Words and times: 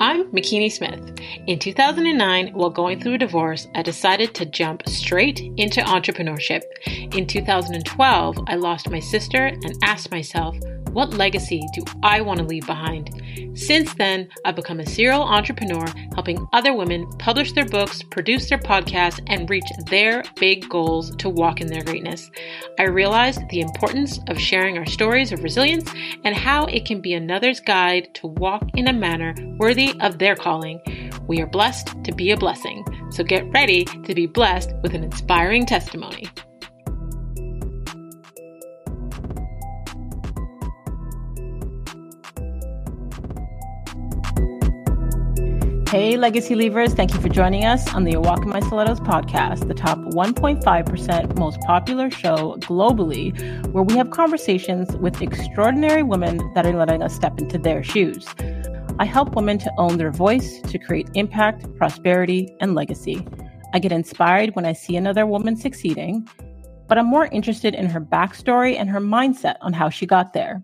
I'm 0.00 0.24
Makini 0.32 0.72
Smith. 0.72 1.20
In 1.46 1.60
2009, 1.60 2.48
while 2.54 2.70
going 2.70 3.00
through 3.00 3.14
a 3.14 3.18
divorce, 3.18 3.68
I 3.76 3.82
decided 3.82 4.34
to 4.34 4.44
jump 4.44 4.88
straight 4.88 5.40
into 5.56 5.82
entrepreneurship. 5.82 6.62
In 7.14 7.26
2012, 7.26 8.38
I 8.48 8.56
lost 8.56 8.90
my 8.90 8.98
sister 8.98 9.46
and 9.46 9.78
asked 9.84 10.10
myself, 10.10 10.56
what 10.94 11.12
legacy 11.12 11.60
do 11.74 11.84
I 12.02 12.20
want 12.20 12.38
to 12.38 12.46
leave 12.46 12.66
behind? 12.66 13.10
Since 13.54 13.94
then, 13.94 14.28
I've 14.44 14.56
become 14.56 14.80
a 14.80 14.86
serial 14.86 15.22
entrepreneur, 15.22 15.84
helping 16.14 16.46
other 16.52 16.72
women 16.72 17.06
publish 17.18 17.52
their 17.52 17.66
books, 17.66 18.02
produce 18.04 18.48
their 18.48 18.58
podcasts, 18.58 19.20
and 19.26 19.50
reach 19.50 19.66
their 19.90 20.22
big 20.36 20.68
goals 20.68 21.14
to 21.16 21.28
walk 21.28 21.60
in 21.60 21.66
their 21.66 21.82
greatness. 21.82 22.30
I 22.78 22.84
realized 22.84 23.40
the 23.50 23.60
importance 23.60 24.20
of 24.28 24.38
sharing 24.38 24.78
our 24.78 24.86
stories 24.86 25.32
of 25.32 25.42
resilience 25.42 25.90
and 26.24 26.34
how 26.34 26.66
it 26.66 26.84
can 26.84 27.00
be 27.00 27.14
another's 27.14 27.60
guide 27.60 28.14
to 28.14 28.28
walk 28.28 28.62
in 28.74 28.88
a 28.88 28.92
manner 28.92 29.34
worthy 29.58 29.94
of 30.00 30.18
their 30.18 30.36
calling. 30.36 30.80
We 31.26 31.40
are 31.40 31.46
blessed 31.46 32.04
to 32.04 32.12
be 32.12 32.30
a 32.30 32.36
blessing, 32.36 32.84
so 33.10 33.24
get 33.24 33.50
ready 33.50 33.84
to 33.84 34.14
be 34.14 34.26
blessed 34.26 34.72
with 34.82 34.94
an 34.94 35.02
inspiring 35.02 35.66
testimony. 35.66 36.28
Hey, 45.94 46.16
Legacy 46.16 46.56
Leavers, 46.56 46.96
thank 46.96 47.14
you 47.14 47.20
for 47.20 47.28
joining 47.28 47.64
us 47.64 47.94
on 47.94 48.02
the 48.02 48.16
Walk 48.16 48.44
My 48.44 48.58
Stilettos 48.58 48.98
podcast, 48.98 49.68
the 49.68 49.74
top 49.74 49.96
1.5% 49.96 51.38
most 51.38 51.60
popular 51.60 52.10
show 52.10 52.56
globally, 52.58 53.32
where 53.68 53.84
we 53.84 53.94
have 53.94 54.10
conversations 54.10 54.96
with 54.96 55.22
extraordinary 55.22 56.02
women 56.02 56.52
that 56.54 56.66
are 56.66 56.72
letting 56.72 57.00
us 57.00 57.14
step 57.14 57.38
into 57.38 57.58
their 57.58 57.84
shoes. 57.84 58.26
I 58.98 59.04
help 59.04 59.36
women 59.36 59.56
to 59.58 59.70
own 59.78 59.96
their 59.96 60.10
voice, 60.10 60.60
to 60.62 60.80
create 60.80 61.08
impact, 61.14 61.72
prosperity, 61.76 62.52
and 62.60 62.74
legacy. 62.74 63.24
I 63.72 63.78
get 63.78 63.92
inspired 63.92 64.56
when 64.56 64.66
I 64.66 64.72
see 64.72 64.96
another 64.96 65.26
woman 65.26 65.54
succeeding, 65.54 66.28
but 66.88 66.98
I'm 66.98 67.06
more 67.06 67.26
interested 67.26 67.72
in 67.72 67.86
her 67.86 68.00
backstory 68.00 68.76
and 68.76 68.90
her 68.90 69.00
mindset 69.00 69.58
on 69.60 69.72
how 69.72 69.90
she 69.90 70.06
got 70.06 70.32
there. 70.32 70.60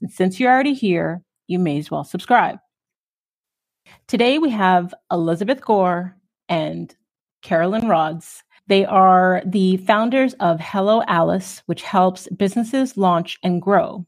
And 0.00 0.10
since 0.10 0.40
you're 0.40 0.50
already 0.50 0.72
here, 0.72 1.20
you 1.48 1.58
may 1.58 1.76
as 1.76 1.90
well 1.90 2.02
subscribe. 2.02 2.56
Today 4.08 4.38
we 4.38 4.48
have 4.48 4.94
Elizabeth 5.12 5.60
Gore 5.60 6.16
and 6.48 6.96
Carolyn 7.42 7.82
Rodz. 7.82 8.42
They 8.66 8.86
are 8.86 9.42
the 9.44 9.76
founders 9.76 10.32
of 10.40 10.58
Hello 10.60 11.02
Alice, 11.06 11.62
which 11.66 11.82
helps 11.82 12.26
businesses 12.28 12.96
launch 12.96 13.38
and 13.42 13.60
grow, 13.60 14.06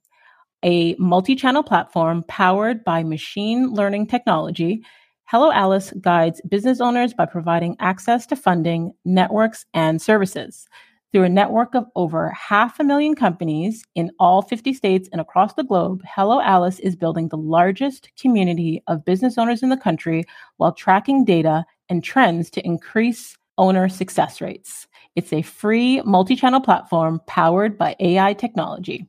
a 0.65 0.95
multi 0.95 1.37
channel 1.37 1.63
platform 1.63 2.25
powered 2.29 2.83
by 2.83 3.03
machine 3.03 3.75
learning 3.75 4.07
technology. 4.07 4.83
Hello 5.25 5.53
Alice 5.53 5.93
guides 6.01 6.41
business 6.49 6.81
owners 6.81 7.13
by 7.13 7.27
providing 7.27 7.77
access 7.79 8.25
to 8.29 8.37
funding, 8.37 8.95
networks, 9.05 9.67
and 9.75 10.01
services. 10.01 10.67
Through 11.13 11.25
a 11.25 11.29
network 11.29 11.75
of 11.75 11.87
over 11.97 12.31
half 12.31 12.79
a 12.79 12.85
million 12.85 13.17
companies 13.17 13.83
in 13.97 14.13
all 14.21 14.43
50 14.43 14.73
states 14.73 15.09
and 15.11 15.21
across 15.21 15.55
the 15.55 15.65
globe, 15.65 16.03
Hello 16.05 16.41
Alice 16.41 16.79
is 16.79 16.95
building 16.95 17.29
the 17.29 17.37
largest 17.37 18.11
community 18.17 18.81
of 18.87 19.05
business 19.05 19.37
owners 19.37 19.65
in 19.65 19.71
the 19.71 19.77
country 19.77 20.23
while 20.59 20.73
tracking 20.73 21.25
data 21.25 21.65
and 21.89 22.05
trends 22.05 22.49
to 22.51 22.65
increase 22.65 23.37
owner 23.59 23.89
success 23.89 24.41
rates. 24.41 24.87
It's 25.17 25.33
a 25.33 25.43
free 25.43 26.01
multi 26.03 26.37
channel 26.37 26.61
platform 26.61 27.21
powered 27.27 27.77
by 27.77 27.97
AI 27.99 28.33
technology. 28.35 29.09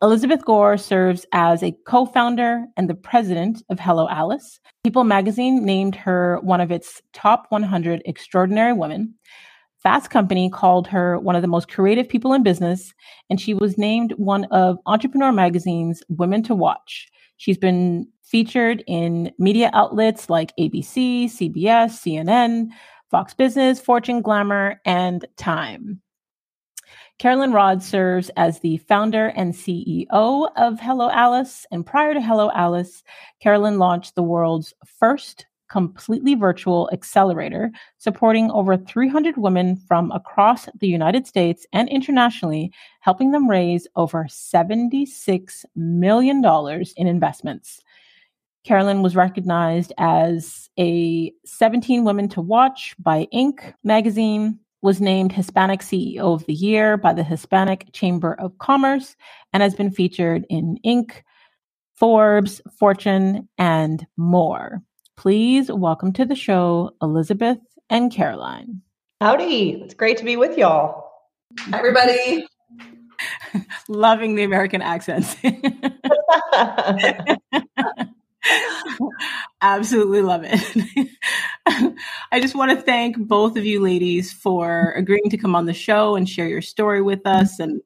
Elizabeth 0.00 0.44
Gore 0.44 0.78
serves 0.78 1.26
as 1.32 1.64
a 1.64 1.76
co 1.84 2.06
founder 2.06 2.64
and 2.76 2.88
the 2.88 2.94
president 2.94 3.64
of 3.70 3.80
Hello 3.80 4.08
Alice. 4.08 4.60
People 4.84 5.02
magazine 5.02 5.64
named 5.64 5.96
her 5.96 6.38
one 6.42 6.60
of 6.60 6.70
its 6.70 7.02
top 7.12 7.46
100 7.48 8.02
extraordinary 8.04 8.72
women. 8.72 9.14
Fast 9.82 10.10
Company 10.10 10.50
called 10.50 10.86
her 10.88 11.18
one 11.18 11.36
of 11.36 11.42
the 11.42 11.48
most 11.48 11.70
creative 11.70 12.08
people 12.08 12.34
in 12.34 12.42
business, 12.42 12.92
and 13.30 13.40
she 13.40 13.54
was 13.54 13.78
named 13.78 14.12
one 14.18 14.44
of 14.46 14.78
Entrepreneur 14.84 15.32
Magazine's 15.32 16.02
Women 16.10 16.42
to 16.42 16.54
Watch. 16.54 17.08
She's 17.38 17.56
been 17.56 18.06
featured 18.22 18.84
in 18.86 19.32
media 19.38 19.70
outlets 19.72 20.28
like 20.28 20.52
ABC, 20.58 21.24
CBS, 21.24 21.92
CNN, 21.96 22.68
Fox 23.10 23.32
Business, 23.32 23.80
Fortune, 23.80 24.20
Glamour, 24.20 24.80
and 24.84 25.24
Time. 25.38 26.02
Carolyn 27.18 27.52
Rodz 27.52 27.82
serves 27.82 28.30
as 28.36 28.60
the 28.60 28.78
founder 28.78 29.28
and 29.28 29.54
CEO 29.54 30.50
of 30.56 30.80
Hello 30.80 31.10
Alice. 31.10 31.66
And 31.70 31.84
prior 31.84 32.14
to 32.14 32.20
Hello 32.20 32.50
Alice, 32.54 33.02
Carolyn 33.42 33.78
launched 33.78 34.14
the 34.14 34.22
world's 34.22 34.74
first 34.98 35.46
completely 35.70 36.34
virtual 36.34 36.90
accelerator 36.92 37.70
supporting 37.98 38.50
over 38.50 38.76
300 38.76 39.36
women 39.36 39.76
from 39.76 40.10
across 40.10 40.68
the 40.80 40.88
United 40.88 41.26
States 41.26 41.66
and 41.72 41.88
internationally, 41.88 42.72
helping 43.00 43.30
them 43.30 43.48
raise 43.48 43.86
over 43.96 44.24
$76 44.24 45.64
million 45.76 46.44
in 46.96 47.06
investments. 47.06 47.80
Carolyn 48.64 49.02
was 49.02 49.16
recognized 49.16 49.92
as 49.96 50.68
a 50.78 51.32
17 51.46 52.04
Women 52.04 52.28
to 52.28 52.40
Watch 52.42 52.94
by 52.98 53.26
Inc. 53.32 53.72
magazine, 53.84 54.58
was 54.82 55.00
named 55.00 55.32
Hispanic 55.32 55.80
CEO 55.80 56.34
of 56.34 56.46
the 56.46 56.54
Year 56.54 56.96
by 56.96 57.12
the 57.12 57.22
Hispanic 57.22 57.92
Chamber 57.92 58.34
of 58.34 58.56
Commerce, 58.58 59.14
and 59.52 59.62
has 59.62 59.74
been 59.74 59.90
featured 59.90 60.46
in 60.48 60.78
Inc., 60.84 61.22
Forbes, 61.94 62.62
Fortune, 62.78 63.46
and 63.58 64.06
more. 64.16 64.82
Please 65.20 65.70
welcome 65.70 66.14
to 66.14 66.24
the 66.24 66.34
show 66.34 66.96
Elizabeth 67.02 67.58
and 67.90 68.10
Caroline. 68.10 68.80
Howdy. 69.20 69.72
It's 69.72 69.92
great 69.92 70.16
to 70.16 70.24
be 70.24 70.38
with 70.38 70.56
y'all. 70.56 71.12
Hi, 71.58 71.76
everybody. 71.76 72.46
Loving 73.88 74.34
the 74.34 74.44
American 74.44 74.80
accents. 74.80 75.36
Absolutely 79.60 80.22
love 80.22 80.40
it. 80.46 81.12
I 82.32 82.40
just 82.40 82.54
want 82.54 82.70
to 82.70 82.80
thank 82.80 83.18
both 83.18 83.58
of 83.58 83.66
you 83.66 83.82
ladies 83.82 84.32
for 84.32 84.92
agreeing 84.92 85.28
to 85.28 85.36
come 85.36 85.54
on 85.54 85.66
the 85.66 85.74
show 85.74 86.16
and 86.16 86.26
share 86.26 86.48
your 86.48 86.62
story 86.62 87.02
with 87.02 87.26
us 87.26 87.58
and 87.58 87.82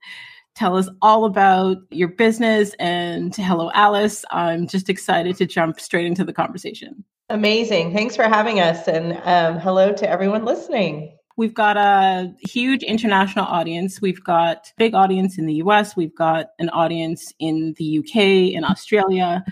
tell 0.55 0.77
us 0.77 0.89
all 1.03 1.25
about 1.25 1.79
your 1.91 2.07
business 2.07 2.77
and 2.79 3.35
hello 3.35 3.73
alice 3.75 4.25
i'm 4.31 4.69
just 4.69 4.89
excited 4.89 5.37
to 5.37 5.47
jump 5.47 5.81
straight 5.81 6.07
into 6.07 6.23
the 6.23 6.33
conversation 6.33 7.05
Amazing. 7.31 7.95
Thanks 7.95 8.17
for 8.17 8.25
having 8.25 8.61
us. 8.61 8.87
And 8.87 9.19
um, 9.25 9.59
hello 9.59 9.93
to 9.95 10.09
everyone 10.09 10.45
listening. 10.45 11.17
We've 11.37 11.55
got 11.55 11.79
a 11.79 12.35
huge 12.47 12.83
international 12.83 13.47
audience. 13.47 14.01
We've 14.01 14.23
got 14.23 14.71
big 14.77 14.95
audience 14.95 15.39
in 15.39 15.47
the 15.47 15.55
US. 15.55 15.97
We've 15.97 16.15
got 16.15 16.51
an 16.59 16.69
audience 16.69 17.33
in 17.39 17.75
the 17.79 17.99
UK, 18.01 18.55
in 18.55 18.63
Australia, 18.63 19.43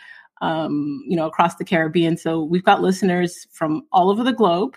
um, 0.43 1.03
you 1.07 1.17
know, 1.17 1.27
across 1.27 1.57
the 1.57 1.65
Caribbean. 1.65 2.19
So 2.19 2.43
we've 2.45 2.63
got 2.63 2.83
listeners 2.83 3.47
from 3.51 3.87
all 3.91 4.11
over 4.11 4.23
the 4.23 4.35
globe. 4.35 4.77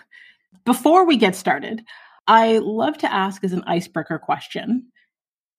Before 0.64 1.04
we 1.04 1.18
get 1.18 1.36
started, 1.36 1.84
I 2.26 2.58
love 2.58 2.96
to 2.98 3.12
ask 3.12 3.44
as 3.44 3.52
an 3.52 3.62
icebreaker 3.66 4.18
question, 4.18 4.86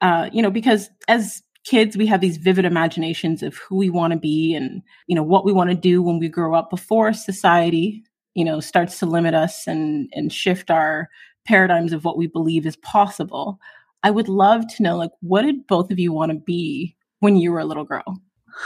uh, 0.02 0.30
you 0.34 0.42
know, 0.42 0.52
because 0.52 0.90
as 1.08 1.44
kids 1.68 1.98
we 1.98 2.06
have 2.06 2.22
these 2.22 2.38
vivid 2.38 2.64
imaginations 2.64 3.44
of 3.44 3.58
who 3.58 3.76
we 3.76 3.90
want 3.90 4.14
to 4.14 4.20
be 4.20 4.56
and 4.56 4.82
you 5.08 5.16
know 5.16 5.24
what 5.24 5.44
we 5.44 5.52
want 5.52 5.70
to 5.70 5.76
do 5.76 6.02
when 6.02 6.18
we 6.18 6.30
grow 6.30 6.56
up 6.56 6.70
before 6.70 7.12
society 7.12 8.04
you 8.36 8.46
know 8.46 8.60
starts 8.60 9.00
to 9.00 9.06
limit 9.06 9.34
us 9.34 9.68
and 9.68 10.10
and 10.14 10.32
shift 10.32 10.72
our 10.72 11.10
paradigms 11.46 11.92
of 11.92 12.06
what 12.06 12.18
we 12.18 12.26
believe 12.28 12.66
is 12.66 12.78
possible 12.78 13.60
i 14.04 14.10
would 14.10 14.30
love 14.30 14.66
to 14.68 14.82
know 14.82 14.96
like 14.96 15.12
what 15.20 15.42
did 15.42 15.68
both 15.68 15.92
of 15.92 16.00
you 16.00 16.14
want 16.14 16.32
to 16.32 16.38
be 16.38 16.96
when 17.20 17.36
you 17.36 17.52
were 17.52 17.60
a 17.60 17.66
little 17.66 17.86
girl 17.86 18.22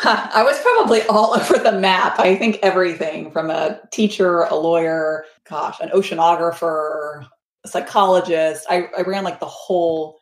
I 0.05 0.41
was 0.43 0.57
probably 0.61 1.01
all 1.07 1.35
over 1.37 1.57
the 1.57 1.73
map. 1.73 2.17
I 2.17 2.37
think 2.37 2.59
everything 2.63 3.29
from 3.29 3.49
a 3.49 3.81
teacher, 3.91 4.43
a 4.43 4.55
lawyer, 4.55 5.25
gosh, 5.49 5.81
an 5.81 5.89
oceanographer, 5.89 7.25
a 7.65 7.67
psychologist. 7.67 8.65
I, 8.69 8.87
I 8.97 9.01
ran 9.01 9.25
like 9.25 9.41
the 9.41 9.47
whole 9.47 10.21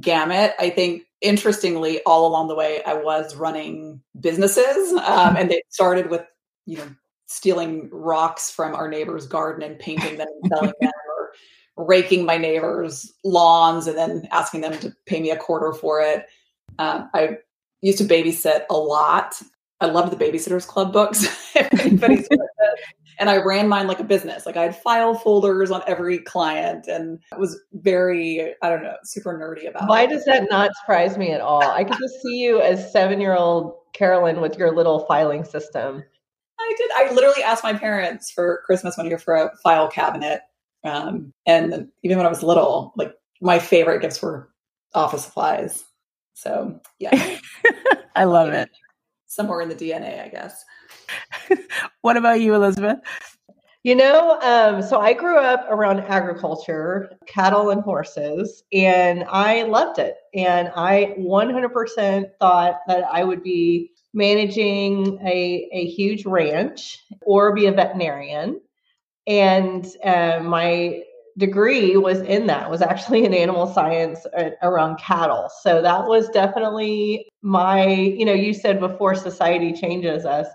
gamut. 0.00 0.54
I 0.58 0.70
think 0.70 1.04
interestingly, 1.24 2.00
all 2.04 2.26
along 2.26 2.48
the 2.48 2.54
way, 2.54 2.82
I 2.84 2.94
was 2.94 3.34
running 3.34 4.00
businesses, 4.20 4.92
um, 4.92 5.36
and 5.36 5.50
it 5.50 5.64
started 5.70 6.10
with 6.10 6.22
you 6.66 6.78
know 6.78 6.86
stealing 7.26 7.88
rocks 7.90 8.50
from 8.50 8.74
our 8.74 8.88
neighbor's 8.88 9.26
garden 9.26 9.68
and 9.68 9.78
painting 9.78 10.18
them 10.18 10.28
and 10.42 10.52
selling 10.52 10.72
them, 10.80 10.92
or 11.08 11.86
raking 11.86 12.24
my 12.24 12.36
neighbors' 12.36 13.12
lawns 13.24 13.86
and 13.86 13.96
then 13.96 14.28
asking 14.30 14.60
them 14.60 14.78
to 14.78 14.94
pay 15.06 15.20
me 15.20 15.30
a 15.30 15.36
quarter 15.36 15.72
for 15.72 16.00
it. 16.00 16.26
Um, 16.78 17.08
I 17.14 17.38
used 17.80 17.98
to 17.98 18.04
babysit 18.04 18.64
a 18.70 18.76
lot. 18.76 19.40
I 19.80 19.86
loved 19.86 20.12
the 20.12 20.24
Babysitters 20.24 20.66
Club 20.66 20.92
books. 20.92 21.26
anybody's 21.56 22.28
and 23.18 23.30
I 23.30 23.36
ran 23.36 23.68
mine 23.68 23.86
like 23.86 24.00
a 24.00 24.04
business. 24.04 24.46
Like 24.46 24.56
I 24.56 24.64
had 24.64 24.76
file 24.76 25.14
folders 25.14 25.70
on 25.70 25.82
every 25.86 26.18
client 26.18 26.86
and 26.86 27.18
it 27.32 27.38
was 27.38 27.60
very, 27.72 28.54
I 28.62 28.68
don't 28.68 28.82
know, 28.82 28.96
super 29.04 29.38
nerdy 29.38 29.68
about 29.68 29.88
Why 29.88 30.02
it. 30.02 30.10
does 30.10 30.24
that 30.24 30.46
not 30.50 30.70
surprise 30.80 31.16
me 31.16 31.32
at 31.32 31.40
all? 31.40 31.62
I 31.62 31.84
could 31.84 31.98
just 32.00 32.22
see 32.22 32.38
you 32.38 32.60
as 32.60 32.90
seven 32.92 33.20
year 33.20 33.36
old 33.36 33.76
Carolyn 33.92 34.40
with 34.40 34.58
your 34.58 34.74
little 34.74 35.00
filing 35.06 35.44
system. 35.44 36.02
I 36.58 36.74
did. 36.76 36.90
I 36.94 37.12
literally 37.12 37.42
asked 37.42 37.64
my 37.64 37.74
parents 37.74 38.30
for 38.30 38.62
Christmas 38.64 38.96
one 38.96 39.06
year 39.06 39.18
for 39.18 39.34
a 39.34 39.56
file 39.62 39.88
cabinet. 39.88 40.42
Um, 40.84 41.32
and 41.46 41.88
even 42.02 42.16
when 42.16 42.26
I 42.26 42.30
was 42.30 42.42
little, 42.42 42.92
like 42.96 43.14
my 43.40 43.58
favorite 43.58 44.00
gifts 44.00 44.20
were 44.22 44.50
office 44.94 45.24
supplies. 45.24 45.84
So 46.34 46.80
yeah. 46.98 47.38
I 48.16 48.24
love 48.24 48.52
it. 48.52 48.70
Somewhere 49.26 49.60
in 49.60 49.68
the 49.68 49.74
DNA, 49.74 50.22
I 50.22 50.28
guess. 50.28 50.64
what 52.00 52.16
about 52.16 52.40
you, 52.40 52.54
Elizabeth? 52.54 52.98
You 53.82 53.94
know, 53.94 54.40
um, 54.40 54.80
so 54.80 54.98
I 54.98 55.12
grew 55.12 55.36
up 55.36 55.66
around 55.68 56.00
agriculture, 56.00 57.12
cattle 57.26 57.68
and 57.68 57.82
horses, 57.82 58.62
and 58.72 59.24
I 59.28 59.64
loved 59.64 59.98
it. 59.98 60.16
And 60.32 60.70
I 60.74 61.14
100% 61.18 62.30
thought 62.40 62.80
that 62.88 63.04
I 63.12 63.24
would 63.24 63.42
be 63.42 63.90
managing 64.14 65.18
a, 65.22 65.68
a 65.70 65.86
huge 65.86 66.24
ranch 66.24 67.04
or 67.20 67.54
be 67.54 67.66
a 67.66 67.72
veterinarian. 67.72 68.58
And 69.26 69.86
uh, 70.02 70.40
my 70.42 71.02
degree 71.36 71.96
was 71.96 72.20
in 72.22 72.46
that 72.46 72.70
was 72.70 72.80
actually 72.80 73.24
in 73.24 73.34
animal 73.34 73.66
science 73.66 74.24
uh, 74.38 74.50
around 74.62 74.96
cattle 74.98 75.50
so 75.62 75.82
that 75.82 76.06
was 76.06 76.28
definitely 76.28 77.26
my 77.42 77.88
you 77.88 78.24
know 78.24 78.32
you 78.32 78.54
said 78.54 78.78
before 78.78 79.16
society 79.16 79.72
changes 79.72 80.24
us 80.24 80.46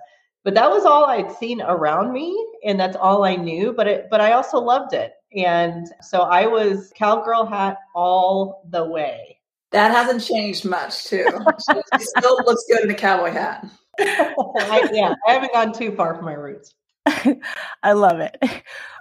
but 0.44 0.54
that 0.54 0.70
was 0.70 0.86
all 0.86 1.06
i'd 1.06 1.32
seen 1.34 1.62
around 1.62 2.12
me 2.12 2.36
and 2.64 2.80
that's 2.80 2.96
all 2.96 3.24
i 3.24 3.36
knew 3.36 3.74
but 3.74 3.88
it 3.88 4.08
but 4.10 4.22
i 4.22 4.32
also 4.32 4.58
loved 4.60 4.94
it. 4.94 5.14
And 5.36 5.88
so 6.02 6.22
i 6.22 6.48
was 6.48 6.92
cowgirl 6.96 7.46
hat 7.46 7.78
all 7.94 8.64
the 8.70 8.84
way. 8.84 9.38
That 9.72 9.92
hasn't 9.92 10.24
changed 10.24 10.66
much 10.66 11.06
too. 11.06 11.28
It 11.70 12.02
still 12.18 12.38
looks 12.46 12.64
good 12.68 12.84
in 12.84 12.90
a 12.90 12.96
cowboy 12.96 13.32
hat. 13.32 13.66
I, 14.00 14.90
yeah 14.94 15.14
i 15.28 15.34
haven't 15.34 15.54
gone 15.54 15.74
too 15.74 15.92
far 15.96 16.16
from 16.16 16.26
my 16.26 16.34
roots. 16.34 16.74
I 17.84 17.92
love 17.92 18.20
it. 18.20 18.38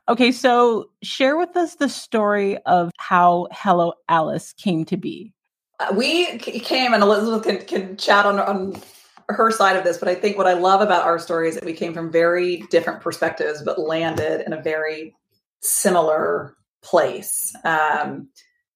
Okay, 0.09 0.33
so 0.33 0.89
share 1.03 1.37
with 1.37 1.55
us 1.57 1.75
the 1.75 1.89
story 1.89 2.57
of 2.65 2.91
how 2.99 3.47
Hello 3.53 3.93
Alice 4.09 4.55
came 4.55 4.87
to 4.87 4.97
be. 4.97 5.35
Uh, 5.81 5.93
we 5.95 6.39
came, 6.39 6.95
and 6.95 7.03
Elizabeth 7.03 7.43
can, 7.45 7.59
can 7.67 7.97
chat 7.99 8.25
on, 8.25 8.41
on 8.41 8.81
her 9.29 9.51
side 9.51 9.77
of 9.77 9.85
this, 9.85 9.99
but 9.99 10.09
I 10.09 10.15
think 10.15 10.39
what 10.39 10.47
I 10.47 10.55
love 10.55 10.81
about 10.81 11.05
our 11.05 11.19
story 11.19 11.49
is 11.49 11.55
that 11.55 11.65
we 11.65 11.75
came 11.75 11.93
from 11.93 12.11
very 12.11 12.59
different 12.71 13.01
perspectives, 13.01 13.63
but 13.63 13.79
landed 13.79 14.43
in 14.47 14.53
a 14.53 14.63
very 14.63 15.15
similar 15.61 16.57
place. 16.83 17.55
Um, 17.65 18.29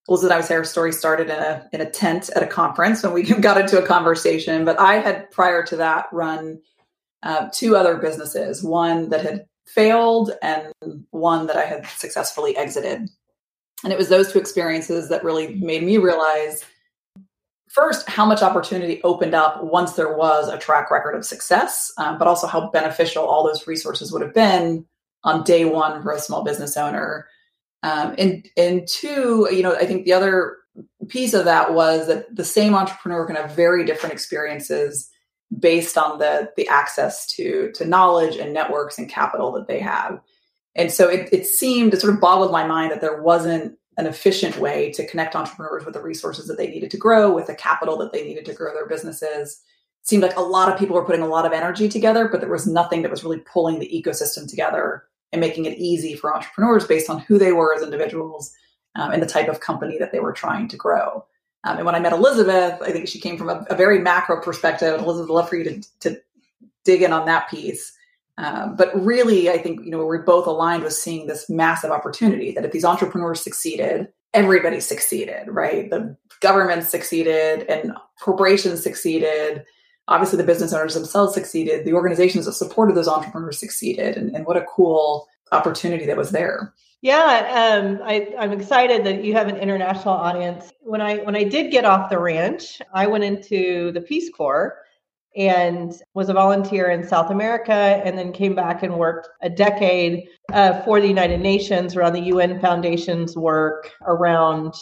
Elizabeth, 0.09 0.33
I 0.33 0.37
would 0.37 0.45
say 0.45 0.55
our 0.57 0.65
story 0.65 0.93
started 0.93 1.31
in 1.31 1.39
a 1.39 1.69
in 1.73 1.81
a 1.81 1.89
tent 1.89 2.29
at 2.35 2.43
a 2.43 2.47
conference, 2.47 3.05
and 3.05 3.15
we 3.15 3.23
got 3.41 3.61
into 3.61 3.83
a 3.83 3.87
conversation. 3.87 4.65
But 4.65 4.79
I 4.79 4.95
had 4.95 5.31
prior 5.31 5.63
to 5.65 5.77
that 5.77 6.07
run 6.13 6.61
uh, 7.23 7.49
two 7.53 7.77
other 7.77 7.97
businesses, 7.97 8.63
one 8.63 9.09
that 9.11 9.23
had 9.23 9.47
failed 9.67 10.33
and 10.43 10.73
one 11.11 11.47
that 11.47 11.57
I 11.57 11.65
had 11.65 11.87
successfully 11.87 12.57
exited. 12.57 13.09
And 13.85 13.93
it 13.93 13.99
was 13.99 14.09
those 14.09 14.33
two 14.33 14.39
experiences 14.39 15.09
that 15.09 15.25
really 15.25 15.55
made 15.57 15.83
me 15.83 15.99
realize 15.99 16.65
first 17.73 18.09
how 18.09 18.27
much 18.27 18.43
opportunity 18.43 19.03
opened 19.03 19.35
up 19.35 19.65
once 19.65 19.93
there 19.93 20.15
was 20.15 20.49
a 20.49 20.59
track 20.59 20.91
record 20.91 21.15
of 21.15 21.25
success, 21.25 21.91
um, 21.97 22.19
but 22.19 22.29
also 22.29 22.47
how 22.47 22.71
beneficial 22.71 23.25
all 23.25 23.47
those 23.47 23.67
resources 23.67 24.13
would 24.13 24.23
have 24.23 24.35
been 24.35 24.85
on 25.25 25.43
day 25.45 25.65
one 25.65 26.03
for 26.03 26.13
a 26.13 26.19
small 26.19 26.45
business 26.45 26.77
owner. 26.77 27.27
Um, 27.83 28.15
and 28.19 28.49
and 28.57 28.87
two, 28.87 29.49
you 29.51 29.63
know, 29.63 29.75
I 29.75 29.87
think 29.87 30.05
the 30.05 30.13
other 30.13 30.59
piece 31.09 31.35
of 31.35 31.45
that 31.47 31.75
was 31.75 32.07
that 32.07 32.35
the 32.35 32.45
same 32.45 32.75
entrepreneur 32.75 33.27
can 33.27 33.37
have 33.37 33.57
very 33.57 33.85
different 33.85 34.13
experiences 34.13 35.09
based 35.59 35.99
on 35.99 36.19
the 36.19 36.51
the 36.57 36.69
access 36.69 37.27
to 37.35 37.73
to 37.73 37.85
knowledge 37.85 38.37
and 38.37 38.53
networks 38.53 38.99
and 38.99 39.09
capital 39.09 39.53
that 39.53 39.67
they 39.67 39.81
have. 39.81 40.21
And 40.75 40.91
so 40.91 41.09
it, 41.09 41.29
it 41.33 41.47
seemed, 41.47 41.93
it 41.93 42.01
sort 42.01 42.15
of 42.15 42.21
boggled 42.21 42.51
my 42.51 42.67
mind 42.67 42.93
that 42.93 43.03
there 43.03 43.21
wasn't 43.21 43.77
an 43.99 44.07
efficient 44.07 44.59
way 44.59 44.91
to 44.93 45.07
connect 45.07 45.37
entrepreneurs 45.37 45.85
with 45.85 45.95
the 45.95 46.03
resources 46.03 46.47
that 46.47 46.57
they 46.57 46.69
needed 46.69 46.91
to 46.91 46.97
grow, 46.97 47.33
with 47.33 47.47
the 47.47 47.55
capital 47.55 47.99
that 47.99 48.13
they 48.13 48.25
needed 48.25 48.45
to 48.47 48.55
grow 48.55 48.73
their 48.73 48.87
businesses. 48.87 49.61
It 50.01 50.09
seemed 50.09 50.23
like 50.23 50.37
a 50.37 50.41
lot 50.41 50.73
of 50.73 50.79
people 50.79 50.97
were 50.97 51.05
putting 51.05 51.23
a 51.23 51.29
lot 51.29 51.47
of 51.47 51.53
energy 51.53 51.89
together, 51.89 52.29
but 52.29 52.41
there 52.41 52.51
was 52.51 52.67
nothing 52.67 53.03
that 53.03 53.11
was 53.11 53.23
really 53.23 53.41
pulling 53.41 53.79
the 53.79 53.89
ecosystem 53.89 54.49
together 54.49 55.05
and 55.33 55.41
making 55.41 55.67
it 55.67 55.79
easy 55.79 56.15
for 56.15 56.35
entrepreneurs 56.35 56.87
based 56.87 57.11
on 57.11 57.21
who 57.21 57.39
they 57.39 57.53
were 57.53 57.75
as 57.75 57.83
individuals 57.83 58.55
um, 58.97 59.13
and 59.13 59.23
the 59.23 59.27
type 59.27 59.49
of 59.49 59.61
company 59.61 59.99
that 59.99 60.13
they 60.13 60.21
were 60.21 60.33
trying 60.33 60.69
to 60.69 60.77
grow. 60.77 61.25
Um, 61.65 61.77
and 61.77 61.87
when 61.87 61.95
I 61.95 62.01
met 62.01 62.13
Elizabeth, 62.13 62.81
I 62.83 62.91
think 62.91 63.09
she 63.09 63.21
came 63.21 63.39
from 63.39 63.49
a, 63.49 63.65
a 63.71 63.77
very 63.77 64.01
macro 64.01 64.41
perspective. 64.43 65.01
Elizabeth, 65.01 65.31
I'd 65.31 65.35
love 65.35 65.49
for 65.49 65.57
you 65.57 65.65
to, 65.65 65.83
to 66.01 66.21
dig 66.85 67.03
in 67.03 67.13
on 67.13 67.27
that 67.27 67.49
piece. 67.49 67.93
Um, 68.39 68.77
but 68.77 68.91
really, 68.95 69.51
I 69.51 69.59
think 69.59 69.85
you 69.85 69.91
know 69.91 70.05
we're 70.05 70.25
both 70.25 70.47
aligned 70.47 70.83
with 70.83 70.95
seeing 70.95 71.27
this 71.27 71.51
massive 71.51 71.91
opportunity 71.91 72.53
that 72.53 72.65
if 72.65 72.73
these 72.73 72.85
entrepreneurs 72.85 73.41
succeeded, 73.41 74.09
everybody 74.33 74.81
succeeded, 74.81 75.49
right? 75.49 75.91
The 75.91 76.17
government 76.41 76.85
succeeded, 76.85 77.67
and 77.69 77.93
corporations 78.21 78.83
succeeded. 78.83 79.65
Obviously, 80.09 80.39
the 80.39 80.45
business 80.45 80.73
owners 80.73 80.95
themselves 80.95 81.35
succeeded. 81.35 81.85
The 81.85 81.93
organizations 81.93 82.47
that 82.47 82.55
supported 82.55 82.97
those 82.97 83.09
entrepreneurs 83.09 83.59
succeeded, 83.59 84.17
and, 84.17 84.35
and 84.35 84.47
what 84.47 84.57
a 84.57 84.65
cool 84.65 85.29
opportunity 85.53 86.07
that 86.07 86.17
was 86.17 86.31
there. 86.31 86.73
Yeah, 87.03 87.81
um, 87.83 88.01
I, 88.05 88.33
I'm 88.39 88.53
excited 88.53 89.05
that 89.05 89.25
you 89.25 89.35
have 89.35 89.49
an 89.49 89.57
international 89.57 90.15
audience. 90.15 90.73
When 90.81 91.01
I 91.01 91.17
when 91.17 91.37
I 91.37 91.43
did 91.43 91.71
get 91.71 91.85
off 91.85 92.09
the 92.09 92.19
ranch, 92.19 92.81
I 92.95 93.09
went 93.09 93.25
into 93.25 93.93
the 93.93 94.01
Peace 94.01 94.31
Corps 94.31 94.79
and 95.37 95.93
was 96.15 96.29
a 96.29 96.33
volunteer 96.33 96.91
in 96.91 97.07
South 97.07 97.31
America, 97.31 98.03
and 98.05 98.19
then 98.19 98.33
came 98.33 98.55
back 98.55 98.83
and 98.83 98.99
worked 98.99 99.29
a 99.43 99.51
decade 99.51 100.25
uh, 100.53 100.83
for 100.83 101.01
the 101.01 101.09
United 101.09 101.41
Nations 101.41 101.97
around 101.97 102.13
the 102.13 102.21
UN 102.23 102.61
Foundation's 102.61 103.37
work 103.37 103.91
around 104.07 104.75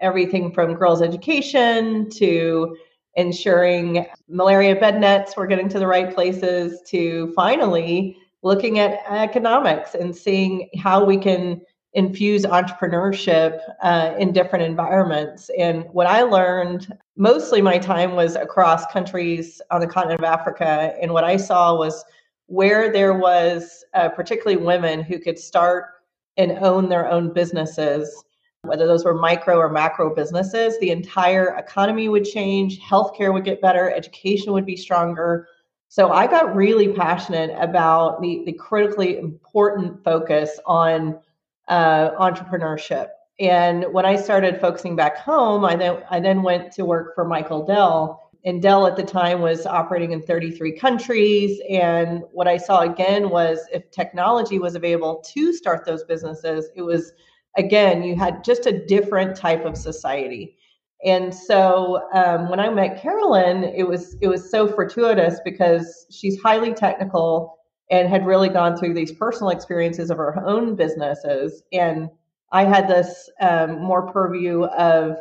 everything 0.00 0.52
from 0.52 0.74
girls' 0.74 1.02
education 1.02 2.10
to 2.10 2.76
ensuring 3.14 4.06
malaria 4.28 4.74
bed 4.74 4.98
nets 5.00 5.36
were 5.36 5.46
getting 5.46 5.68
to 5.68 5.78
the 5.78 5.86
right 5.86 6.14
places 6.14 6.80
to 6.86 7.32
finally 7.34 8.16
looking 8.42 8.78
at 8.78 9.00
economics 9.08 9.94
and 9.94 10.16
seeing 10.16 10.68
how 10.78 11.04
we 11.04 11.16
can 11.16 11.60
infuse 11.94 12.44
entrepreneurship 12.44 13.60
uh, 13.82 14.14
in 14.18 14.32
different 14.32 14.64
environments. 14.64 15.50
And 15.58 15.84
what 15.92 16.06
I 16.06 16.22
learned, 16.22 16.96
mostly 17.16 17.60
my 17.60 17.78
time 17.78 18.12
was 18.14 18.34
across 18.34 18.86
countries 18.86 19.60
on 19.70 19.80
the 19.80 19.86
continent 19.86 20.20
of 20.20 20.24
Africa. 20.24 20.94
And 21.00 21.12
what 21.12 21.24
I 21.24 21.36
saw 21.36 21.76
was 21.76 22.02
where 22.46 22.92
there 22.92 23.14
was, 23.14 23.84
uh, 23.94 24.08
particularly 24.08 24.62
women 24.62 25.02
who 25.02 25.18
could 25.18 25.38
start 25.38 25.86
and 26.38 26.52
own 26.52 26.88
their 26.88 27.10
own 27.10 27.32
businesses, 27.32 28.24
whether 28.62 28.86
those 28.86 29.04
were 29.04 29.14
micro 29.14 29.56
or 29.56 29.68
macro 29.68 30.14
businesses, 30.14 30.78
the 30.78 30.90
entire 30.90 31.56
economy 31.58 32.08
would 32.08 32.24
change, 32.24 32.80
healthcare 32.80 33.32
would 33.32 33.44
get 33.44 33.60
better, 33.60 33.90
education 33.90 34.52
would 34.52 34.64
be 34.64 34.76
stronger. 34.76 35.46
So 35.88 36.10
I 36.10 36.26
got 36.26 36.56
really 36.56 36.88
passionate 36.88 37.50
about 37.58 38.22
the, 38.22 38.42
the 38.46 38.52
critically 38.54 39.18
important 39.18 40.02
focus 40.02 40.58
on 40.64 41.18
uh, 41.72 42.14
entrepreneurship. 42.20 43.08
And 43.40 43.86
when 43.92 44.04
I 44.04 44.16
started 44.16 44.60
focusing 44.60 44.94
back 44.94 45.16
home, 45.16 45.64
I 45.64 45.74
then 45.74 46.02
I 46.10 46.20
then 46.20 46.42
went 46.42 46.70
to 46.72 46.84
work 46.84 47.14
for 47.14 47.24
Michael 47.24 47.64
Dell. 47.64 48.30
And 48.44 48.60
Dell 48.60 48.86
at 48.86 48.96
the 48.96 49.02
time 49.02 49.40
was 49.40 49.64
operating 49.66 50.12
in 50.12 50.20
33 50.20 50.72
countries. 50.78 51.60
And 51.70 52.24
what 52.32 52.46
I 52.46 52.58
saw 52.58 52.80
again 52.80 53.30
was 53.30 53.60
if 53.72 53.90
technology 53.90 54.58
was 54.58 54.74
available 54.74 55.24
to 55.32 55.52
start 55.54 55.86
those 55.86 56.04
businesses, 56.04 56.68
it 56.76 56.82
was 56.82 57.12
again, 57.56 58.02
you 58.02 58.16
had 58.16 58.44
just 58.44 58.66
a 58.66 58.84
different 58.84 59.34
type 59.34 59.64
of 59.64 59.76
society. 59.76 60.58
And 61.04 61.34
so 61.34 62.02
um, 62.12 62.50
when 62.50 62.60
I 62.60 62.68
met 62.68 63.00
Carolyn, 63.00 63.64
it 63.64 63.88
was 63.88 64.16
it 64.20 64.28
was 64.28 64.50
so 64.50 64.68
fortuitous 64.68 65.40
because 65.42 66.06
she's 66.10 66.38
highly 66.42 66.74
technical 66.74 67.61
and 67.92 68.08
had 68.08 68.26
really 68.26 68.48
gone 68.48 68.76
through 68.76 68.94
these 68.94 69.12
personal 69.12 69.50
experiences 69.50 70.10
of 70.10 70.16
her 70.16 70.42
own 70.44 70.74
businesses. 70.74 71.62
And 71.72 72.08
I 72.50 72.64
had 72.64 72.88
this 72.88 73.30
um, 73.40 73.80
more 73.80 74.10
purview 74.10 74.64
of, 74.64 75.16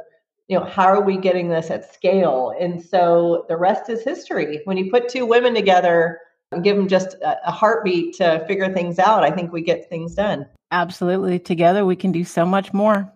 you 0.48 0.58
know, 0.58 0.66
how 0.66 0.86
are 0.86 1.02
we 1.02 1.18
getting 1.18 1.50
this 1.50 1.70
at 1.70 1.94
scale? 1.94 2.54
And 2.60 2.82
so 2.84 3.46
the 3.50 3.58
rest 3.58 3.90
is 3.90 4.04
history. 4.04 4.62
When 4.64 4.78
you 4.78 4.90
put 4.90 5.10
two 5.10 5.26
women 5.26 5.54
together, 5.54 6.20
and 6.54 6.66
give 6.66 6.76
them 6.76 6.90
just 6.90 7.14
a, 7.22 7.48
a 7.48 7.52
heartbeat 7.52 8.14
to 8.16 8.44
figure 8.46 8.74
things 8.74 9.00
out, 9.00 9.24
I 9.24 9.32
think 9.32 9.54
we 9.54 9.62
get 9.62 9.88
things 9.88 10.16
done. 10.16 10.46
Absolutely. 10.72 11.40
Together 11.40 11.86
we 11.86 11.96
can 11.96 12.12
do 12.12 12.26
so 12.26 12.46
much 12.46 12.74
more. 12.74 13.10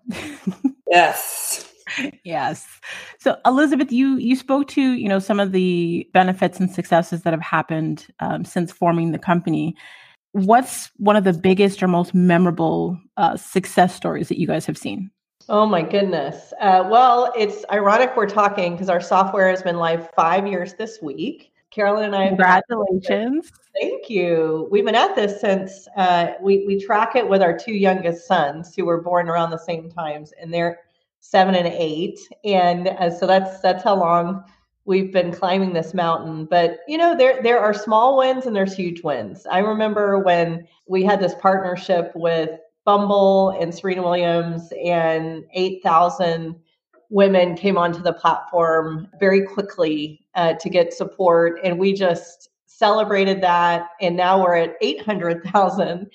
yes 0.89 1.74
yes. 2.23 2.67
So 3.19 3.37
Elizabeth, 3.45 3.91
you 3.91 4.17
you 4.17 4.35
spoke 4.35 4.67
to 4.69 4.81
you 4.81 5.07
know 5.07 5.19
some 5.19 5.39
of 5.39 5.51
the 5.51 6.07
benefits 6.13 6.59
and 6.59 6.69
successes 6.69 7.23
that 7.23 7.33
have 7.33 7.41
happened 7.41 8.07
um, 8.19 8.45
since 8.45 8.71
forming 8.71 9.11
the 9.11 9.19
company. 9.19 9.75
What's 10.31 10.91
one 10.97 11.15
of 11.15 11.23
the 11.23 11.33
biggest 11.33 11.81
or 11.81 11.87
most 11.87 12.13
memorable 12.13 12.99
uh, 13.17 13.37
success 13.37 13.95
stories 13.95 14.27
that 14.27 14.39
you 14.39 14.47
guys 14.47 14.65
have 14.65 14.77
seen? 14.77 15.09
Oh 15.47 15.65
my 15.65 15.83
goodness. 15.83 16.53
Uh, 16.59 16.87
well, 16.89 17.31
it's 17.37 17.63
ironic 17.71 18.17
we're 18.17 18.27
talking 18.27 18.73
because 18.73 18.89
our 18.89 18.99
software 18.99 19.49
has 19.49 19.61
been 19.61 19.77
live 19.77 20.09
five 20.15 20.47
years 20.47 20.73
this 20.73 20.99
week. 21.01 21.51
Carolyn 21.75 22.05
and 22.05 22.15
I. 22.15 22.27
Congratulations. 22.29 23.51
Thank 23.79 24.09
you. 24.09 24.67
We've 24.71 24.85
been 24.85 24.95
at 24.95 25.15
this 25.15 25.41
since 25.41 25.87
uh, 25.97 26.31
we, 26.41 26.65
we 26.65 26.81
track 26.83 27.15
it 27.15 27.27
with 27.27 27.41
our 27.41 27.55
two 27.55 27.73
youngest 27.73 28.25
sons 28.25 28.73
who 28.73 28.85
were 28.85 29.01
born 29.01 29.29
around 29.29 29.51
the 29.51 29.59
same 29.59 29.91
times, 29.91 30.33
and 30.41 30.53
they're 30.53 30.79
seven 31.29 31.55
and 31.55 31.67
eight. 31.67 32.19
And 32.43 32.87
uh, 32.87 33.09
so 33.09 33.25
that's 33.25 33.59
that's 33.59 33.83
how 33.83 33.95
long 33.95 34.43
we've 34.85 35.11
been 35.11 35.31
climbing 35.31 35.73
this 35.73 35.93
mountain. 35.93 36.45
But 36.45 36.79
you 36.87 36.97
know, 36.97 37.17
there 37.17 37.41
there 37.41 37.59
are 37.59 37.73
small 37.73 38.17
wins 38.17 38.45
and 38.45 38.55
there's 38.55 38.75
huge 38.75 39.01
wins. 39.01 39.47
I 39.51 39.59
remember 39.59 40.19
when 40.19 40.67
we 40.87 41.03
had 41.03 41.19
this 41.19 41.33
partnership 41.41 42.11
with 42.15 42.51
Bumble 42.85 43.49
and 43.59 43.73
Serena 43.73 44.03
Williams 44.03 44.71
and 44.83 45.43
8,000 45.53 46.55
women 47.09 47.55
came 47.55 47.77
onto 47.77 48.03
the 48.03 48.13
platform 48.13 49.07
very 49.19 49.43
quickly 49.43 50.27
uh, 50.35 50.53
to 50.53 50.69
get 50.69 50.93
support. 50.93 51.59
And 51.63 51.79
we 51.79 51.93
just 51.93 52.49
celebrated 52.67 53.41
that. 53.41 53.89
And 54.01 54.15
now 54.15 54.43
we're 54.43 54.55
at 54.55 54.75
800,000. 54.81 56.07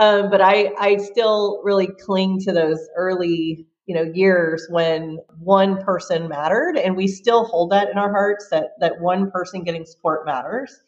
Um, 0.00 0.30
but 0.30 0.40
I, 0.40 0.72
I 0.78 0.96
still 0.96 1.60
really 1.62 1.88
cling 2.04 2.40
to 2.40 2.52
those 2.52 2.88
early 2.96 3.66
you 3.88 3.94
know 3.94 4.02
years 4.14 4.66
when 4.70 5.18
one 5.40 5.82
person 5.82 6.28
mattered 6.28 6.76
and 6.76 6.94
we 6.94 7.08
still 7.08 7.44
hold 7.46 7.72
that 7.72 7.88
in 7.90 7.96
our 7.96 8.10
hearts 8.10 8.48
that 8.50 8.72
that 8.80 9.00
one 9.00 9.30
person 9.30 9.64
getting 9.64 9.86
support 9.86 10.26
matters. 10.26 10.80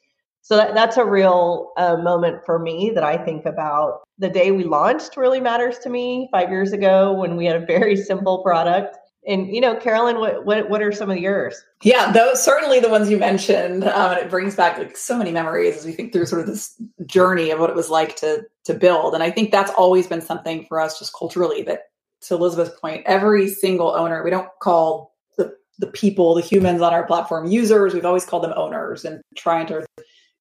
So 0.42 0.56
that, 0.56 0.74
that's 0.74 0.96
a 0.96 1.04
real 1.04 1.72
uh, 1.76 1.96
moment 1.96 2.44
for 2.46 2.58
me 2.58 2.92
that 2.94 3.02
i 3.02 3.16
think 3.16 3.46
about. 3.46 4.02
The 4.18 4.28
day 4.28 4.52
we 4.52 4.64
launched 4.64 5.16
really 5.16 5.40
matters 5.40 5.78
to 5.80 5.90
me 5.90 6.28
five 6.30 6.50
years 6.50 6.72
ago 6.72 7.12
when 7.12 7.36
we 7.36 7.46
had 7.46 7.60
a 7.60 7.66
very 7.66 7.96
simple 8.10 8.42
product. 8.42 8.98
And 9.26 9.54
you 9.54 9.60
know 9.60 9.76
carolyn 9.76 10.18
what 10.18 10.44
what, 10.44 10.68
what 10.68 10.82
are 10.82 10.92
some 10.92 11.10
of 11.10 11.18
yours? 11.18 11.62
Yeah 11.82 12.12
those 12.12 12.42
certainly 12.42 12.80
the 12.80 12.90
ones 12.90 13.10
you 13.10 13.16
mentioned 13.16 13.84
um, 13.84 14.12
and 14.12 14.20
it 14.20 14.30
brings 14.30 14.56
back 14.56 14.76
like 14.76 14.96
so 14.96 15.16
many 15.16 15.30
memories 15.30 15.78
as 15.78 15.86
we 15.86 15.92
think 15.92 16.12
through 16.12 16.26
sort 16.26 16.42
of 16.42 16.46
this 16.46 16.74
journey 17.06 17.50
of 17.50 17.60
what 17.60 17.70
it 17.70 17.76
was 17.76 17.88
like 17.88 18.16
to 18.16 18.42
to 18.64 18.74
build. 18.74 19.14
And 19.14 19.22
i 19.22 19.30
think 19.30 19.52
that's 19.52 19.72
always 19.72 20.06
been 20.06 20.20
something 20.20 20.66
for 20.66 20.80
us 20.80 20.98
just 20.98 21.14
culturally 21.14 21.62
that 21.62 21.89
to 22.22 22.34
Elizabeth's 22.34 22.78
point, 22.78 23.02
every 23.06 23.48
single 23.48 23.90
owner, 23.90 24.22
we 24.22 24.30
don't 24.30 24.48
call 24.60 25.14
the, 25.36 25.54
the 25.78 25.86
people, 25.86 26.34
the 26.34 26.42
humans 26.42 26.82
on 26.82 26.92
our 26.92 27.06
platform 27.06 27.50
users, 27.50 27.94
we've 27.94 28.04
always 28.04 28.26
called 28.26 28.44
them 28.44 28.54
owners 28.56 29.04
and 29.04 29.22
trying 29.36 29.66
to 29.66 29.86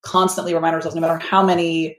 constantly 0.02 0.54
remind 0.54 0.76
ourselves, 0.76 0.96
no 0.96 1.02
matter 1.02 1.18
how 1.18 1.44
many, 1.44 1.98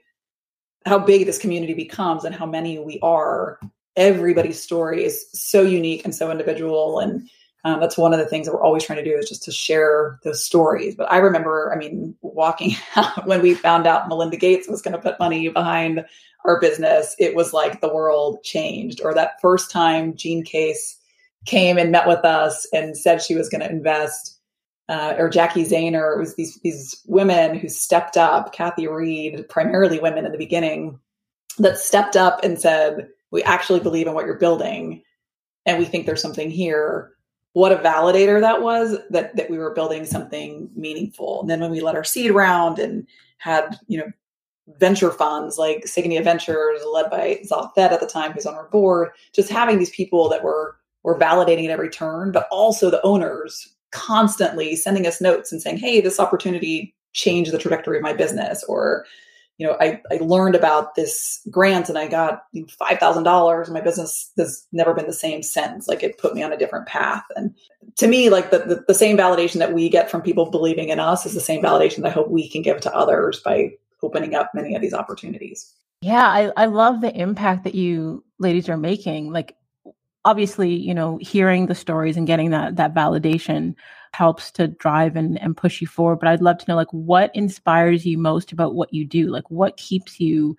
how 0.87 0.99
big 0.99 1.26
this 1.26 1.38
community 1.38 1.75
becomes 1.75 2.25
and 2.25 2.34
how 2.34 2.46
many 2.46 2.78
we 2.78 2.99
are, 3.02 3.58
everybody's 3.96 4.62
story 4.62 5.04
is 5.04 5.26
so 5.32 5.62
unique 5.62 6.04
and 6.04 6.14
so 6.14 6.30
individual. 6.30 6.99
And 6.99 7.28
um, 7.64 7.80
that's 7.80 7.99
one 7.99 8.12
of 8.14 8.18
the 8.18 8.26
things 8.26 8.46
that 8.46 8.54
we're 8.54 8.62
always 8.62 8.84
trying 8.84 9.04
to 9.04 9.10
do 9.10 9.16
is 9.16 9.28
just 9.28 9.42
to 9.44 9.52
share 9.52 10.18
those 10.25 10.44
stories. 10.44 10.94
But 10.94 11.12
I 11.12 11.18
remember, 11.18 11.72
I 11.75 11.76
mean, 11.76 12.14
walking 12.22 12.76
out 12.96 13.26
when 13.26 13.42
we 13.42 13.54
found 13.54 13.87
out 13.87 14.08
Melinda 14.08 14.37
Gates 14.37 14.68
was 14.68 14.82
going 14.82 14.92
to 14.92 15.02
put 15.02 15.18
money 15.18 15.49
behind 15.49 16.04
our 16.44 16.61
business, 16.61 17.14
it 17.18 17.35
was 17.35 17.52
like 17.52 17.80
the 17.80 17.92
world 17.92 18.42
changed. 18.42 19.00
Or 19.02 19.14
that 19.14 19.40
first 19.40 19.70
time 19.70 20.16
Jean 20.16 20.44
Case 20.44 20.99
came 21.47 21.78
and 21.78 21.92
met 21.92 22.06
with 22.06 22.25
us 22.25 22.66
and 22.73 22.97
said 22.97 23.23
she 23.23 23.35
was 23.35 23.49
going 23.49 23.61
to 23.61 23.70
invest, 23.70 24.38
uh, 24.88 25.14
or 25.18 25.28
Jackie 25.28 25.64
Zehner, 25.64 26.16
it 26.16 26.18
was 26.18 26.35
these 26.35 26.59
these 26.62 27.00
women 27.06 27.56
who 27.56 27.68
stepped 27.68 28.16
up, 28.16 28.52
Kathy 28.52 28.88
Reed, 28.88 29.49
primarily 29.49 30.00
women 30.00 30.26
in 30.26 30.32
the 30.32 30.38
beginning, 30.38 30.99
that 31.59 31.78
stepped 31.78 32.16
up 32.16 32.42
and 32.42 32.61
said, 32.61 33.09
"We 33.30 33.42
actually 33.44 33.80
believe 33.80 34.06
in 34.06 34.14
what 34.14 34.26
you're 34.26 34.38
building, 34.38 35.02
and 35.66 35.78
we 35.78 35.85
think 35.85 36.06
there's 36.06 36.23
something 36.23 36.50
here." 36.50 37.12
What 37.52 37.73
a 37.73 37.76
validator 37.76 38.40
that 38.40 38.62
was 38.62 38.97
that 39.11 39.35
that 39.37 39.50
we 39.50 39.59
were 39.59 39.75
building 39.75 40.04
something 40.04 40.70
meaningful. 40.75 41.40
And 41.40 41.50
then 41.50 41.61
when 41.61 41.70
we 41.70 41.80
let 41.80 41.97
our 41.97 42.04
seed 42.04 42.30
round 42.32 42.78
and 42.78 43.06
had 43.38 43.78
you 43.87 43.99
know 43.99 44.11
venture 44.78 45.10
funds 45.10 45.58
like 45.58 45.84
Signia 45.84 46.22
Ventures, 46.22 46.80
led 46.92 47.10
by 47.10 47.40
Fed 47.74 47.92
at 47.92 48.00
the 48.00 48.06
time, 48.06 48.32
who's 48.32 48.46
on 48.46 48.54
our 48.54 48.68
board, 48.68 49.10
just 49.34 49.50
having 49.50 49.78
these 49.78 49.90
people 49.90 50.28
that 50.28 50.42
were 50.42 50.76
were 51.02 51.18
validating 51.18 51.64
at 51.64 51.70
every 51.70 51.88
turn, 51.88 52.30
but 52.30 52.46
also 52.50 52.90
the 52.90 53.02
owners 53.02 53.74
constantly 53.90 54.76
sending 54.76 55.06
us 55.06 55.20
notes 55.20 55.50
and 55.50 55.62
saying, 55.62 55.78
"Hey, 55.78 56.00
this 56.00 56.20
opportunity 56.20 56.94
changed 57.12 57.52
the 57.52 57.58
trajectory 57.58 57.96
of 57.96 58.02
my 58.02 58.12
business," 58.12 58.64
or 58.64 59.04
you 59.60 59.66
know, 59.66 59.76
I, 59.78 60.00
I 60.10 60.16
learned 60.22 60.54
about 60.54 60.94
this 60.94 61.46
grant 61.50 61.90
and 61.90 61.98
I 61.98 62.08
got 62.08 62.44
five 62.78 62.98
thousand 62.98 63.24
dollars, 63.24 63.68
and 63.68 63.74
my 63.74 63.82
business 63.82 64.32
has 64.38 64.66
never 64.72 64.94
been 64.94 65.06
the 65.06 65.12
same 65.12 65.42
since. 65.42 65.86
Like 65.86 66.02
it 66.02 66.16
put 66.16 66.34
me 66.34 66.42
on 66.42 66.50
a 66.50 66.56
different 66.56 66.86
path. 66.86 67.24
And 67.36 67.54
to 67.96 68.08
me, 68.08 68.30
like 68.30 68.50
the, 68.50 68.60
the, 68.60 68.84
the 68.88 68.94
same 68.94 69.18
validation 69.18 69.58
that 69.58 69.74
we 69.74 69.90
get 69.90 70.10
from 70.10 70.22
people 70.22 70.50
believing 70.50 70.88
in 70.88 70.98
us 70.98 71.26
is 71.26 71.34
the 71.34 71.40
same 71.40 71.62
validation 71.62 71.96
that 71.96 72.06
I 72.06 72.10
hope 72.10 72.30
we 72.30 72.48
can 72.48 72.62
give 72.62 72.80
to 72.80 72.96
others 72.96 73.40
by 73.40 73.72
opening 74.02 74.35
up 74.35 74.50
many 74.54 74.75
of 74.75 74.83
these 74.83 74.95
opportunities. 74.95 75.75
Yeah, 76.02 76.26
I, 76.26 76.50
I 76.57 76.66
love 76.66 77.00
the 77.00 77.14
impact 77.14 77.64
that 77.64 77.75
you 77.75 78.25
ladies 78.38 78.69
are 78.69 78.76
making. 78.76 79.33
Like 79.33 79.57
obviously, 80.25 80.75
you 80.75 80.95
know, 80.95 81.19
hearing 81.21 81.66
the 81.66 81.75
stories 81.75 82.16
and 82.16 82.26
getting 82.26 82.50
that 82.50 82.76
that 82.76 82.95
validation 82.95 83.75
helps 84.12 84.50
to 84.52 84.69
drive 84.69 85.16
and, 85.16 85.40
and 85.40 85.57
push 85.57 85.80
you 85.80 85.87
forward. 85.87 86.21
But 86.21 86.28
I'd 86.28 86.42
love 86.42 86.59
to 86.59 86.64
know 86.69 86.76
like 86.76 86.90
what 86.90 87.30
inspires 87.35 88.04
you 88.07 88.19
most 88.19 88.52
about 88.52 88.75
what 88.75 88.92
you 88.92 89.04
do? 89.04 89.28
Like 89.28 89.50
what 89.50 89.76
keeps 89.76 90.19
you 90.21 90.57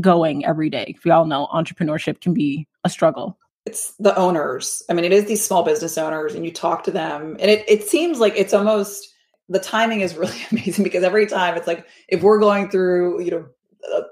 going 0.00 0.44
every 0.44 0.70
day? 0.70 0.96
We 1.04 1.10
all 1.10 1.26
know 1.26 1.48
entrepreneurship 1.52 2.20
can 2.20 2.34
be 2.34 2.66
a 2.84 2.90
struggle. 2.90 3.38
It's 3.64 3.94
the 3.98 4.16
owners. 4.16 4.82
I 4.90 4.92
mean, 4.92 5.04
it 5.04 5.12
is 5.12 5.26
these 5.26 5.44
small 5.44 5.62
business 5.62 5.96
owners, 5.96 6.34
and 6.34 6.44
you 6.44 6.50
talk 6.50 6.82
to 6.84 6.90
them, 6.90 7.36
and 7.38 7.48
it, 7.48 7.64
it 7.68 7.84
seems 7.88 8.18
like 8.18 8.34
it's 8.36 8.52
almost 8.52 9.11
the 9.52 9.58
timing 9.58 10.00
is 10.00 10.16
really 10.16 10.38
amazing 10.50 10.84
because 10.84 11.04
every 11.04 11.26
time 11.26 11.56
it's 11.56 11.66
like 11.66 11.86
if 12.08 12.22
we're 12.22 12.40
going 12.40 12.70
through 12.70 13.22
you 13.22 13.30
know 13.30 13.46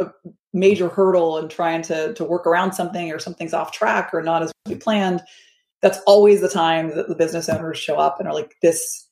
a, 0.01 0.05
a, 0.05 0.13
major 0.53 0.89
hurdle 0.89 1.39
and 1.39 1.49
trying 1.49 1.81
to 1.81 2.13
to 2.15 2.25
work 2.25 2.45
around 2.45 2.73
something 2.73 3.13
or 3.13 3.21
something's 3.21 3.55
off 3.55 3.71
track 3.71 4.11
or 4.13 4.21
not 4.21 4.43
as 4.43 4.51
we 4.67 4.75
planned 4.75 5.23
that's 5.81 6.01
always 6.09 6.41
the 6.41 6.49
time 6.49 6.95
that 6.97 7.09
the 7.09 7.15
business 7.15 7.49
owners 7.49 7.79
show 7.79 7.97
up 7.97 8.19
and 8.19 8.29
are 8.29 8.35
like 8.35 8.57
this 8.61 9.07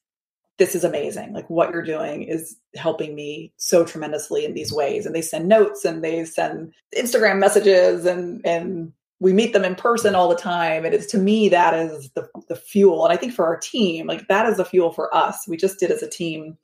this 0.58 0.74
is 0.74 0.84
amazing. 0.84 1.32
Like 1.32 1.48
what 1.48 1.70
you're 1.72 1.82
doing 1.82 2.24
is 2.24 2.56
helping 2.74 3.14
me 3.14 3.52
so 3.56 3.84
tremendously 3.84 4.44
in 4.44 4.54
these 4.54 4.72
ways. 4.72 5.06
And 5.06 5.14
they 5.14 5.22
send 5.22 5.48
notes 5.48 5.84
and 5.84 6.02
they 6.02 6.24
send 6.24 6.72
instagram 6.96 7.38
messages 7.38 8.04
and 8.04 8.44
and 8.44 8.92
we 9.20 9.32
meet 9.32 9.52
them 9.52 9.64
in 9.64 9.74
person 9.74 10.14
all 10.14 10.28
the 10.28 10.36
time 10.36 10.84
and 10.84 10.94
it's 10.94 11.06
to 11.06 11.18
me 11.18 11.48
that 11.48 11.74
is 11.74 12.10
the, 12.10 12.28
the 12.48 12.56
fuel. 12.56 13.04
And 13.04 13.12
i 13.12 13.16
think 13.16 13.32
for 13.32 13.44
our 13.44 13.56
team 13.56 14.06
like 14.06 14.28
that 14.28 14.46
is 14.46 14.58
the 14.58 14.64
fuel 14.64 14.92
for 14.92 15.14
us. 15.14 15.46
We 15.48 15.56
just 15.56 15.78
did 15.78 15.90
as 15.90 16.02
a 16.02 16.10
team 16.10 16.56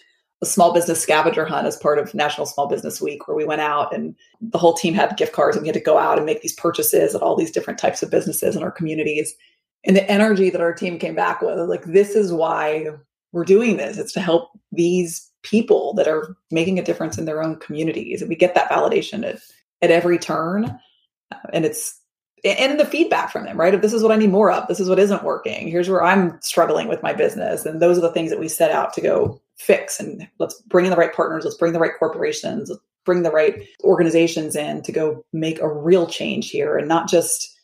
a 0.42 0.46
small 0.46 0.72
business 0.72 1.00
scavenger 1.00 1.44
hunt 1.44 1.66
as 1.66 1.76
part 1.76 1.98
of 1.98 2.14
national 2.14 2.46
small 2.46 2.66
business 2.66 3.00
week 3.00 3.26
where 3.26 3.36
we 3.36 3.44
went 3.44 3.60
out 3.60 3.94
and 3.94 4.14
the 4.40 4.58
whole 4.58 4.74
team 4.74 4.92
had 4.92 5.16
gift 5.16 5.32
cards 5.32 5.56
and 5.56 5.62
we 5.62 5.68
had 5.68 5.74
to 5.74 5.80
go 5.80 5.96
out 5.96 6.18
and 6.18 6.26
make 6.26 6.42
these 6.42 6.54
purchases 6.54 7.14
at 7.14 7.22
all 7.22 7.36
these 7.36 7.50
different 7.50 7.78
types 7.78 8.02
of 8.02 8.10
businesses 8.10 8.54
in 8.54 8.62
our 8.62 8.70
communities. 8.70 9.34
And 9.84 9.96
the 9.96 10.10
energy 10.10 10.50
that 10.50 10.60
our 10.60 10.74
team 10.74 10.98
came 10.98 11.14
back 11.14 11.40
with 11.40 11.58
like 11.68 11.84
this 11.84 12.10
is 12.10 12.32
why 12.32 12.88
we're 13.32 13.44
doing 13.44 13.76
this. 13.76 13.96
It's 13.96 14.12
to 14.12 14.20
help 14.20 14.50
these 14.70 15.30
people 15.42 15.94
that 15.94 16.08
are 16.08 16.36
making 16.50 16.78
a 16.78 16.84
difference 16.84 17.16
in 17.16 17.24
their 17.24 17.42
own 17.42 17.56
communities. 17.56 18.20
And 18.20 18.28
we 18.28 18.36
get 18.36 18.54
that 18.54 18.70
validation 18.70 19.26
at, 19.26 19.40
at 19.82 19.90
every 19.90 20.18
turn 20.18 20.78
and 21.52 21.64
it's 21.64 22.00
and 22.44 22.78
the 22.78 22.84
feedback 22.84 23.30
from 23.30 23.44
them, 23.44 23.58
right? 23.58 23.74
If 23.74 23.80
this 23.80 23.92
is 23.92 24.02
what 24.02 24.12
I 24.12 24.16
need 24.16 24.30
more 24.30 24.50
of, 24.50 24.68
this 24.68 24.80
is 24.80 24.88
what 24.88 24.98
isn't 24.98 25.24
working. 25.24 25.68
Here's 25.68 25.88
where 25.88 26.04
I'm 26.04 26.38
struggling 26.42 26.88
with 26.88 27.02
my 27.02 27.14
business. 27.14 27.64
And 27.64 27.80
those 27.80 27.96
are 27.96 28.02
the 28.02 28.12
things 28.12 28.30
that 28.30 28.40
we 28.40 28.48
set 28.48 28.70
out 28.70 28.92
to 28.94 29.00
go 29.00 29.40
fix. 29.56 29.98
And 29.98 30.28
let's 30.38 30.60
bring 30.62 30.84
in 30.84 30.90
the 30.90 30.96
right 30.96 31.12
partners, 31.12 31.44
let's 31.44 31.56
bring 31.56 31.72
the 31.72 31.78
right 31.78 31.92
corporations, 31.98 32.68
let's 32.68 32.82
bring 33.04 33.22
the 33.22 33.30
right 33.30 33.66
organizations 33.82 34.56
in 34.56 34.82
to 34.82 34.92
go 34.92 35.24
make 35.32 35.60
a 35.60 35.72
real 35.72 36.06
change 36.06 36.50
here 36.50 36.76
and 36.76 36.88
not 36.88 37.08
just 37.08 37.54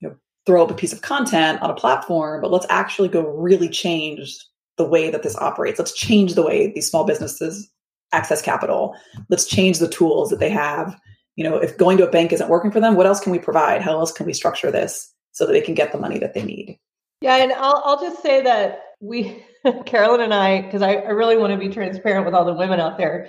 you 0.00 0.08
know 0.08 0.16
throw 0.46 0.62
up 0.62 0.70
a 0.70 0.74
piece 0.74 0.92
of 0.92 1.02
content 1.02 1.60
on 1.60 1.70
a 1.70 1.74
platform, 1.74 2.40
but 2.40 2.52
let's 2.52 2.66
actually 2.70 3.08
go 3.08 3.26
really 3.26 3.68
change 3.68 4.38
the 4.76 4.86
way 4.86 5.10
that 5.10 5.24
this 5.24 5.36
operates. 5.36 5.78
Let's 5.78 5.94
change 5.94 6.34
the 6.34 6.44
way 6.44 6.72
these 6.72 6.88
small 6.88 7.04
businesses 7.04 7.68
access 8.12 8.40
capital. 8.40 8.94
Let's 9.28 9.46
change 9.46 9.78
the 9.78 9.88
tools 9.88 10.30
that 10.30 10.38
they 10.38 10.50
have 10.50 10.96
you 11.38 11.44
know, 11.44 11.56
if 11.56 11.78
going 11.78 11.96
to 11.98 12.08
a 12.08 12.10
bank 12.10 12.32
isn't 12.32 12.48
working 12.48 12.72
for 12.72 12.80
them, 12.80 12.96
what 12.96 13.06
else 13.06 13.20
can 13.20 13.30
we 13.30 13.38
provide? 13.38 13.80
How 13.80 13.92
else 13.92 14.10
can 14.10 14.26
we 14.26 14.32
structure 14.32 14.72
this 14.72 15.14
so 15.30 15.46
that 15.46 15.52
they 15.52 15.60
can 15.60 15.74
get 15.74 15.92
the 15.92 15.98
money 15.98 16.18
that 16.18 16.34
they 16.34 16.42
need? 16.42 16.80
Yeah, 17.20 17.36
and 17.36 17.52
I'll 17.52 17.80
I'll 17.84 18.00
just 18.00 18.20
say 18.24 18.42
that 18.42 18.80
we, 19.00 19.44
Carolyn 19.86 20.20
and 20.20 20.34
I, 20.34 20.62
because 20.62 20.82
I, 20.82 20.94
I 20.94 21.10
really 21.10 21.36
want 21.36 21.52
to 21.52 21.58
be 21.58 21.72
transparent 21.72 22.26
with 22.26 22.34
all 22.34 22.44
the 22.44 22.54
women 22.54 22.80
out 22.80 22.98
there 22.98 23.28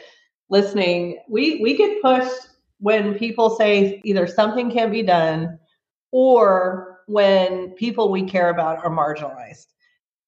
listening, 0.49 1.19
we 1.29 1.59
we 1.61 1.77
get 1.77 2.01
pushed 2.01 2.47
when 2.79 3.13
people 3.13 3.51
say 3.51 4.01
either 4.03 4.25
something 4.25 4.71
can 4.71 4.89
be 4.89 5.03
done 5.03 5.59
or 6.11 7.01
when 7.05 7.73
people 7.75 8.11
we 8.11 8.23
care 8.23 8.49
about 8.49 8.83
are 8.83 8.89
marginalized. 8.89 9.67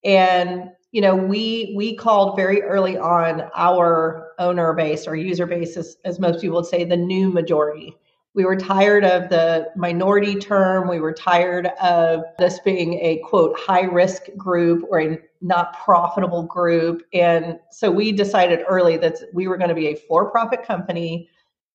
And 0.03 0.69
you 0.91 1.01
know, 1.01 1.15
we 1.15 1.73
we 1.75 1.95
called 1.95 2.35
very 2.35 2.61
early 2.63 2.97
on 2.97 3.49
our 3.55 4.33
owner 4.39 4.73
base 4.73 5.07
or 5.07 5.15
user 5.15 5.45
base, 5.45 5.77
as, 5.77 5.97
as 6.03 6.19
most 6.19 6.41
people 6.41 6.57
would 6.57 6.65
say, 6.65 6.83
the 6.83 6.97
new 6.97 7.29
majority. 7.29 7.95
we 8.33 8.45
were 8.45 8.55
tired 8.55 9.03
of 9.03 9.29
the 9.29 9.69
minority 9.75 10.35
term. 10.35 10.87
We 10.87 10.99
were 10.99 11.13
tired 11.13 11.67
of 11.81 12.23
this 12.39 12.59
being 12.59 12.93
a 12.95 13.21
quote 13.25 13.57
high 13.59 13.83
risk 13.83 14.23
group 14.37 14.85
or 14.89 15.01
a 15.01 15.19
not 15.41 15.77
profitable 15.83 16.43
group. 16.43 17.03
And 17.13 17.59
so 17.71 17.91
we 17.91 18.11
decided 18.11 18.59
early 18.69 18.97
that 18.97 19.17
we 19.33 19.47
were 19.47 19.57
going 19.57 19.69
to 19.69 19.75
be 19.75 19.87
a 19.87 19.95
for 19.95 20.29
profit 20.31 20.63
company 20.63 21.29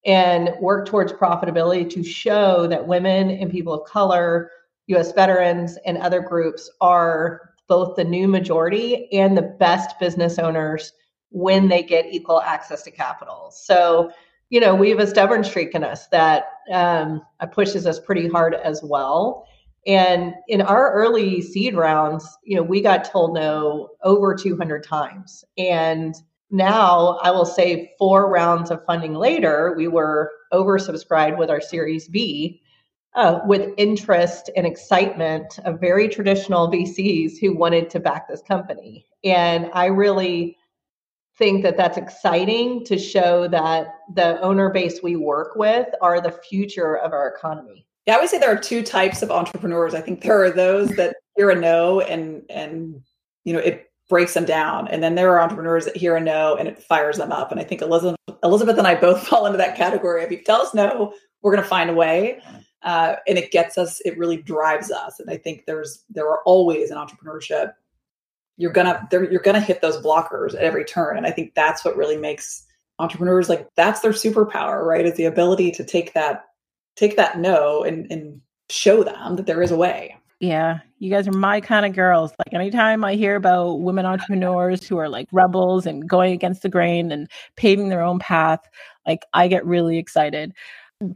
and 0.07 0.51
work 0.61 0.87
towards 0.87 1.13
profitability 1.13 1.89
to 1.91 2.03
show 2.03 2.67
that 2.69 2.87
women 2.87 3.31
and 3.31 3.51
people 3.51 3.75
of 3.75 3.89
color, 3.89 4.51
US 4.87 5.13
veterans, 5.13 5.79
and 5.85 5.99
other 5.99 6.21
groups 6.21 6.71
are 6.81 7.55
both 7.69 7.97
the 7.97 8.05
new 8.05 8.29
majority 8.29 9.13
and 9.13 9.37
the 9.37 9.43
best 9.43 9.99
business 9.99 10.39
owners 10.39 10.93
when 11.31 11.69
they 11.69 11.83
get 11.83 12.07
equal 12.13 12.41
access 12.41 12.83
to 12.85 12.91
capital. 12.91 13.51
So 13.53 14.11
you 14.51 14.61
know, 14.61 14.75
we 14.75 14.91
have 14.91 15.01
a 15.01 15.07
stubborn 15.07 15.43
streak 15.43 15.75
in 15.75 15.83
us 15.83 16.07
that 16.09 16.45
um, 16.73 17.23
pushes 17.53 17.87
us 17.87 17.99
pretty 17.99 18.29
hard 18.29 18.55
as 18.55 18.81
well. 18.83 19.47
And 19.87 20.35
in 20.49 20.61
our 20.61 20.93
early 20.93 21.43
seed 21.43 21.75
rounds, 21.75 22.27
you 22.45 22.57
know, 22.57 22.63
we 22.63 22.81
got 22.81 23.05
told 23.05 23.35
no 23.35 23.91
over 24.03 24.35
200 24.35 24.85
times. 24.85 25.45
And 25.59 26.15
now 26.51 27.19
I 27.23 27.31
will 27.31 27.45
say 27.45 27.93
four 27.99 28.31
rounds 28.31 28.71
of 28.71 28.85
funding 28.85 29.15
later, 29.15 29.75
we 29.77 29.89
were 29.89 30.31
oversubscribed 30.53 31.39
with 31.39 31.51
our 31.51 31.61
Series 31.61 32.09
B 32.09 32.61
uh, 33.17 33.41
with 33.47 33.73
interest 33.79 34.51
and 34.57 34.67
excitement 34.67 35.59
of 35.65 35.81
very 35.81 36.07
traditional 36.07 36.71
VCs 36.71 37.39
who 37.41 37.57
wanted 37.57 37.91
to 37.91 37.99
back 37.99 38.29
this 38.29 38.43
company. 38.43 39.07
And 39.25 39.71
I 39.73 39.87
really 39.87 40.57
think 41.39 41.63
that 41.63 41.77
that's 41.77 41.97
exciting 41.97 42.85
to 42.85 42.99
show 42.99 43.49
that 43.49 43.95
the 44.15 44.41
owner 44.41 44.71
base 44.71 45.03
we 45.03 45.17
work 45.17 45.57
with 45.57 45.89
are 46.01 46.21
the 46.21 46.33
future 46.33 46.97
of 46.99 47.13
our 47.13 47.29
economy. 47.29 47.87
Yeah, 48.07 48.17
I 48.17 48.21
would 48.21 48.29
say 48.29 48.39
there 48.39 48.53
are 48.53 48.59
two 48.59 48.83
types 48.83 49.23
of 49.23 49.31
entrepreneurs. 49.31 49.95
I 49.95 50.01
think 50.01 50.23
there 50.23 50.43
are 50.45 50.51
those 50.51 50.91
that 50.91 51.17
hear 51.37 51.51
a 51.51 51.55
no 51.55 52.01
and 52.01 52.43
and 52.49 53.03
you 53.45 53.53
know 53.53 53.59
it 53.59 53.91
breaks 54.09 54.35
them 54.35 54.45
down, 54.45 54.87
and 54.89 55.03
then 55.03 55.17
there 55.17 55.33
are 55.33 55.41
entrepreneurs 55.41 55.85
that 55.87 55.97
hear 55.97 56.15
a 56.17 56.21
no 56.21 56.55
and 56.55 56.69
it 56.69 56.81
fires 56.81 57.17
them 57.17 57.33
up. 57.33 57.51
And 57.51 57.59
I 57.59 57.65
think 57.65 57.83
Elizabeth 57.83 58.17
Elizabeth 58.45 58.79
and 58.79 58.87
I 58.87 58.95
both 58.95 59.27
fall 59.27 59.47
into 59.47 59.59
that 59.59 59.77
category. 59.77 60.23
If 60.23 60.31
you 60.31 60.39
tell 60.43 60.63
us 60.63 60.73
no, 60.73 61.13
we're 61.43 61.53
going 61.53 61.63
to 61.63 61.69
find 61.69 61.91
a 61.91 61.95
way, 61.95 62.41
uh, 62.83 63.17
and 63.27 63.39
it 63.39 63.51
gets 63.51 63.79
us. 63.79 64.01
It 64.05 64.17
really 64.19 64.37
drives 64.37 64.91
us. 64.91 65.21
And 65.21 65.31
I 65.31 65.37
think 65.37 65.65
there's 65.67 66.05
there 66.11 66.29
are 66.29 66.43
always 66.45 66.91
in 66.91 66.97
entrepreneurship. 66.97 67.73
You're 68.57 68.73
gonna 68.73 69.07
you're 69.13 69.41
gonna 69.41 69.61
hit 69.61 69.81
those 69.81 70.01
blockers 70.03 70.55
at 70.55 70.63
every 70.63 70.85
turn. 70.85 71.17
And 71.17 71.27
i 71.27 71.31
think 71.31 71.55
that's 71.55 71.85
what 71.85 71.97
really 71.97 72.17
makes 72.17 72.65
entrepreneurs 72.99 73.51
like 73.51 73.69
that's 73.77 74.01
their 74.01 74.13
superpower 74.13 74.83
right? 74.85 75.05
Is 75.05 75.17
the 75.17 75.25
ability 75.25 75.71
to 75.73 75.85
take 75.85 76.15
that 76.15 76.45
take 76.97 77.17
that 77.17 77.39
no 77.39 77.83
and 77.85 78.11
and 78.11 78.41
show 78.71 79.03
them 79.03 79.37
that 79.37 79.47
there 79.47 79.63
is 79.63 79.71
a 79.71 79.77
way. 79.77 80.17
Yeah. 80.41 80.81
You 80.99 81.11
guys 81.11 81.27
are 81.29 81.33
my 81.33 81.61
kind 81.61 81.87
of 81.87 81.95
girls. 81.95 82.33
Like 82.39 82.55
anytime 82.55 83.05
i 83.05 83.15
hear 83.15 83.37
about 83.37 83.81
women 83.81 84.07
entrepreneurs 84.07 84.87
who 84.87 84.97
are 84.99 85.09
like 85.09 85.29
rebels 85.33 85.87
and 85.87 86.09
going 86.09 86.33
against 86.33 86.63
the 86.63 86.69
grain 86.69 87.13
and 87.13 87.29
paving 87.57 87.89
their 87.89 88.03
own 88.03 88.19
path 88.19 88.61
like 89.07 89.23
i 89.35 89.49
get 89.49 89.65
really 89.65 89.99
excited 89.99 90.53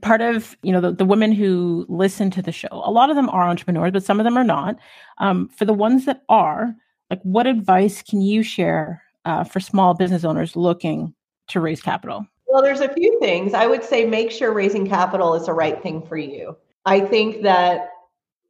part 0.03 0.21
of 0.21 0.57
you 0.63 0.73
know 0.73 0.81
the, 0.81 0.93
the 0.93 1.05
women 1.05 1.33
who 1.33 1.87
listen 1.89 2.31
to 2.31 2.43
the 2.43 2.53
show 2.53 2.69
a 2.71 2.91
lot 2.91 3.09
of 3.09 3.17
them 3.17 3.31
are 3.31 3.49
entrepreneurs 3.49 3.93
but 3.93 4.05
some 4.05 4.21
of 4.21 4.25
them 4.25 4.37
are 4.37 4.45
not. 4.45 4.77
Um, 5.19 5.49
for 5.49 5.65
the 5.65 5.73
ones 5.73 6.05
that 6.05 6.23
are 6.29 6.75
like 7.09 7.21
what 7.23 7.47
advice 7.47 8.03
can 8.03 8.21
you 8.21 8.43
share 8.43 9.03
uh, 9.25 9.45
for 9.45 9.61
small 9.61 9.95
business 9.95 10.25
owners 10.25 10.55
looking 10.55 11.15
to 11.49 11.61
raise 11.61 11.81
capital? 11.81 12.27
Well 12.47 12.63
there's 12.63 12.81
a 12.81 12.93
few 12.93 13.19
things. 13.21 13.55
I 13.55 13.67
would 13.67 13.83
say 13.83 14.05
make 14.05 14.31
sure 14.31 14.53
raising 14.53 14.87
capital 14.87 15.35
is 15.35 15.47
the 15.47 15.55
right 15.55 15.83
thing 15.83 16.03
for 16.07 16.17
you. 16.17 16.57
I 16.85 17.01
think 17.01 17.43
that 17.43 17.89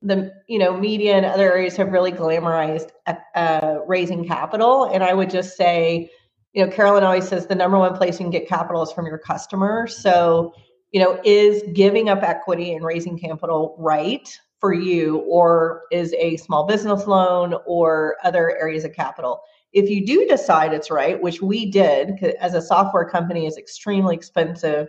the 0.03 0.33
you 0.49 0.59
know 0.59 0.77
media 0.77 1.15
and 1.15 1.27
other 1.27 1.53
areas 1.53 1.77
have 1.77 1.93
really 1.93 2.13
glamorized 2.13 2.89
uh, 3.37 3.79
raising 3.87 4.27
capital. 4.27 4.85
And 4.85 5.05
i 5.05 5.15
would 5.15 5.31
just 5.31 5.57
say 5.57 6.11
you 6.55 6.67
know 6.67 6.73
carolyn 6.73 7.05
always 7.05 7.29
says 7.29 7.47
the 7.47 7.55
number 7.55 7.79
one 7.79 7.97
place 7.97 8.15
you 8.19 8.25
can 8.25 8.31
get 8.31 8.49
capital 8.49 8.83
is 8.83 8.91
from 8.91 9.07
your 9.07 9.19
customer. 9.19 9.87
So 9.87 10.55
you 10.91 11.01
know 11.01 11.21
is 11.25 11.63
giving 11.73 12.09
up 12.09 12.23
equity 12.23 12.75
and 12.75 12.85
raising 12.85 13.19
capital 13.19 13.77
right 13.79 14.39
for 14.61 14.73
you 14.73 15.19
or 15.21 15.83
is 15.91 16.13
a 16.15 16.37
small 16.37 16.67
business 16.67 17.07
loan 17.07 17.55
or 17.65 18.17
other 18.25 18.57
areas 18.59 18.85
of 18.85 18.93
capital? 18.93 19.41
If 19.73 19.89
you 19.89 20.05
do 20.05 20.27
decide 20.27 20.73
it's 20.73 20.91
right 20.91 21.21
which 21.21 21.41
we 21.41 21.71
did 21.71 22.23
as 22.41 22.55
a 22.55 22.63
software 22.63 23.09
company 23.09 23.47
is 23.47 23.57
extremely 23.57 24.15
expensive 24.17 24.89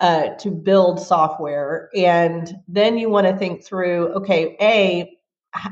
uh, 0.00 0.30
to 0.34 0.50
build 0.50 1.00
software 1.00 1.88
and 1.96 2.56
then 2.68 2.98
you 2.98 3.08
want 3.08 3.26
to 3.26 3.36
think 3.36 3.64
through 3.64 4.08
okay 4.08 4.56
a 4.60 5.16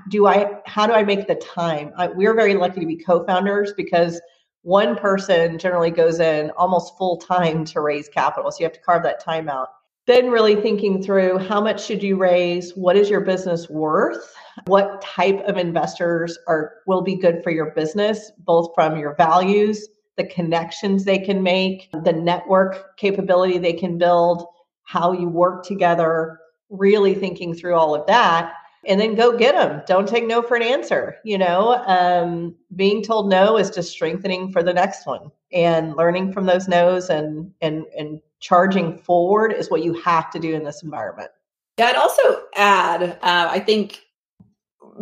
do 0.08 0.26
i 0.26 0.60
how 0.66 0.86
do 0.86 0.92
i 0.92 1.02
make 1.02 1.26
the 1.26 1.34
time? 1.36 1.92
I, 1.96 2.08
we're 2.08 2.34
very 2.34 2.54
lucky 2.54 2.80
to 2.80 2.86
be 2.86 2.96
co-founders 2.96 3.72
because 3.76 4.20
one 4.64 4.96
person 4.96 5.58
generally 5.58 5.90
goes 5.90 6.20
in 6.20 6.50
almost 6.52 6.96
full 6.96 7.18
time 7.18 7.66
to 7.66 7.80
raise 7.80 8.08
capital. 8.08 8.50
So 8.50 8.60
you 8.60 8.64
have 8.64 8.72
to 8.72 8.80
carve 8.80 9.02
that 9.02 9.22
time 9.22 9.48
out. 9.48 9.68
Then 10.06 10.30
really 10.30 10.56
thinking 10.56 11.02
through 11.02 11.38
how 11.38 11.60
much 11.60 11.84
should 11.84 12.02
you 12.02 12.16
raise? 12.16 12.72
What 12.72 12.96
is 12.96 13.10
your 13.10 13.20
business 13.20 13.68
worth? 13.68 14.34
What 14.66 15.02
type 15.02 15.42
of 15.46 15.58
investors 15.58 16.38
are 16.48 16.76
will 16.86 17.02
be 17.02 17.14
good 17.14 17.42
for 17.42 17.50
your 17.50 17.72
business 17.72 18.32
both 18.38 18.70
from 18.74 18.98
your 18.98 19.14
values 19.16 19.86
the 20.16 20.24
connections 20.24 21.04
they 21.04 21.18
can 21.18 21.42
make 21.42 21.88
the 22.04 22.12
network 22.12 22.96
capability 22.96 23.58
they 23.58 23.72
can 23.72 23.98
build 23.98 24.46
how 24.84 25.12
you 25.12 25.28
work 25.28 25.64
together? 25.64 26.38
Really 26.70 27.14
thinking 27.14 27.52
through 27.52 27.74
all 27.74 27.94
of 27.94 28.06
that 28.06 28.54
and 28.86 29.00
then 29.00 29.14
go 29.14 29.36
get 29.36 29.54
them 29.54 29.82
don't 29.86 30.08
take 30.08 30.26
no 30.26 30.42
for 30.42 30.56
an 30.56 30.62
answer 30.62 31.16
you 31.24 31.38
know 31.38 31.82
um, 31.86 32.54
being 32.76 33.02
told 33.02 33.28
no 33.28 33.56
is 33.56 33.70
just 33.70 33.90
strengthening 33.90 34.50
for 34.50 34.62
the 34.62 34.72
next 34.72 35.06
one 35.06 35.30
and 35.52 35.96
learning 35.96 36.32
from 36.32 36.46
those 36.46 36.68
no's 36.68 37.08
and 37.08 37.52
and 37.60 37.84
and 37.96 38.20
charging 38.44 38.98
forward 38.98 39.54
is 39.54 39.70
what 39.70 39.82
you 39.82 39.94
have 39.94 40.30
to 40.30 40.38
do 40.38 40.54
in 40.54 40.64
this 40.64 40.82
environment. 40.82 41.30
Yeah, 41.78 41.86
I'd 41.86 41.96
also 41.96 42.42
add, 42.54 43.02
uh, 43.02 43.48
I 43.50 43.58
think 43.58 44.02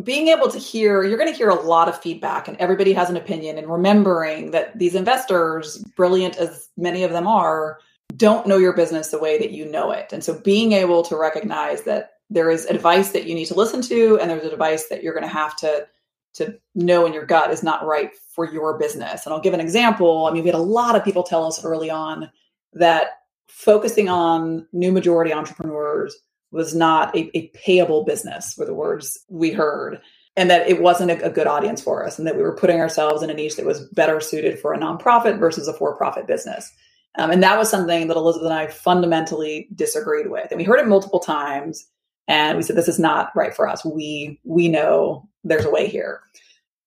being 0.04 0.28
able 0.28 0.48
to 0.48 0.58
hear, 0.58 1.02
you're 1.02 1.18
going 1.18 1.30
to 1.30 1.36
hear 1.36 1.48
a 1.48 1.60
lot 1.60 1.88
of 1.88 2.00
feedback, 2.00 2.46
and 2.46 2.56
everybody 2.58 2.92
has 2.92 3.10
an 3.10 3.16
opinion. 3.16 3.58
And 3.58 3.66
remembering 3.66 4.52
that 4.52 4.78
these 4.78 4.94
investors, 4.94 5.78
brilliant 5.96 6.36
as 6.36 6.68
many 6.76 7.02
of 7.02 7.10
them 7.10 7.26
are, 7.26 7.80
don't 8.16 8.46
know 8.46 8.58
your 8.58 8.74
business 8.74 9.08
the 9.08 9.18
way 9.18 9.38
that 9.38 9.50
you 9.50 9.66
know 9.66 9.90
it. 9.90 10.12
And 10.12 10.22
so 10.22 10.38
being 10.40 10.70
able 10.70 11.02
to 11.02 11.16
recognize 11.16 11.82
that 11.82 12.12
there 12.32 12.50
is 12.50 12.64
advice 12.66 13.10
that 13.10 13.26
you 13.26 13.34
need 13.34 13.46
to 13.46 13.54
listen 13.54 13.82
to, 13.82 14.18
and 14.20 14.30
there's 14.30 14.44
a 14.44 14.50
advice 14.50 14.88
that 14.88 15.02
you're 15.02 15.14
going 15.14 15.26
to 15.26 15.28
have 15.28 15.56
to 15.56 15.86
to 16.34 16.58
know 16.74 17.04
in 17.04 17.12
your 17.12 17.26
gut 17.26 17.50
is 17.50 17.62
not 17.62 17.84
right 17.84 18.10
for 18.34 18.50
your 18.50 18.78
business. 18.78 19.26
And 19.26 19.34
I'll 19.34 19.40
give 19.40 19.52
an 19.52 19.60
example. 19.60 20.26
I 20.26 20.32
mean, 20.32 20.42
we 20.42 20.48
had 20.48 20.58
a 20.58 20.62
lot 20.62 20.96
of 20.96 21.04
people 21.04 21.22
tell 21.22 21.44
us 21.44 21.62
early 21.62 21.90
on 21.90 22.30
that 22.72 23.18
focusing 23.48 24.08
on 24.08 24.66
new 24.72 24.92
majority 24.92 25.32
entrepreneurs 25.32 26.16
was 26.52 26.74
not 26.74 27.14
a, 27.16 27.36
a, 27.36 27.48
payable 27.48 28.04
business 28.04 28.56
were 28.56 28.64
the 28.64 28.74
words 28.74 29.18
we 29.28 29.50
heard 29.50 30.00
and 30.36 30.50
that 30.50 30.66
it 30.68 30.80
wasn't 30.80 31.10
a, 31.10 31.24
a, 31.24 31.30
good 31.30 31.46
audience 31.46 31.82
for 31.82 32.06
us 32.06 32.18
and 32.18 32.26
that 32.26 32.36
we 32.36 32.42
were 32.42 32.56
putting 32.56 32.80
ourselves 32.80 33.22
in 33.22 33.30
a 33.30 33.34
niche 33.34 33.56
that 33.56 33.66
was 33.66 33.86
better 33.88 34.20
suited 34.20 34.58
for 34.58 34.72
a 34.72 34.78
nonprofit 34.78 35.38
versus 35.38 35.68
a 35.68 35.72
for-profit 35.72 36.26
business 36.26 36.72
um, 37.18 37.30
and 37.30 37.42
that 37.42 37.58
was 37.58 37.70
something 37.70 38.08
that 38.08 38.16
elizabeth 38.16 38.46
and 38.46 38.54
i 38.54 38.66
fundamentally 38.66 39.68
disagreed 39.74 40.30
with 40.30 40.50
and 40.50 40.58
we 40.58 40.64
heard 40.64 40.80
it 40.80 40.88
multiple 40.88 41.20
times 41.20 41.86
and 42.28 42.56
we 42.56 42.62
said 42.62 42.76
this 42.76 42.88
is 42.88 42.98
not 42.98 43.30
right 43.34 43.54
for 43.54 43.68
us 43.68 43.84
we 43.84 44.40
we 44.44 44.68
know 44.68 45.28
there's 45.44 45.64
a 45.64 45.70
way 45.70 45.88
here 45.88 46.20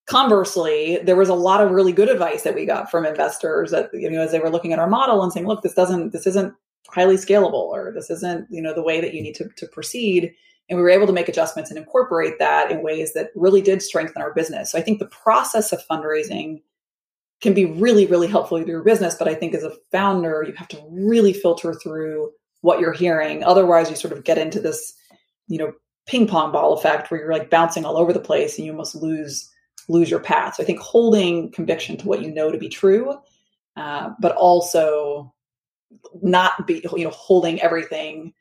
conversely, 0.05 0.99
there 1.03 1.15
was 1.15 1.29
a 1.29 1.33
lot 1.33 1.61
of 1.61 1.71
really 1.71 1.91
good 1.91 2.09
advice 2.09 2.43
that 2.43 2.55
we 2.55 2.65
got 2.65 2.91
from 2.91 3.05
investors 3.05 3.71
that, 3.71 3.89
you 3.93 4.09
know, 4.09 4.21
as 4.21 4.31
they 4.31 4.39
were 4.39 4.49
looking 4.49 4.73
at 4.73 4.79
our 4.79 4.87
model 4.87 5.23
and 5.23 5.33
saying, 5.33 5.47
look, 5.47 5.63
this 5.63 5.73
doesn't, 5.73 6.11
this 6.11 6.27
isn't 6.27 6.53
highly 6.89 7.15
scalable 7.15 7.53
or 7.53 7.91
this 7.91 8.09
isn't, 8.09 8.47
you 8.49 8.61
know, 8.61 8.73
the 8.73 8.83
way 8.83 9.01
that 9.01 9.13
you 9.13 9.21
need 9.21 9.35
to, 9.35 9.49
to 9.57 9.67
proceed. 9.67 10.33
And 10.69 10.77
we 10.77 10.83
were 10.83 10.89
able 10.89 11.07
to 11.07 11.13
make 11.13 11.27
adjustments 11.27 11.71
and 11.71 11.77
incorporate 11.77 12.37
that 12.39 12.71
in 12.71 12.83
ways 12.83 13.13
that 13.13 13.29
really 13.35 13.61
did 13.61 13.81
strengthen 13.81 14.21
our 14.21 14.33
business. 14.33 14.71
So 14.71 14.77
I 14.77 14.81
think 14.81 14.99
the 14.99 15.07
process 15.07 15.71
of 15.71 15.85
fundraising 15.87 16.61
can 17.41 17.53
be 17.53 17.65
really, 17.65 18.05
really 18.05 18.27
helpful 18.27 18.59
to 18.59 18.67
your 18.67 18.83
business. 18.83 19.15
But 19.15 19.27
I 19.27 19.35
think 19.35 19.53
as 19.53 19.63
a 19.63 19.75
founder, 19.91 20.43
you 20.47 20.53
have 20.53 20.67
to 20.69 20.83
really 20.89 21.33
filter 21.33 21.73
through 21.73 22.31
what 22.61 22.79
you're 22.79 22.93
hearing. 22.93 23.43
Otherwise, 23.43 23.89
you 23.89 23.95
sort 23.95 24.13
of 24.13 24.23
get 24.23 24.37
into 24.37 24.59
this, 24.59 24.93
you 25.47 25.57
know, 25.57 25.73
ping 26.07 26.27
pong 26.27 26.51
ball 26.51 26.73
effect 26.73 27.09
where 27.09 27.19
you're 27.19 27.33
like 27.33 27.49
bouncing 27.49 27.85
all 27.85 27.97
over 27.97 28.13
the 28.13 28.19
place 28.19 28.57
and 28.57 28.65
you 28.65 28.71
almost 28.71 28.95
lose 28.95 29.49
lose 29.87 30.09
your 30.09 30.19
path. 30.19 30.55
So 30.55 30.63
I 30.63 30.65
think 30.65 30.79
holding 30.79 31.51
conviction 31.51 31.97
to 31.97 32.07
what 32.07 32.21
you 32.21 32.31
know 32.31 32.51
to 32.51 32.57
be 32.57 32.69
true, 32.69 33.17
uh, 33.75 34.11
but 34.19 34.35
also 34.35 35.33
not 36.21 36.65
be 36.67 36.85
you 36.95 37.03
know 37.03 37.11
holding 37.11 37.61
everything 37.61 38.33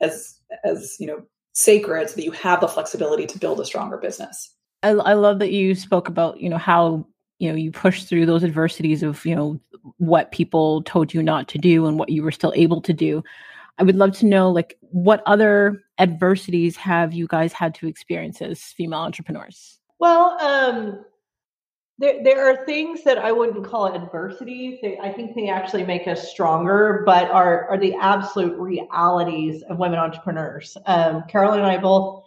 as 0.00 0.38
as 0.64 0.96
you 0.98 1.06
know 1.06 1.22
sacred 1.52 2.10
so 2.10 2.16
that 2.16 2.24
you 2.24 2.32
have 2.32 2.60
the 2.60 2.68
flexibility 2.68 3.26
to 3.26 3.38
build 3.38 3.60
a 3.60 3.64
stronger 3.64 3.96
business. 3.96 4.52
I, 4.82 4.90
I 4.90 5.14
love 5.14 5.38
that 5.38 5.52
you 5.52 5.74
spoke 5.74 6.08
about 6.08 6.40
you 6.40 6.48
know 6.48 6.58
how 6.58 7.06
you 7.38 7.50
know 7.50 7.56
you 7.56 7.70
push 7.70 8.04
through 8.04 8.26
those 8.26 8.44
adversities 8.44 9.02
of 9.02 9.24
you 9.24 9.34
know 9.34 9.60
what 9.98 10.32
people 10.32 10.82
told 10.82 11.14
you 11.14 11.22
not 11.22 11.48
to 11.48 11.58
do 11.58 11.86
and 11.86 11.98
what 11.98 12.08
you 12.08 12.22
were 12.22 12.32
still 12.32 12.52
able 12.56 12.80
to 12.82 12.92
do 12.92 13.22
I 13.78 13.82
would 13.82 13.96
love 13.96 14.12
to 14.18 14.26
know 14.26 14.50
like 14.50 14.78
what 14.80 15.22
other 15.26 15.82
adversities 15.98 16.76
have 16.76 17.12
you 17.12 17.26
guys 17.26 17.52
had 17.52 17.74
to 17.76 17.86
experience 17.86 18.40
as 18.40 18.62
female 18.62 19.00
entrepreneurs? 19.00 19.78
Well, 19.98 20.38
um, 20.40 21.04
there, 21.98 22.22
there 22.22 22.50
are 22.50 22.64
things 22.66 23.02
that 23.04 23.18
I 23.18 23.32
wouldn't 23.32 23.64
call 23.64 23.94
adversities. 23.94 24.78
They, 24.82 24.98
I 24.98 25.10
think 25.12 25.34
they 25.34 25.48
actually 25.48 25.84
make 25.84 26.06
us 26.06 26.28
stronger, 26.30 27.02
but 27.06 27.30
are, 27.30 27.68
are 27.68 27.78
the 27.78 27.94
absolute 27.94 28.58
realities 28.58 29.62
of 29.68 29.78
women 29.78 29.98
entrepreneurs. 29.98 30.76
Um, 30.86 31.22
Carolyn 31.28 31.60
and 31.60 31.68
I 31.68 31.78
both 31.78 32.24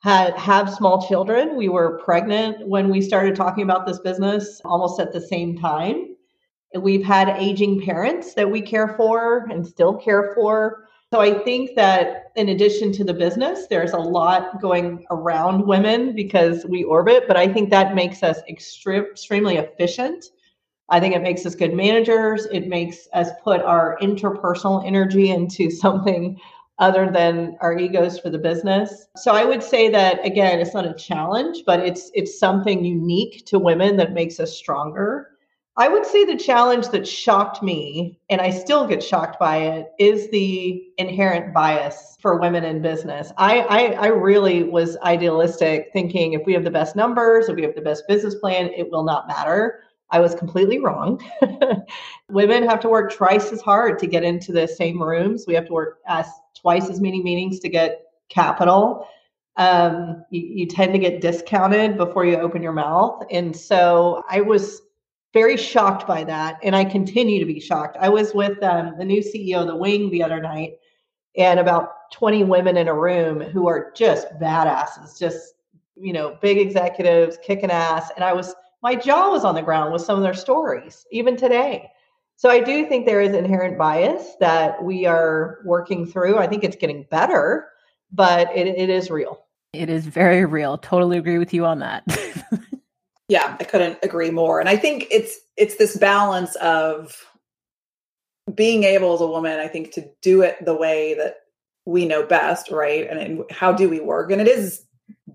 had 0.00 0.36
have 0.36 0.72
small 0.72 1.06
children. 1.06 1.56
We 1.56 1.68
were 1.68 1.98
pregnant 2.04 2.66
when 2.68 2.90
we 2.90 3.00
started 3.00 3.34
talking 3.34 3.64
about 3.64 3.86
this 3.86 3.98
business 3.98 4.60
almost 4.64 5.00
at 5.00 5.12
the 5.12 5.20
same 5.20 5.58
time. 5.58 6.07
We've 6.74 7.04
had 7.04 7.28
aging 7.30 7.82
parents 7.82 8.34
that 8.34 8.50
we 8.50 8.60
care 8.60 8.88
for 8.88 9.46
and 9.50 9.66
still 9.66 9.94
care 9.94 10.32
for. 10.34 10.88
So 11.12 11.20
I 11.20 11.38
think 11.42 11.74
that 11.76 12.32
in 12.36 12.50
addition 12.50 12.92
to 12.92 13.04
the 13.04 13.14
business, 13.14 13.66
there's 13.68 13.92
a 13.92 13.98
lot 13.98 14.60
going 14.60 15.06
around 15.10 15.66
women 15.66 16.14
because 16.14 16.66
we 16.66 16.84
orbit, 16.84 17.24
but 17.26 17.36
I 17.36 17.50
think 17.50 17.70
that 17.70 17.94
makes 17.94 18.22
us 18.22 18.40
extreme, 18.48 19.04
extremely 19.04 19.56
efficient. 19.56 20.26
I 20.90 21.00
think 21.00 21.14
it 21.14 21.22
makes 21.22 21.46
us 21.46 21.54
good 21.54 21.72
managers. 21.72 22.46
It 22.46 22.68
makes 22.68 23.08
us 23.14 23.28
put 23.42 23.62
our 23.62 23.98
interpersonal 24.02 24.86
energy 24.86 25.30
into 25.30 25.70
something 25.84 26.38
other 26.78 27.10
than 27.10 27.56
our 27.60 27.76
egos 27.76 28.18
for 28.18 28.30
the 28.30 28.38
business. 28.38 29.06
So 29.16 29.32
I 29.32 29.44
would 29.44 29.62
say 29.62 29.88
that 29.90 30.24
again, 30.24 30.60
it's 30.60 30.74
not 30.74 30.86
a 30.86 30.94
challenge, 30.94 31.64
but 31.66 31.80
it's 31.80 32.10
it's 32.14 32.38
something 32.38 32.84
unique 32.84 33.44
to 33.46 33.58
women 33.58 33.96
that 33.96 34.12
makes 34.12 34.38
us 34.38 34.56
stronger. 34.56 35.30
I 35.78 35.86
would 35.86 36.04
say 36.04 36.24
the 36.24 36.36
challenge 36.36 36.88
that 36.88 37.06
shocked 37.06 37.62
me, 37.62 38.18
and 38.28 38.40
I 38.40 38.50
still 38.50 38.84
get 38.84 39.00
shocked 39.00 39.38
by 39.38 39.58
it, 39.58 39.92
is 40.00 40.28
the 40.30 40.82
inherent 40.98 41.54
bias 41.54 42.16
for 42.20 42.40
women 42.40 42.64
in 42.64 42.82
business. 42.82 43.30
I, 43.38 43.60
I, 43.60 43.78
I, 43.92 44.06
really 44.08 44.64
was 44.64 44.96
idealistic, 45.04 45.90
thinking 45.92 46.32
if 46.32 46.44
we 46.44 46.52
have 46.54 46.64
the 46.64 46.70
best 46.70 46.96
numbers, 46.96 47.48
if 47.48 47.54
we 47.54 47.62
have 47.62 47.76
the 47.76 47.80
best 47.80 48.08
business 48.08 48.34
plan, 48.34 48.72
it 48.76 48.90
will 48.90 49.04
not 49.04 49.28
matter. 49.28 49.84
I 50.10 50.18
was 50.18 50.34
completely 50.34 50.80
wrong. 50.80 51.22
women 52.28 52.68
have 52.68 52.80
to 52.80 52.88
work 52.88 53.12
twice 53.12 53.52
as 53.52 53.60
hard 53.60 54.00
to 54.00 54.08
get 54.08 54.24
into 54.24 54.50
the 54.50 54.66
same 54.66 55.00
rooms. 55.00 55.44
We 55.46 55.54
have 55.54 55.66
to 55.66 55.72
work 55.72 56.00
twice 56.60 56.90
as 56.90 57.00
many 57.00 57.22
meetings 57.22 57.60
to 57.60 57.68
get 57.68 58.00
capital. 58.30 59.06
Um, 59.56 60.24
you, 60.30 60.40
you 60.40 60.66
tend 60.66 60.92
to 60.94 60.98
get 60.98 61.20
discounted 61.20 61.96
before 61.96 62.24
you 62.24 62.36
open 62.36 62.64
your 62.64 62.72
mouth. 62.72 63.22
And 63.30 63.54
so 63.56 64.24
I 64.28 64.40
was 64.40 64.82
very 65.32 65.56
shocked 65.56 66.06
by 66.06 66.24
that. 66.24 66.58
And 66.62 66.74
I 66.74 66.84
continue 66.84 67.38
to 67.40 67.46
be 67.46 67.60
shocked. 67.60 67.96
I 68.00 68.08
was 68.08 68.34
with 68.34 68.62
um, 68.62 68.94
the 68.98 69.04
new 69.04 69.22
CEO 69.22 69.60
of 69.60 69.66
the 69.66 69.76
Wing 69.76 70.10
the 70.10 70.22
other 70.22 70.40
night 70.40 70.74
and 71.36 71.60
about 71.60 72.10
20 72.12 72.44
women 72.44 72.76
in 72.76 72.88
a 72.88 72.94
room 72.94 73.40
who 73.40 73.68
are 73.68 73.92
just 73.94 74.28
badasses, 74.40 75.18
just, 75.18 75.54
you 75.96 76.12
know, 76.12 76.36
big 76.40 76.58
executives 76.58 77.38
kicking 77.42 77.70
ass. 77.70 78.10
And 78.16 78.24
I 78.24 78.32
was, 78.32 78.54
my 78.82 78.94
jaw 78.94 79.30
was 79.30 79.44
on 79.44 79.54
the 79.54 79.62
ground 79.62 79.92
with 79.92 80.02
some 80.02 80.16
of 80.16 80.22
their 80.22 80.34
stories, 80.34 81.06
even 81.12 81.36
today. 81.36 81.90
So 82.36 82.48
I 82.48 82.60
do 82.60 82.86
think 82.86 83.04
there 83.04 83.20
is 83.20 83.34
inherent 83.34 83.76
bias 83.76 84.36
that 84.40 84.82
we 84.82 85.06
are 85.06 85.58
working 85.64 86.06
through. 86.06 86.38
I 86.38 86.46
think 86.46 86.64
it's 86.64 86.76
getting 86.76 87.04
better, 87.10 87.68
but 88.12 88.48
it, 88.56 88.66
it 88.66 88.88
is 88.88 89.10
real. 89.10 89.44
It 89.72 89.90
is 89.90 90.06
very 90.06 90.44
real. 90.44 90.78
Totally 90.78 91.18
agree 91.18 91.38
with 91.38 91.52
you 91.52 91.66
on 91.66 91.80
that. 91.80 92.04
Yeah, 93.28 93.56
I 93.60 93.64
couldn't 93.64 93.98
agree 94.02 94.30
more. 94.30 94.58
And 94.58 94.68
I 94.68 94.76
think 94.76 95.06
it's 95.10 95.38
it's 95.56 95.76
this 95.76 95.96
balance 95.96 96.54
of 96.56 97.26
being 98.54 98.84
able 98.84 99.14
as 99.14 99.20
a 99.20 99.26
woman, 99.26 99.60
I 99.60 99.68
think, 99.68 99.92
to 99.92 100.08
do 100.22 100.40
it 100.42 100.64
the 100.64 100.74
way 100.74 101.14
that 101.14 101.36
we 101.84 102.06
know 102.06 102.24
best, 102.24 102.70
right? 102.70 103.08
And, 103.08 103.18
and 103.18 103.44
how 103.50 103.72
do 103.72 103.88
we 103.88 104.00
work? 104.00 104.30
And 104.30 104.40
it 104.40 104.48
is 104.48 104.84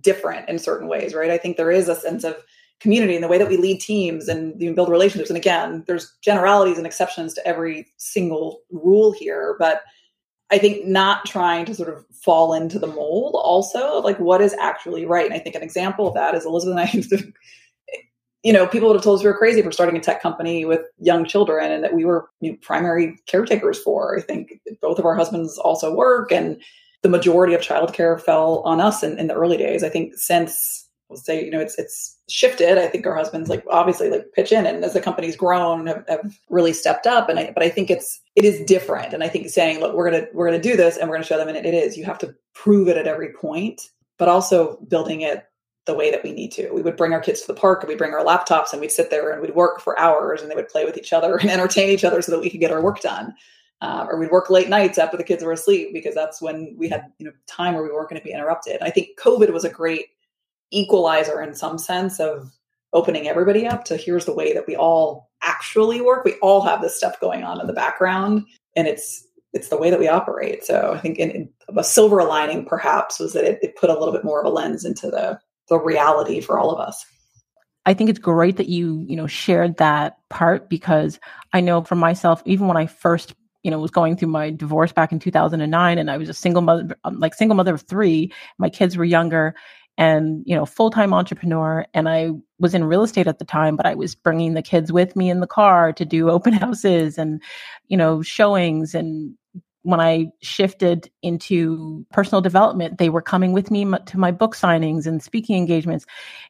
different 0.02 0.50
in 0.50 0.60
certain 0.60 0.88
ways, 0.88 1.14
right? 1.14 1.30
I 1.32 1.38
think 1.38 1.58
there 1.58 1.72
is 1.72 1.88
a 1.88 1.96
sense 1.96 2.24
of 2.24 2.36
community 2.80 3.16
in 3.16 3.22
the 3.22 3.28
way 3.28 3.38
that 3.38 3.48
we 3.48 3.58
lead 3.58 3.80
teams 3.80 4.28
and 4.28 4.58
build 4.76 4.90
relationships. 4.90 5.30
And 5.30 5.38
again, 5.38 5.84
there's 5.88 6.16
generalities 6.22 6.78
and 6.78 6.86
exceptions 6.86 7.34
to 7.36 7.48
every 7.48 7.88
single 7.98 8.62
rule 8.72 9.12
here, 9.12 9.56
but 9.58 9.84
I 10.52 10.58
think 10.58 10.86
not 10.86 11.26
trying 11.26 11.66
to 11.66 11.76
sort 11.76 11.90
of 11.90 12.06
fall 12.12 12.54
into 12.54 12.78
the 12.78 12.88
mold 12.88 13.36
also 13.36 14.02
like 14.02 14.20
what 14.20 14.42
is 14.42 14.54
actually 14.60 15.06
right. 15.06 15.26
And 15.26 15.34
I 15.34 15.40
think 15.40 15.56
an 15.56 15.64
example 15.64 16.08
of 16.08 16.14
that 16.14 16.36
is 16.36 16.46
Elizabeth 16.46 16.78
and 16.78 16.88
I 16.88 16.92
used 16.94 17.10
to 17.10 17.34
you 18.44 18.52
know, 18.52 18.68
people 18.68 18.90
would 18.90 18.96
have 18.96 19.04
told 19.04 19.20
us 19.20 19.24
we 19.24 19.32
were 19.32 19.38
crazy 19.38 19.62
for 19.62 19.72
starting 19.72 19.96
a 19.96 20.02
tech 20.02 20.22
company 20.22 20.66
with 20.66 20.82
young 21.00 21.26
children 21.26 21.72
and 21.72 21.84
that 21.84 21.94
we 21.94 22.04
were 22.04 22.30
you 22.42 22.52
know, 22.52 22.58
primary 22.62 23.18
caretakers 23.26 23.82
for. 23.82 24.18
I 24.18 24.22
think 24.22 24.60
both 24.82 25.00
of 25.00 25.06
our 25.06 25.16
husbands 25.16 25.58
also 25.58 25.96
work 25.96 26.32
and 26.32 26.62
the 27.04 27.10
majority 27.10 27.54
of 27.54 27.62
childcare 27.62 28.20
fell 28.20 28.60
on 28.66 28.82
us 28.82 29.02
in, 29.02 29.18
in 29.18 29.28
the 29.28 29.34
early 29.34 29.58
days. 29.58 29.84
I 29.84 29.90
think 29.90 30.14
since 30.16 30.90
we'll 31.08 31.18
say, 31.18 31.44
you 31.44 31.52
know, 31.52 31.60
it's 31.60 31.78
it's 31.78 32.18
shifted. 32.30 32.78
I 32.78 32.88
think 32.88 33.06
our 33.06 33.16
husbands 33.16 33.50
like 33.50 33.64
obviously 33.70 34.10
like 34.10 34.26
pitch 34.34 34.52
in 34.52 34.66
and 34.66 34.84
as 34.84 34.94
the 34.94 35.02
company's 35.02 35.36
grown 35.36 35.88
have, 35.88 36.04
have 36.10 36.38
really 36.50 36.74
stepped 36.74 37.08
up. 37.08 37.30
And 37.30 37.40
I 37.40 37.52
but 37.54 37.64
I 37.64 37.70
think 37.70 37.90
it's 37.90 38.20
it 38.36 38.44
is 38.44 38.62
different. 38.66 39.14
And 39.14 39.24
I 39.24 39.30
think 39.30 39.50
saying, 39.50 39.80
look, 39.80 39.94
we're 39.96 40.10
gonna 40.10 40.28
we're 40.34 40.48
gonna 40.48 40.62
do 40.62 40.76
this 40.76 40.98
and 40.98 41.10
we're 41.10 41.16
gonna 41.16 41.26
show 41.26 41.38
them 41.38 41.48
and 41.48 41.58
it, 41.58 41.66
it 41.66 41.74
is. 41.74 41.98
You 41.98 42.04
have 42.06 42.20
to 42.20 42.36
prove 42.54 42.90
it 42.90 42.98
at 42.98 43.08
every 43.08 43.32
point, 43.34 43.82
but 44.18 44.28
also 44.28 44.78
building 44.90 45.22
it 45.22 45.46
the 45.86 45.94
way 45.94 46.12
that 46.12 46.24
we 46.24 46.32
need 46.32 46.52
to. 46.54 46.72
We 46.72 46.82
would 46.82 46.96
bring 46.96 47.14
our 47.14 47.20
kids 47.20 47.42
to 47.42 47.48
the 47.48 47.60
park 47.60 47.82
and 47.82 47.90
we'd 47.90 47.98
bring 47.98 48.14
our 48.14 48.24
laptops 48.24 48.72
and 48.72 48.80
we'd 48.80 48.92
sit 48.92 49.10
there 49.10 49.32
and 49.32 49.42
we'd 49.42 49.56
work 49.56 49.82
for 49.82 50.00
hours 50.00 50.42
and 50.42 50.50
they 50.50 50.56
would 50.56 50.70
play 50.70 50.86
with 50.86 50.98
each 50.98 51.14
other 51.14 51.38
and 51.42 51.50
entertain 51.50 51.90
each 51.90 52.06
other 52.06 52.22
so 52.22 52.32
that 52.32 52.42
we 52.42 52.50
could 52.50 52.60
get 52.60 52.72
our 52.72 52.82
work 52.82 53.02
done. 53.02 53.34
Uh, 53.82 54.06
or 54.10 54.18
we'd 54.18 54.32
work 54.32 54.50
late 54.50 54.70
nights 54.70 54.98
after 54.98 55.18
the 55.18 55.24
kids 55.26 55.44
were 55.44 55.52
asleep 55.52 55.90
because 55.92 56.16
that's 56.16 56.42
when 56.42 56.74
we 56.78 56.88
had 56.88 57.12
you 57.18 57.26
know 57.26 57.34
time 57.48 57.74
where 57.74 57.84
we 57.84 57.92
weren't 57.92 58.10
going 58.10 58.20
to 58.20 58.24
be 58.24 58.32
interrupted. 58.32 58.82
I 58.82 58.90
think 58.90 59.20
COVID 59.20 59.52
was 59.52 59.66
a 59.66 59.70
great 59.70 60.06
equalizer 60.72 61.42
in 61.42 61.54
some 61.54 61.78
sense 61.78 62.18
of 62.18 62.50
opening 62.94 63.28
everybody 63.28 63.68
up 63.68 63.84
to 63.86 63.98
here's 63.98 64.24
the 64.24 64.34
way 64.34 64.54
that 64.54 64.68
we 64.68 64.78
all 64.78 65.30
actually 65.42 66.00
work. 66.00 66.24
We 66.24 66.36
all 66.36 66.62
have 66.62 66.82
this 66.82 66.96
stuff 66.96 67.20
going 67.20 67.44
on 67.44 67.60
in 67.60 67.68
the 67.68 67.74
background, 67.74 68.46
and 68.78 68.88
it's 68.88 69.28
it's 69.52 69.68
the 69.68 69.78
way 69.78 69.90
that 69.90 70.00
we 70.00 70.08
operate. 70.08 70.64
So 70.64 70.94
I 70.96 71.00
think 71.00 71.20
in, 71.20 71.32
in 71.32 71.50
a 71.76 71.84
silver 71.84 72.24
lining 72.24 72.66
perhaps 72.66 73.20
was 73.20 73.34
that 73.34 73.44
it, 73.44 73.60
it 73.62 73.76
put 73.76 73.90
a 73.90 74.00
little 74.00 74.14
bit 74.14 74.24
more 74.24 74.40
of 74.40 74.46
a 74.46 74.50
lens 74.50 74.86
into 74.86 75.10
the 75.10 75.40
the 75.70 75.80
reality 75.80 76.42
for 76.42 76.60
all 76.60 76.72
of 76.72 76.80
us. 76.80 77.06
I 77.86 77.94
think 77.94 78.10
it's 78.10 78.20
great 78.20 78.58
that 78.58 78.70
you, 78.70 79.04
you 79.08 79.16
know, 79.16 79.28
shared 79.28 79.78
that 79.78 80.18
part 80.30 80.70
because 80.70 81.20
I 81.52 81.60
know 81.60 81.84
for 81.84 81.96
myself, 81.96 82.42
even 82.46 82.68
when 82.68 82.78
I 82.78 82.86
first, 82.86 83.34
you 83.64 83.72
know, 83.72 83.80
was 83.80 83.92
going 83.92 84.16
through 84.16 84.30
my 84.30 84.52
divorce 84.52 84.92
back 84.92 85.12
in 85.12 85.20
2009 85.20 85.98
and 85.98 86.10
I 86.10 86.18
was 86.18 86.30
a 86.30 86.34
single 86.34 86.62
mother, 86.62 86.98
um, 87.04 87.20
like 87.20 87.34
single 87.34 87.56
mother 87.56 87.74
of 87.74 87.82
three, 87.82 88.32
my 88.58 88.70
kids 88.70 88.96
were 88.96 89.04
younger 89.04 89.54
and, 89.98 90.44
you 90.46 90.56
know, 90.56 90.66
full-time 90.66 91.14
entrepreneur. 91.14 91.86
And 91.94 92.10
I 92.10 92.32
was 92.58 92.74
in 92.74 92.86
real 92.86 93.04
estate 93.04 93.28
at 93.28 93.40
the 93.40 93.46
time, 93.46 93.76
but 93.76 93.86
I 93.86 93.96
was 93.96 94.16
bringing 94.16 94.54
the 94.54 94.62
kids 94.62 94.92
with 94.92 95.16
me 95.16 95.30
in 95.30 95.40
the 95.40 95.48
car 95.48 95.92
to 95.94 96.06
do 96.06 96.30
open 96.30 96.54
houses 96.64 97.18
and, 97.18 97.42
you 97.88 97.98
know, 97.98 98.22
showings 98.22 98.96
and 98.96 99.36
when 99.84 100.00
I 100.00 100.28
shifted 100.42 101.10
into 101.22 102.06
personal 102.12 102.42
development, 102.42 102.98
they 102.98 103.10
were 103.10 103.22
coming 103.22 103.52
with 103.52 103.70
me 103.70 103.86
to 104.06 104.18
my 104.18 104.32
book 104.32 104.56
signings 104.56 105.06
and 105.06 105.22
speaking 105.22 105.58
engagements. 105.58 106.06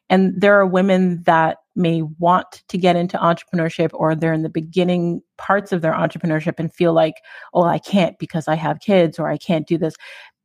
And 0.08 0.40
there 0.40 0.58
are 0.58 0.66
women 0.66 1.22
that 1.24 1.58
may 1.76 2.02
want 2.02 2.62
to 2.68 2.78
get 2.78 2.94
into 2.94 3.18
entrepreneurship 3.18 3.90
or 3.92 4.14
they're 4.14 4.32
in 4.32 4.42
the 4.42 4.48
beginning 4.48 5.20
parts 5.36 5.72
of 5.72 5.82
their 5.82 5.92
entrepreneurship 5.92 6.54
and 6.58 6.72
feel 6.72 6.92
like, 6.92 7.14
oh, 7.52 7.64
I 7.64 7.78
can't 7.78 8.16
because 8.18 8.46
I 8.46 8.54
have 8.54 8.78
kids 8.80 9.18
or 9.18 9.28
I 9.28 9.36
can't 9.36 9.66
do 9.66 9.78
this. 9.78 9.94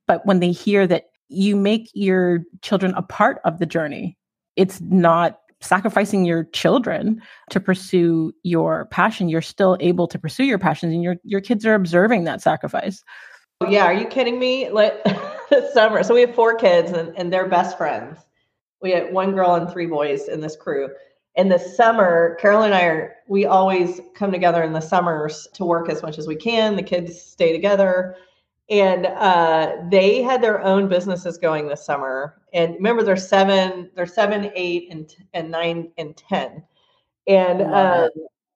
But 0.08 0.26
when 0.26 0.40
they 0.40 0.52
hear 0.52 0.88
that 0.88 1.04
you 1.28 1.56
make 1.56 1.92
your 1.94 2.40
children 2.64 2.96
a 2.96 3.04
part 3.04 3.40
of 3.46 3.60
the 3.60 3.68
journey, 3.68 4.18
it's 4.56 4.82
not 4.82 5.38
sacrificing 5.62 6.26
your 6.26 6.46
children 6.46 7.22
to 7.50 7.60
pursue 7.60 8.34
your 8.44 8.86
passion 8.86 9.28
you're 9.30 9.42
still 9.42 9.78
able 9.80 10.08
to 10.08 10.18
pursue 10.18 10.46
your 10.46 10.58
passions 10.58 10.94
and 10.94 11.04
your 11.04 11.16
your 11.24 11.42
kids 11.42 11.66
are 11.66 11.74
observing 11.74 12.24
that 12.24 12.42
sacrifice. 12.42 13.04
Yeah 13.68 13.86
are 13.86 13.94
you 13.94 14.06
kidding 14.08 14.40
me? 14.40 14.70
Like 14.70 15.04
this 15.50 15.74
summer 15.74 16.04
so 16.04 16.14
we 16.14 16.22
have 16.22 16.36
four 16.36 16.56
kids 16.56 16.92
and, 16.92 17.16
and 17.18 17.32
they're 17.32 17.48
best 17.48 17.78
friends. 17.78 18.20
We 18.82 18.92
had 18.92 19.14
one 19.14 19.34
girl 19.34 19.56
and 19.56 19.70
three 19.70 19.88
boys 19.88 20.28
in 20.30 20.40
this 20.40 20.56
crew. 20.56 20.90
In 21.36 21.50
the 21.50 21.60
summer 21.60 22.38
carol 22.40 22.64
and 22.64 22.74
i 22.74 22.84
are 22.84 23.16
we 23.28 23.46
always 23.46 24.00
come 24.16 24.32
together 24.32 24.64
in 24.64 24.74
the 24.74 24.82
summers 24.82 25.48
to 25.54 25.66
work 25.66 25.90
as 25.90 26.02
much 26.02 26.18
as 26.18 26.28
we 26.28 26.36
can. 26.36 26.76
The 26.76 26.84
kids 26.84 27.22
stay 27.22 27.52
together 27.52 28.16
and 28.70 29.08
uh, 29.08 29.78
they 29.90 30.22
had 30.22 30.42
their 30.42 30.62
own 30.62 30.88
businesses 30.88 31.38
going 31.38 31.68
this 31.68 31.86
summer. 31.86 32.42
And 32.54 32.76
remember, 32.76 33.04
they're 33.04 33.18
seven, 33.18 33.90
they're 33.96 34.06
seven, 34.06 34.52
eight, 34.56 34.92
and 34.92 35.14
and 35.34 35.50
nine 35.50 35.92
and 35.98 36.16
ten. 36.16 36.64
And 37.28 37.62
uh, 37.62 38.10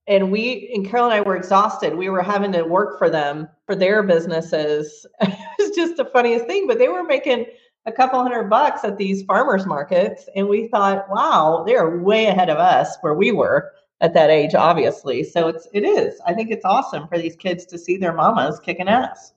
and 0.08 0.32
we 0.32 0.72
and 0.74 0.88
Carol 0.88 1.06
and 1.06 1.14
I 1.14 1.22
were 1.22 1.36
exhausted. 1.36 1.96
We 1.96 2.10
were 2.10 2.22
having 2.22 2.52
to 2.52 2.64
work 2.64 2.98
for 2.98 3.10
them 3.10 3.50
for 3.66 3.76
their 3.76 4.04
businesses. 4.04 5.06
it 5.22 5.38
was 5.58 5.76
just 5.76 5.98
the 5.98 6.06
funniest 6.06 6.46
thing. 6.46 6.68
But 6.68 6.78
they 6.78 6.90
were 6.90 7.04
making 7.04 7.46
a 7.86 7.92
couple 7.92 8.22
hundred 8.22 8.50
bucks 8.50 8.84
at 8.84 8.98
these 8.98 9.24
farmers 9.24 9.66
markets, 9.66 10.30
and 10.36 10.48
we 10.48 10.68
thought, 10.68 11.10
wow, 11.10 11.64
they're 11.66 11.98
way 11.98 12.28
ahead 12.28 12.50
of 12.50 12.58
us 12.58 12.98
where 13.02 13.16
we 13.16 13.32
were 13.32 13.72
at 14.02 14.14
that 14.14 14.30
age, 14.30 14.54
obviously. 14.54 15.24
So 15.24 15.48
it's 15.48 15.68
it 15.74 15.84
is. 15.84 16.22
I 16.28 16.34
think 16.34 16.52
it's 16.52 16.66
awesome 16.66 17.08
for 17.08 17.18
these 17.18 17.36
kids 17.36 17.66
to 17.68 17.80
see 17.80 17.98
their 17.98 18.14
mamas 18.14 18.60
kicking 18.60 18.88
ass. 18.88 19.34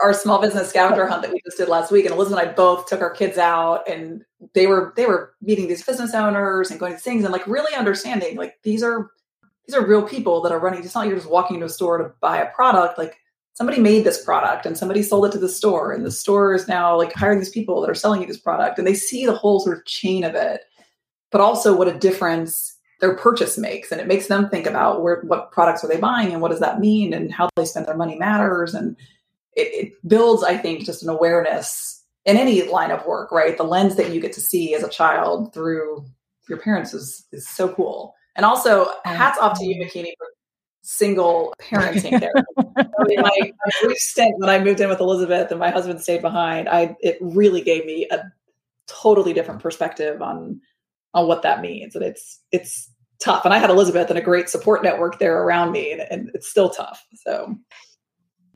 Our 0.00 0.14
small 0.14 0.40
business 0.40 0.68
scavenger 0.68 1.06
hunt 1.06 1.22
that 1.22 1.32
we 1.32 1.40
just 1.44 1.56
did 1.56 1.68
last 1.68 1.90
week, 1.90 2.04
and 2.04 2.14
Elizabeth 2.14 2.40
and 2.40 2.50
I 2.50 2.52
both 2.52 2.86
took 2.86 3.00
our 3.00 3.10
kids 3.10 3.36
out, 3.36 3.88
and 3.88 4.24
they 4.54 4.66
were 4.66 4.92
they 4.96 5.06
were 5.06 5.34
meeting 5.42 5.66
these 5.68 5.84
business 5.84 6.14
owners 6.14 6.70
and 6.70 6.78
going 6.78 6.92
to 6.92 6.98
things 6.98 7.24
and 7.24 7.32
like 7.32 7.46
really 7.46 7.74
understanding 7.74 8.36
like 8.36 8.58
these 8.62 8.82
are 8.82 9.10
these 9.66 9.74
are 9.74 9.86
real 9.86 10.02
people 10.02 10.40
that 10.42 10.52
are 10.52 10.60
running. 10.60 10.84
It's 10.84 10.94
not 10.94 11.02
like 11.02 11.08
you're 11.08 11.18
just 11.18 11.30
walking 11.30 11.56
into 11.56 11.66
a 11.66 11.70
store 11.70 11.98
to 11.98 12.12
buy 12.20 12.38
a 12.38 12.50
product. 12.52 12.96
Like 12.96 13.16
somebody 13.54 13.80
made 13.80 14.04
this 14.04 14.24
product 14.24 14.64
and 14.66 14.78
somebody 14.78 15.02
sold 15.02 15.26
it 15.26 15.32
to 15.32 15.38
the 15.38 15.48
store, 15.48 15.92
and 15.92 16.04
the 16.04 16.10
store 16.12 16.54
is 16.54 16.68
now 16.68 16.96
like 16.96 17.12
hiring 17.12 17.40
these 17.40 17.50
people 17.50 17.80
that 17.80 17.90
are 17.90 17.94
selling 17.94 18.20
you 18.20 18.26
this 18.26 18.38
product, 18.38 18.78
and 18.78 18.86
they 18.86 18.94
see 18.94 19.26
the 19.26 19.36
whole 19.36 19.60
sort 19.60 19.78
of 19.78 19.84
chain 19.84 20.22
of 20.22 20.34
it, 20.34 20.62
but 21.32 21.40
also 21.40 21.76
what 21.76 21.88
a 21.88 21.98
difference 21.98 22.76
their 23.00 23.14
purchase 23.16 23.56
makes 23.56 23.92
and 23.92 24.00
it 24.00 24.08
makes 24.08 24.26
them 24.26 24.48
think 24.48 24.66
about 24.66 25.02
where 25.02 25.20
what 25.20 25.52
products 25.52 25.84
are 25.84 25.88
they 25.88 25.98
buying 26.00 26.32
and 26.32 26.42
what 26.42 26.50
does 26.50 26.58
that 26.58 26.80
mean 26.80 27.14
and 27.14 27.32
how 27.32 27.48
they 27.54 27.64
spend 27.64 27.86
their 27.86 27.96
money 27.96 28.16
matters 28.16 28.74
and 28.74 28.96
it, 29.58 29.86
it 29.86 30.08
builds 30.08 30.42
i 30.42 30.56
think 30.56 30.84
just 30.84 31.02
an 31.02 31.08
awareness 31.08 32.04
in 32.24 32.36
any 32.36 32.62
line 32.68 32.90
of 32.90 33.04
work 33.06 33.32
right 33.32 33.56
the 33.56 33.64
lens 33.64 33.96
that 33.96 34.12
you 34.12 34.20
get 34.20 34.32
to 34.32 34.40
see 34.40 34.74
as 34.74 34.82
a 34.82 34.88
child 34.88 35.52
through 35.52 36.04
your 36.48 36.58
parents 36.58 36.94
is 36.94 37.26
is 37.32 37.48
so 37.48 37.68
cool 37.68 38.14
and 38.36 38.46
also 38.46 38.86
hats 39.04 39.38
off 39.38 39.58
to 39.58 39.66
you 39.66 39.82
Makini 39.82 40.12
for 40.18 40.26
single 40.82 41.54
parenting 41.60 42.18
there 42.18 42.32
my, 42.56 42.84
my 43.16 43.50
brief 43.82 43.98
stint 43.98 44.34
when 44.38 44.48
i 44.48 44.58
moved 44.58 44.80
in 44.80 44.88
with 44.88 45.00
elizabeth 45.00 45.50
and 45.50 45.60
my 45.60 45.70
husband 45.70 46.00
stayed 46.00 46.22
behind 46.22 46.68
i 46.68 46.96
it 47.00 47.18
really 47.20 47.60
gave 47.60 47.84
me 47.84 48.06
a 48.10 48.22
totally 48.86 49.34
different 49.34 49.60
perspective 49.60 50.22
on 50.22 50.60
on 51.14 51.26
what 51.26 51.42
that 51.42 51.60
means. 51.60 51.94
And 51.94 52.04
it's 52.04 52.40
it's 52.52 52.90
tough. 53.20 53.44
And 53.44 53.54
I 53.54 53.58
had 53.58 53.70
Elizabeth 53.70 54.10
and 54.10 54.18
a 54.18 54.22
great 54.22 54.48
support 54.48 54.82
network 54.82 55.18
there 55.18 55.42
around 55.42 55.72
me, 55.72 55.92
and, 55.92 56.00
and 56.10 56.30
it's 56.34 56.48
still 56.48 56.70
tough. 56.70 57.04
So 57.14 57.56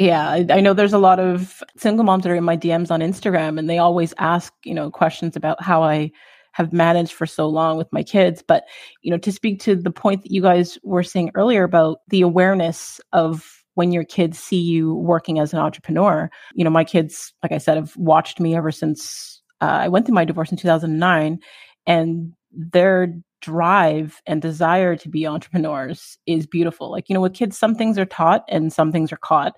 yeah, 0.03 0.29
I, 0.29 0.47
I, 0.51 0.61
know 0.61 0.75
there's 0.75 0.93
a 0.93 0.99
lot 0.99 1.21
of 1.21 1.63
single 1.77 2.05
moms 2.05 2.25
that 2.25 2.33
are 2.33 2.37
in 2.37 2.45
my 2.45 2.57
DMs 2.57 2.91
on 2.91 3.01
Instagram, 3.01 3.59
and 3.59 3.71
they 3.71 3.79
always 3.79 4.13
ask, 4.19 4.53
you 4.65 4.75
know, 4.75 4.91
questions 4.91 5.37
about 5.37 5.63
how 5.63 5.83
I 5.83 6.11
have 6.53 6.73
managed 6.73 7.13
for 7.13 7.25
so 7.25 7.47
long 7.49 7.79
with 7.79 7.93
my 7.93 8.03
kids. 8.03 8.43
But, 8.47 8.65
you 9.03 9.11
know, 9.11 9.19
to 9.19 9.31
speak 9.31 9.61
to 9.61 9.77
the 9.77 9.93
point 9.93 10.23
that 10.23 10.33
you 10.33 10.43
guys 10.43 10.77
were 10.83 11.05
saying 11.05 11.31
earlier 11.35 11.63
about 11.63 11.99
the 12.09 12.21
awareness 12.21 13.01
of 13.13 13.63
when 13.75 13.93
your 13.93 14.05
kids 14.05 14.39
see 14.39 14.61
you 14.61 14.95
working 14.95 15.39
as 15.39 15.53
an 15.53 15.61
entrepreneur, 15.61 16.29
you 16.55 16.65
know, 16.65 16.71
my 16.71 16.85
kids, 16.85 17.33
like 17.43 17.53
I 17.53 17.59
said, 17.59 17.77
have 17.77 17.97
watched 17.97 18.41
me 18.41 18.57
ever 18.57 18.73
since 18.73 19.41
uh, 19.61 19.67
I 19.83 19.89
went 19.89 20.05
through 20.05 20.17
my 20.17 20.25
divorce 20.25 20.51
in 20.51 20.59
2009. 20.59 21.39
And 21.87 22.33
their 22.53 23.15
drive 23.43 24.23
and 24.27 24.41
desire 24.41 24.97
to 24.97 25.09
be 25.09 25.27
entrepreneurs 25.27 26.17
is 26.27 26.47
beautiful. 26.47 26.91
Like, 26.91 27.09
you 27.09 27.15
know, 27.15 27.21
with 27.21 27.35
kids, 27.35 27.59
some 27.59 27.75
things 27.75 27.99
are 27.99 28.07
taught 28.07 28.45
and 28.49 28.73
some 28.73 28.93
things 28.93 29.13
are 29.13 29.19
caught. 29.19 29.55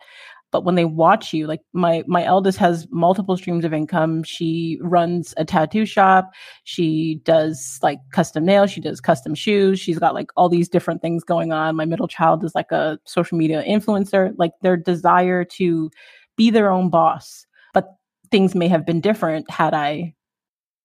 But 0.54 0.62
when 0.62 0.76
they 0.76 0.84
watch 0.84 1.32
you, 1.32 1.48
like 1.48 1.62
my 1.72 2.04
my 2.06 2.24
eldest 2.24 2.58
has 2.58 2.86
multiple 2.92 3.36
streams 3.36 3.64
of 3.64 3.74
income. 3.74 4.22
She 4.22 4.78
runs 4.80 5.34
a 5.36 5.44
tattoo 5.44 5.84
shop. 5.84 6.30
She 6.62 7.20
does 7.24 7.80
like 7.82 7.98
custom 8.12 8.44
nails. 8.44 8.70
She 8.70 8.80
does 8.80 9.00
custom 9.00 9.34
shoes. 9.34 9.80
She's 9.80 9.98
got 9.98 10.14
like 10.14 10.30
all 10.36 10.48
these 10.48 10.68
different 10.68 11.02
things 11.02 11.24
going 11.24 11.50
on. 11.50 11.74
My 11.74 11.86
middle 11.86 12.06
child 12.06 12.44
is 12.44 12.54
like 12.54 12.70
a 12.70 13.00
social 13.04 13.36
media 13.36 13.64
influencer. 13.66 14.32
Like 14.38 14.52
their 14.62 14.76
desire 14.76 15.44
to 15.56 15.90
be 16.36 16.50
their 16.50 16.70
own 16.70 16.88
boss. 16.88 17.46
But 17.72 17.88
things 18.30 18.54
may 18.54 18.68
have 18.68 18.86
been 18.86 19.00
different 19.00 19.50
had 19.50 19.74
I 19.74 20.14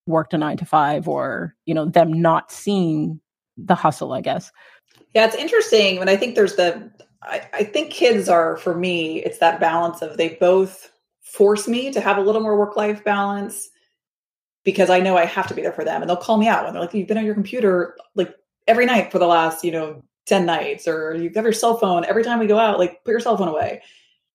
worked 0.08 0.34
a 0.34 0.39
nine 0.39 0.58
to 0.58 0.65
five 0.65 1.08
or 1.08 1.55
you 1.67 1.75
know 1.75 1.86
them 1.86 2.12
not 2.12 2.51
seeing 2.51 3.19
the 3.58 3.75
hustle 3.75 4.13
i 4.13 4.21
guess 4.21 4.51
yeah 5.13 5.27
it's 5.27 5.36
interesting 5.36 5.99
and 5.99 6.10
i 6.10 6.17
think 6.17 6.34
there's 6.34 6.55
the 6.55 6.91
I, 7.21 7.41
I 7.53 7.63
think 7.63 7.91
kids 7.91 8.29
are 8.29 8.58
for 8.58 8.75
me 8.75 9.19
it's 9.23 9.39
that 9.39 9.60
balance 9.60 10.01
of 10.01 10.17
they 10.17 10.38
both 10.39 10.91
force 11.21 11.67
me 11.67 11.91
to 11.91 12.01
have 12.01 12.17
a 12.17 12.21
little 12.21 12.41
more 12.41 12.58
work 12.58 12.75
life 12.75 13.03
balance 13.03 13.69
because 14.63 14.89
i 14.89 14.99
know 14.99 15.17
i 15.17 15.25
have 15.25 15.47
to 15.47 15.53
be 15.53 15.62
there 15.62 15.73
for 15.73 15.84
them 15.84 16.01
and 16.01 16.10
they'll 16.10 16.17
call 16.17 16.38
me 16.38 16.47
out 16.47 16.63
when 16.63 16.73
they're 16.73 16.82
like 16.82 16.93
you've 16.93 17.08
been 17.08 17.17
on 17.17 17.25
your 17.25 17.34
computer 17.34 17.97
like 18.15 18.34
every 18.67 18.86
night 18.86 19.12
for 19.12 19.19
the 19.19 19.27
last 19.27 19.63
you 19.63 19.71
know 19.71 20.01
10 20.27 20.45
nights 20.45 20.88
or 20.88 21.15
you 21.15 21.23
have 21.23 21.34
got 21.34 21.43
your 21.43 21.53
cell 21.53 21.77
phone 21.77 22.05
every 22.05 22.23
time 22.23 22.39
we 22.39 22.47
go 22.47 22.60
out 22.60 22.79
like 22.79 23.03
put 23.03 23.12
your 23.12 23.19
cell 23.19 23.38
phone 23.38 23.47
away 23.47 23.82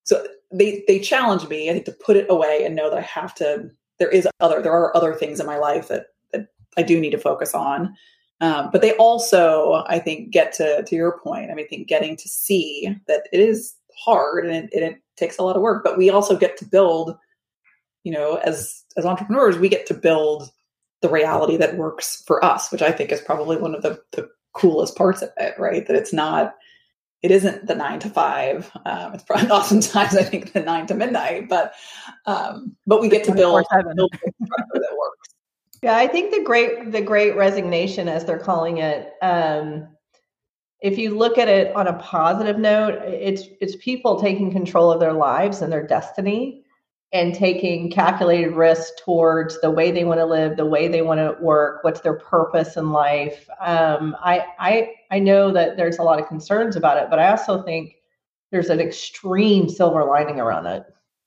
so 0.02 0.26
they 0.52 0.84
they 0.86 0.98
challenge 0.98 1.48
me 1.48 1.70
i 1.70 1.72
think 1.72 1.84
to 1.84 1.92
put 1.92 2.16
it 2.16 2.26
away 2.28 2.64
and 2.64 2.76
know 2.76 2.90
that 2.90 2.98
i 2.98 3.02
have 3.02 3.34
to 3.34 3.70
there 3.98 4.08
is 4.08 4.28
other 4.40 4.60
there 4.60 4.72
are 4.72 4.96
other 4.96 5.14
things 5.14 5.40
in 5.40 5.46
my 5.46 5.56
life 5.56 5.88
that 5.88 6.08
that 6.32 6.48
I 6.76 6.82
do 6.82 7.00
need 7.00 7.10
to 7.10 7.18
focus 7.18 7.54
on. 7.54 7.96
Um, 8.40 8.70
but 8.72 8.82
they 8.82 8.94
also, 8.96 9.84
I 9.86 9.98
think, 9.98 10.30
get 10.30 10.52
to 10.54 10.82
to 10.82 10.96
your 10.96 11.18
point. 11.18 11.50
I 11.50 11.54
mean, 11.54 11.66
I 11.66 11.68
think 11.68 11.88
getting 11.88 12.16
to 12.16 12.28
see 12.28 12.96
that 13.06 13.28
it 13.32 13.40
is 13.40 13.74
hard 13.96 14.46
and 14.46 14.54
it, 14.54 14.70
and 14.74 14.84
it 14.84 15.00
takes 15.16 15.38
a 15.38 15.42
lot 15.42 15.56
of 15.56 15.62
work, 15.62 15.84
but 15.84 15.96
we 15.96 16.10
also 16.10 16.36
get 16.36 16.56
to 16.58 16.64
build. 16.64 17.16
You 18.02 18.12
know, 18.12 18.36
as 18.36 18.84
as 18.96 19.06
entrepreneurs, 19.06 19.56
we 19.56 19.68
get 19.68 19.86
to 19.86 19.94
build 19.94 20.50
the 21.00 21.08
reality 21.08 21.56
that 21.56 21.76
works 21.76 22.22
for 22.26 22.44
us, 22.44 22.70
which 22.70 22.82
I 22.82 22.92
think 22.92 23.12
is 23.12 23.20
probably 23.20 23.56
one 23.56 23.74
of 23.74 23.82
the, 23.82 24.00
the 24.12 24.28
coolest 24.54 24.96
parts 24.96 25.22
of 25.22 25.30
it, 25.36 25.54
right? 25.58 25.86
That 25.86 25.96
it's 25.96 26.12
not 26.12 26.54
it 27.24 27.30
isn't 27.30 27.66
the 27.66 27.74
nine 27.74 28.00
to 28.00 28.10
five. 28.10 28.70
Um, 28.84 29.14
it's 29.14 29.22
probably 29.24 29.48
oftentimes 29.50 30.14
I 30.14 30.22
think 30.22 30.52
the 30.52 30.60
nine 30.60 30.86
to 30.88 30.94
midnight, 30.94 31.48
but 31.48 31.72
um, 32.26 32.76
but 32.86 33.00
we 33.00 33.08
get 33.08 33.24
to 33.24 33.32
build, 33.34 33.64
build 33.70 34.12
that. 34.12 34.93
Yeah, 35.84 35.96
I 35.96 36.06
think 36.06 36.34
the 36.34 36.42
great 36.42 36.92
the 36.92 37.02
great 37.02 37.36
resignation, 37.36 38.08
as 38.08 38.24
they're 38.24 38.38
calling 38.38 38.78
it. 38.78 39.12
Um, 39.20 39.86
if 40.80 40.96
you 40.96 41.14
look 41.14 41.36
at 41.36 41.46
it 41.46 41.76
on 41.76 41.88
a 41.88 41.92
positive 41.98 42.58
note, 42.58 42.94
it's 43.04 43.42
it's 43.60 43.76
people 43.76 44.18
taking 44.18 44.50
control 44.50 44.90
of 44.90 44.98
their 44.98 45.12
lives 45.12 45.60
and 45.60 45.70
their 45.70 45.86
destiny 45.86 46.64
and 47.12 47.34
taking 47.34 47.90
calculated 47.90 48.54
risks 48.54 48.92
towards 49.04 49.60
the 49.60 49.70
way 49.70 49.90
they 49.90 50.06
want 50.06 50.20
to 50.20 50.24
live, 50.24 50.56
the 50.56 50.64
way 50.64 50.88
they 50.88 51.02
want 51.02 51.18
to 51.18 51.36
work, 51.44 51.84
what's 51.84 52.00
their 52.00 52.18
purpose 52.18 52.78
in 52.78 52.90
life. 52.90 53.46
Um, 53.60 54.16
I, 54.24 54.46
I, 54.58 54.90
I 55.10 55.18
know 55.18 55.52
that 55.52 55.76
there's 55.76 55.98
a 55.98 56.02
lot 56.02 56.18
of 56.18 56.26
concerns 56.26 56.76
about 56.76 56.96
it, 56.96 57.10
but 57.10 57.18
I 57.18 57.30
also 57.30 57.62
think 57.62 57.94
there's 58.50 58.70
an 58.70 58.80
extreme 58.80 59.68
silver 59.68 60.02
lining 60.02 60.40
around 60.40 60.66
it. 60.66 60.82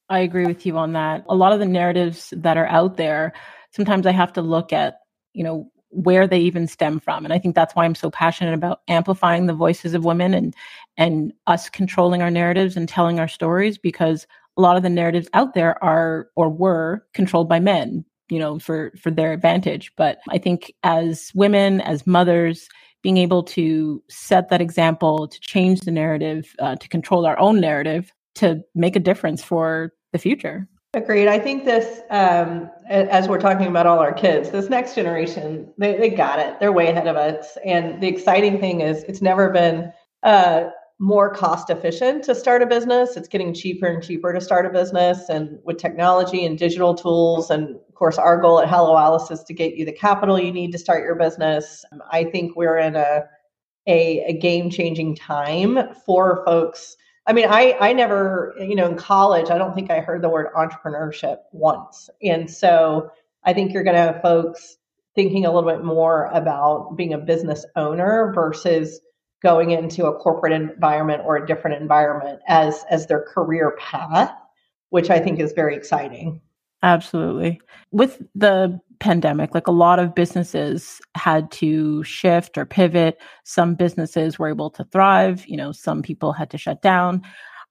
I 0.10 0.20
agree 0.20 0.46
with 0.46 0.66
you 0.66 0.78
on 0.78 0.94
that. 0.94 1.26
A 1.30 1.36
lot 1.36 1.54
of 1.54 1.60
the 1.60 1.66
narratives 1.66 2.34
that 2.36 2.58
are 2.58 2.68
out 2.68 2.98
there, 2.98 3.34
sometimes 3.72 4.06
I 4.06 4.12
have 4.12 4.34
to 4.34 4.42
look 4.42 4.74
at, 4.74 5.00
you 5.34 5.44
know, 5.44 5.72
where 5.90 6.28
they 6.28 6.40
even 6.40 6.68
stem 6.68 7.00
from. 7.00 7.24
And 7.24 7.34
I 7.34 7.40
think 7.40 7.56
that's 7.56 7.74
why 7.76 7.86
I'm 7.86 7.96
so 7.96 8.12
passionate 8.12 8.54
about 8.54 8.82
amplifying 8.88 9.46
the 9.46 9.54
voices 9.54 9.94
of 9.94 10.06
women 10.06 10.34
and 10.34 10.56
and 10.98 11.32
us 11.48 11.70
controlling 11.70 12.22
our 12.22 12.32
narratives 12.32 12.76
and 12.76 12.90
telling 12.90 13.20
our 13.20 13.28
stories 13.28 13.78
because 13.78 14.28
a 14.58 14.62
lot 14.62 14.76
of 14.76 14.84
the 14.84 14.90
narratives 14.90 15.30
out 15.34 15.54
there 15.54 15.82
are 15.84 16.28
or 16.36 16.50
were 16.50 17.06
controlled 17.14 17.48
by 17.48 17.60
men 17.60 18.04
you 18.30 18.40
know 18.40 18.60
for 18.60 18.92
for 19.00 19.12
their 19.12 19.32
advantage 19.34 19.92
but 19.96 20.20
i 20.30 20.38
think 20.38 20.74
as 20.84 21.32
women 21.36 21.82
as 21.82 22.08
mothers 22.08 22.68
being 23.04 23.18
able 23.18 23.44
to 23.44 24.04
set 24.10 24.50
that 24.50 24.62
example 24.62 25.28
to 25.28 25.40
change 25.40 25.82
the 25.82 25.92
narrative 25.92 26.56
uh, 26.60 26.76
to 26.76 26.90
control 26.90 27.26
our 27.26 27.40
own 27.40 27.60
narrative 27.60 28.12
to 28.36 28.62
make 28.76 28.96
a 28.96 29.00
difference 29.00 29.44
for 29.44 29.94
the 30.12 30.20
future 30.20 30.68
agreed 30.94 31.28
i 31.28 31.38
think 31.38 31.66
this 31.66 32.02
um, 32.10 32.70
as 32.90 33.28
we're 33.28 33.40
talking 33.40 33.68
about 33.68 33.86
all 33.86 34.00
our 34.00 34.14
kids 34.14 34.50
this 34.52 34.70
next 34.70 34.96
generation 34.96 35.72
they, 35.78 35.98
they 35.98 36.10
got 36.10 36.40
it 36.40 36.60
they're 36.60 36.72
way 36.72 36.88
ahead 36.88 37.08
of 37.08 37.16
us 37.16 37.58
and 37.66 38.02
the 38.02 38.08
exciting 38.08 38.60
thing 38.60 38.82
is 38.82 39.04
it's 39.04 39.22
never 39.22 39.50
been 39.50 39.92
uh, 40.24 40.70
more 41.00 41.32
cost 41.34 41.70
efficient 41.70 42.24
to 42.24 42.34
start 42.34 42.62
a 42.62 42.66
business. 42.66 43.16
It's 43.18 43.28
getting 43.28 43.54
cheaper 43.54 43.86
and 43.86 44.04
cheaper 44.04 44.34
to 44.34 44.42
start 44.42 44.66
a 44.66 44.70
business. 44.70 45.30
And 45.30 45.60
with 45.64 45.78
technology 45.78 46.44
and 46.44 46.58
digital 46.58 46.96
tools, 46.96 47.52
and 47.52 47.76
of 47.76 47.96
course, 47.96 48.18
our 48.18 48.40
goal 48.42 48.60
at 48.60 48.68
Hello 48.68 48.98
Alice 48.98 49.30
is 49.30 49.44
to 49.44 49.54
get 49.54 49.76
you 49.76 49.86
the 49.86 49.92
capital 49.92 50.40
you 50.40 50.52
need 50.52 50.72
to 50.72 50.80
start 50.80 51.04
your 51.04 51.16
business. 51.16 51.86
I 52.12 52.24
think 52.24 52.56
we're 52.56 52.78
in 52.78 52.96
a 52.96 53.24
a, 53.90 54.22
a 54.28 54.34
game 54.34 54.70
changing 54.70 55.16
time 55.16 55.80
for 56.06 56.44
folks. 56.46 56.98
I 57.28 57.34
mean, 57.34 57.48
I 57.50 57.76
I 57.80 57.94
never, 57.94 58.56
you 58.60 58.76
know, 58.76 58.88
in 58.88 58.96
college, 58.96 59.50
I 59.50 59.58
don't 59.58 59.76
think 59.76 59.92
I 59.92 60.00
heard 60.00 60.22
the 60.22 60.30
word 60.30 60.48
entrepreneurship 60.56 61.38
once. 61.52 62.10
And 62.24 62.50
so 62.50 63.10
I 63.44 63.54
think 63.54 63.74
you're 63.74 63.84
going 63.84 63.96
to 63.96 64.02
have 64.02 64.22
folks 64.22 64.78
thinking 65.16 65.46
a 65.46 65.52
little 65.52 65.70
bit 65.70 65.84
more 65.84 66.26
about 66.34 66.96
being 66.96 67.14
a 67.14 67.18
business 67.18 67.66
owner 67.76 68.32
versus 68.34 69.02
going 69.42 69.72
into 69.72 70.06
a 70.06 70.16
corporate 70.18 70.54
environment 70.54 71.24
or 71.26 71.38
a 71.38 71.46
different 71.46 71.82
environment 71.82 72.40
as 72.48 72.86
as 72.90 73.08
their 73.08 73.22
career 73.22 73.76
path 73.78 74.32
which 74.90 75.10
i 75.10 75.20
think 75.20 75.40
is 75.40 75.54
very 75.54 75.76
exciting 75.76 76.42
absolutely. 76.84 77.62
With 77.92 78.22
the 78.36 78.80
pandemic 79.00 79.54
like 79.54 79.68
a 79.68 79.72
lot 79.72 80.00
of 80.00 80.16
businesses 80.16 81.00
had 81.16 81.52
to 81.52 82.04
shift 82.04 82.58
or 82.58 82.66
pivot. 82.66 83.20
Some 83.44 83.76
businesses 83.76 84.40
were 84.40 84.50
able 84.50 84.72
to 84.72 84.84
thrive 84.86 85.46
you 85.46 85.56
know 85.56 85.72
some 85.72 86.02
people 86.02 86.34
had 86.34 86.50
to 86.52 86.58
shut 86.58 86.82
down. 86.82 87.22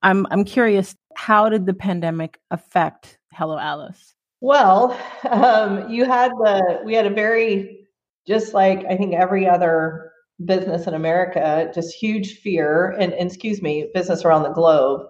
I'm 0.02 0.26
i'm 0.30 0.44
curious 0.44 0.94
how 1.16 1.48
did 1.48 1.66
the 1.66 1.74
pandemic 1.74 2.38
affect 2.50 3.18
hello 3.32 3.58
alice? 3.58 4.14
Well 4.40 4.98
um, 5.30 5.90
you 5.90 6.04
had 6.04 6.30
the 6.32 6.80
we 6.84 6.94
had 6.94 7.06
a 7.06 7.10
very 7.10 7.88
just 8.26 8.54
like 8.54 8.84
i 8.86 8.96
think 8.96 9.14
every 9.14 9.48
other 9.48 10.12
business 10.44 10.86
in 10.86 10.94
America, 10.94 11.70
just 11.74 11.94
huge 11.94 12.38
fear, 12.38 12.90
and, 12.98 13.12
and 13.14 13.28
excuse 13.28 13.62
me, 13.62 13.90
business 13.94 14.24
around 14.24 14.42
the 14.42 14.50
globe, 14.50 15.08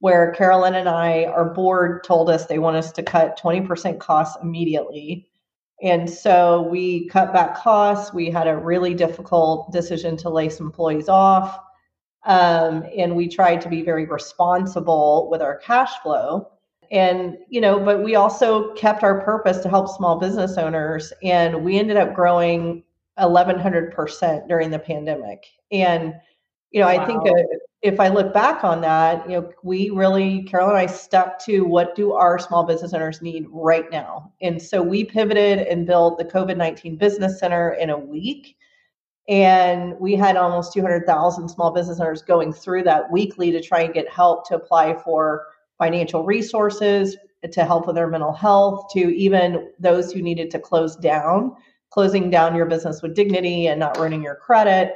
where 0.00 0.32
Carolyn 0.32 0.74
and 0.76 0.88
I, 0.88 1.24
our 1.24 1.44
board 1.44 2.04
told 2.04 2.30
us 2.30 2.46
they 2.46 2.58
want 2.58 2.76
us 2.76 2.92
to 2.92 3.02
cut 3.02 3.38
20% 3.38 3.98
costs 3.98 4.38
immediately. 4.42 5.28
And 5.82 6.08
so 6.08 6.62
we 6.62 7.08
cut 7.08 7.32
back 7.32 7.56
costs. 7.56 8.12
We 8.12 8.30
had 8.30 8.48
a 8.48 8.56
really 8.56 8.94
difficult 8.94 9.72
decision 9.72 10.16
to 10.18 10.30
lay 10.30 10.48
some 10.48 10.66
employees 10.66 11.08
off. 11.08 11.58
Um, 12.26 12.84
and 12.96 13.14
we 13.14 13.28
tried 13.28 13.60
to 13.62 13.68
be 13.68 13.82
very 13.82 14.04
responsible 14.04 15.28
with 15.30 15.40
our 15.40 15.56
cash 15.58 15.92
flow. 16.02 16.50
And, 16.90 17.36
you 17.48 17.60
know, 17.60 17.78
but 17.78 18.02
we 18.02 18.14
also 18.14 18.72
kept 18.74 19.02
our 19.02 19.20
purpose 19.20 19.58
to 19.58 19.68
help 19.68 19.88
small 19.88 20.18
business 20.18 20.56
owners. 20.56 21.12
And 21.22 21.64
we 21.64 21.78
ended 21.78 21.96
up 21.96 22.14
growing 22.14 22.82
1100% 23.18 24.48
during 24.48 24.70
the 24.70 24.78
pandemic. 24.78 25.44
And, 25.70 26.14
you 26.70 26.80
know, 26.80 26.86
wow. 26.86 27.02
I 27.02 27.06
think 27.06 27.22
uh, 27.26 27.42
if 27.80 28.00
I 28.00 28.08
look 28.08 28.34
back 28.34 28.64
on 28.64 28.80
that, 28.80 29.28
you 29.28 29.36
know, 29.36 29.52
we 29.62 29.90
really, 29.90 30.42
Carol 30.44 30.70
and 30.70 30.78
I 30.78 30.86
stuck 30.86 31.38
to 31.44 31.60
what 31.60 31.94
do 31.94 32.12
our 32.12 32.38
small 32.38 32.64
business 32.64 32.92
owners 32.92 33.22
need 33.22 33.46
right 33.50 33.88
now. 33.90 34.32
And 34.42 34.60
so 34.60 34.82
we 34.82 35.04
pivoted 35.04 35.60
and 35.60 35.86
built 35.86 36.18
the 36.18 36.24
COVID 36.24 36.56
19 36.56 36.96
Business 36.96 37.38
Center 37.38 37.72
in 37.74 37.90
a 37.90 37.98
week. 37.98 38.56
And 39.28 39.94
we 40.00 40.16
had 40.16 40.36
almost 40.36 40.72
200,000 40.72 41.48
small 41.48 41.70
business 41.70 42.00
owners 42.00 42.22
going 42.22 42.52
through 42.52 42.82
that 42.84 43.12
weekly 43.12 43.52
to 43.52 43.62
try 43.62 43.82
and 43.82 43.94
get 43.94 44.10
help 44.10 44.48
to 44.48 44.56
apply 44.56 44.94
for 44.94 45.46
financial 45.76 46.24
resources, 46.24 47.16
to 47.52 47.64
help 47.64 47.86
with 47.86 47.94
their 47.94 48.08
mental 48.08 48.32
health, 48.32 48.86
to 48.94 49.14
even 49.14 49.70
those 49.78 50.12
who 50.12 50.20
needed 50.20 50.50
to 50.50 50.58
close 50.58 50.96
down, 50.96 51.54
closing 51.90 52.30
down 52.30 52.56
your 52.56 52.66
business 52.66 53.02
with 53.02 53.14
dignity 53.14 53.68
and 53.68 53.78
not 53.78 53.98
ruining 53.98 54.22
your 54.22 54.34
credit 54.34 54.94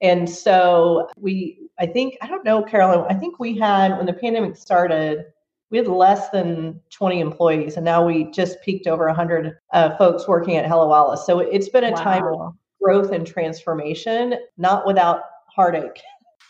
and 0.00 0.28
so 0.28 1.08
we, 1.16 1.58
I 1.78 1.86
think, 1.86 2.16
I 2.22 2.28
don't 2.28 2.44
know, 2.44 2.62
Carolyn, 2.62 3.04
I 3.08 3.14
think 3.14 3.38
we 3.38 3.58
had, 3.58 3.96
when 3.96 4.06
the 4.06 4.12
pandemic 4.12 4.56
started, 4.56 5.24
we 5.70 5.78
had 5.78 5.88
less 5.88 6.30
than 6.30 6.80
20 6.90 7.20
employees, 7.20 7.76
and 7.76 7.84
now 7.84 8.06
we 8.06 8.30
just 8.30 8.62
peaked 8.62 8.86
over 8.86 9.06
100 9.06 9.56
uh, 9.72 9.96
folks 9.96 10.26
working 10.26 10.56
at 10.56 10.66
Hello 10.66 10.94
Alice. 10.94 11.26
So 11.26 11.40
it's 11.40 11.68
been 11.68 11.84
a 11.84 11.90
wow. 11.90 11.96
time 12.02 12.24
of 12.24 12.54
growth 12.82 13.10
and 13.10 13.26
transformation, 13.26 14.34
not 14.56 14.86
without 14.86 15.22
heartache. 15.46 16.00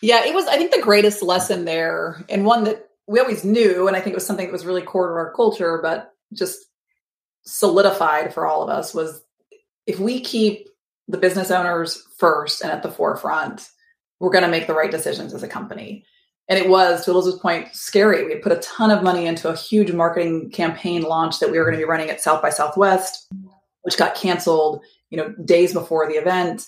Yeah, 0.03 0.25
it 0.25 0.35
was, 0.35 0.47
I 0.47 0.57
think, 0.57 0.73
the 0.73 0.83
greatest 0.83 1.23
lesson 1.23 1.65
there, 1.65 2.25
and 2.29 2.45
one 2.45 2.65
that 2.65 2.89
we 3.09 3.19
always 3.19 3.45
knew, 3.45 3.89
and 3.89 3.97
I 3.97 4.01
think 4.01 4.13
it 4.13 4.17
was 4.17 4.27
something 4.27 4.47
that 4.47 4.53
was 4.53 4.67
really 4.67 4.83
core 4.83 5.09
to 5.09 5.15
our 5.15 5.33
culture, 5.33 5.81
but 5.83 6.13
just 6.35 6.59
solidified 7.43 8.33
for 8.35 8.47
all 8.47 8.63
of 8.63 8.69
us 8.69 8.93
was 8.95 9.23
if 9.87 9.99
we 9.99 10.21
keep 10.21 10.68
the 11.09 11.19
business 11.19 11.51
owners 11.51 12.07
first 12.19 12.63
and 12.63 12.71
at 12.71 12.83
the 12.83 12.91
forefront, 12.91 13.69
we're 14.21 14.31
going 14.31 14.45
to 14.45 14.51
make 14.51 14.67
the 14.67 14.75
right 14.75 14.91
decisions 14.91 15.33
as 15.35 15.43
a 15.43 15.49
company. 15.49 16.05
And 16.49 16.59
it 16.59 16.69
was, 16.69 17.05
to 17.05 17.11
Elizabeth's 17.11 17.43
point, 17.43 17.75
scary. 17.75 18.25
We 18.25 18.33
had 18.33 18.43
put 18.43 18.53
a 18.53 18.61
ton 18.61 18.91
of 18.91 19.03
money 19.03 19.27
into 19.27 19.49
a 19.49 19.57
huge 19.57 19.93
marketing 19.93 20.51
campaign 20.51 21.03
launch 21.03 21.41
that 21.41 21.51
we 21.51 21.59
were 21.59 21.65
going 21.65 21.77
to 21.77 21.85
be 21.85 21.89
running 21.89 22.09
at 22.09 22.21
South 22.21 22.41
by 22.41 22.51
Southwest, 22.51 23.29
which 23.83 23.99
got 23.99 24.15
canceled, 24.15 24.83
you 25.11 25.19
know, 25.19 25.35
days 25.45 25.73
before 25.73 26.09
the 26.09 26.15
event. 26.15 26.67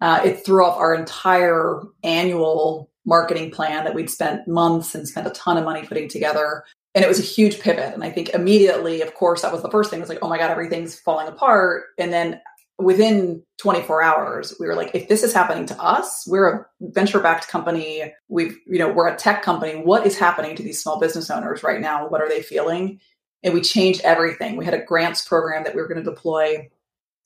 Uh, 0.00 0.20
it 0.24 0.44
threw 0.44 0.64
off 0.64 0.76
our 0.76 0.94
entire 0.94 1.80
annual 2.02 2.90
marketing 3.06 3.50
plan 3.50 3.84
that 3.84 3.94
we'd 3.94 4.10
spent 4.10 4.46
months 4.46 4.94
and 4.94 5.08
spent 5.08 5.26
a 5.26 5.30
ton 5.30 5.56
of 5.56 5.64
money 5.64 5.86
putting 5.86 6.08
together. 6.08 6.64
And 6.94 7.04
it 7.04 7.08
was 7.08 7.18
a 7.18 7.22
huge 7.22 7.58
pivot. 7.60 7.94
And 7.94 8.04
I 8.04 8.10
think 8.10 8.30
immediately, 8.30 9.00
of 9.00 9.14
course, 9.14 9.42
that 9.42 9.52
was 9.52 9.62
the 9.62 9.70
first 9.70 9.88
thing. 9.90 9.98
It 9.98 10.02
was 10.02 10.10
like, 10.10 10.18
oh 10.20 10.28
my 10.28 10.38
God, 10.38 10.50
everything's 10.50 10.98
falling 10.98 11.26
apart. 11.26 11.84
And 11.98 12.12
then 12.12 12.40
within 12.82 13.42
24 13.58 14.02
hours 14.02 14.54
we 14.58 14.66
were 14.66 14.74
like 14.74 14.90
if 14.94 15.08
this 15.08 15.22
is 15.22 15.32
happening 15.32 15.66
to 15.66 15.80
us 15.80 16.24
we're 16.26 16.48
a 16.48 16.66
venture 16.80 17.20
backed 17.20 17.48
company. 17.48 18.12
We've 18.28 18.58
you 18.66 18.78
know 18.78 18.92
we're 18.92 19.08
a 19.08 19.16
tech 19.16 19.42
company. 19.42 19.80
What 19.80 20.06
is 20.06 20.18
happening 20.18 20.56
to 20.56 20.62
these 20.62 20.82
small 20.82 20.98
business 20.98 21.30
owners 21.30 21.62
right 21.62 21.80
now? 21.80 22.08
What 22.08 22.20
are 22.20 22.28
they 22.28 22.42
feeling? 22.42 23.00
And 23.42 23.54
we 23.54 23.60
changed 23.60 24.02
everything. 24.02 24.56
We 24.56 24.64
had 24.64 24.74
a 24.74 24.84
grants 24.84 25.26
program 25.26 25.64
that 25.64 25.74
we 25.74 25.80
were 25.80 25.88
going 25.88 26.02
to 26.02 26.10
deploy. 26.10 26.70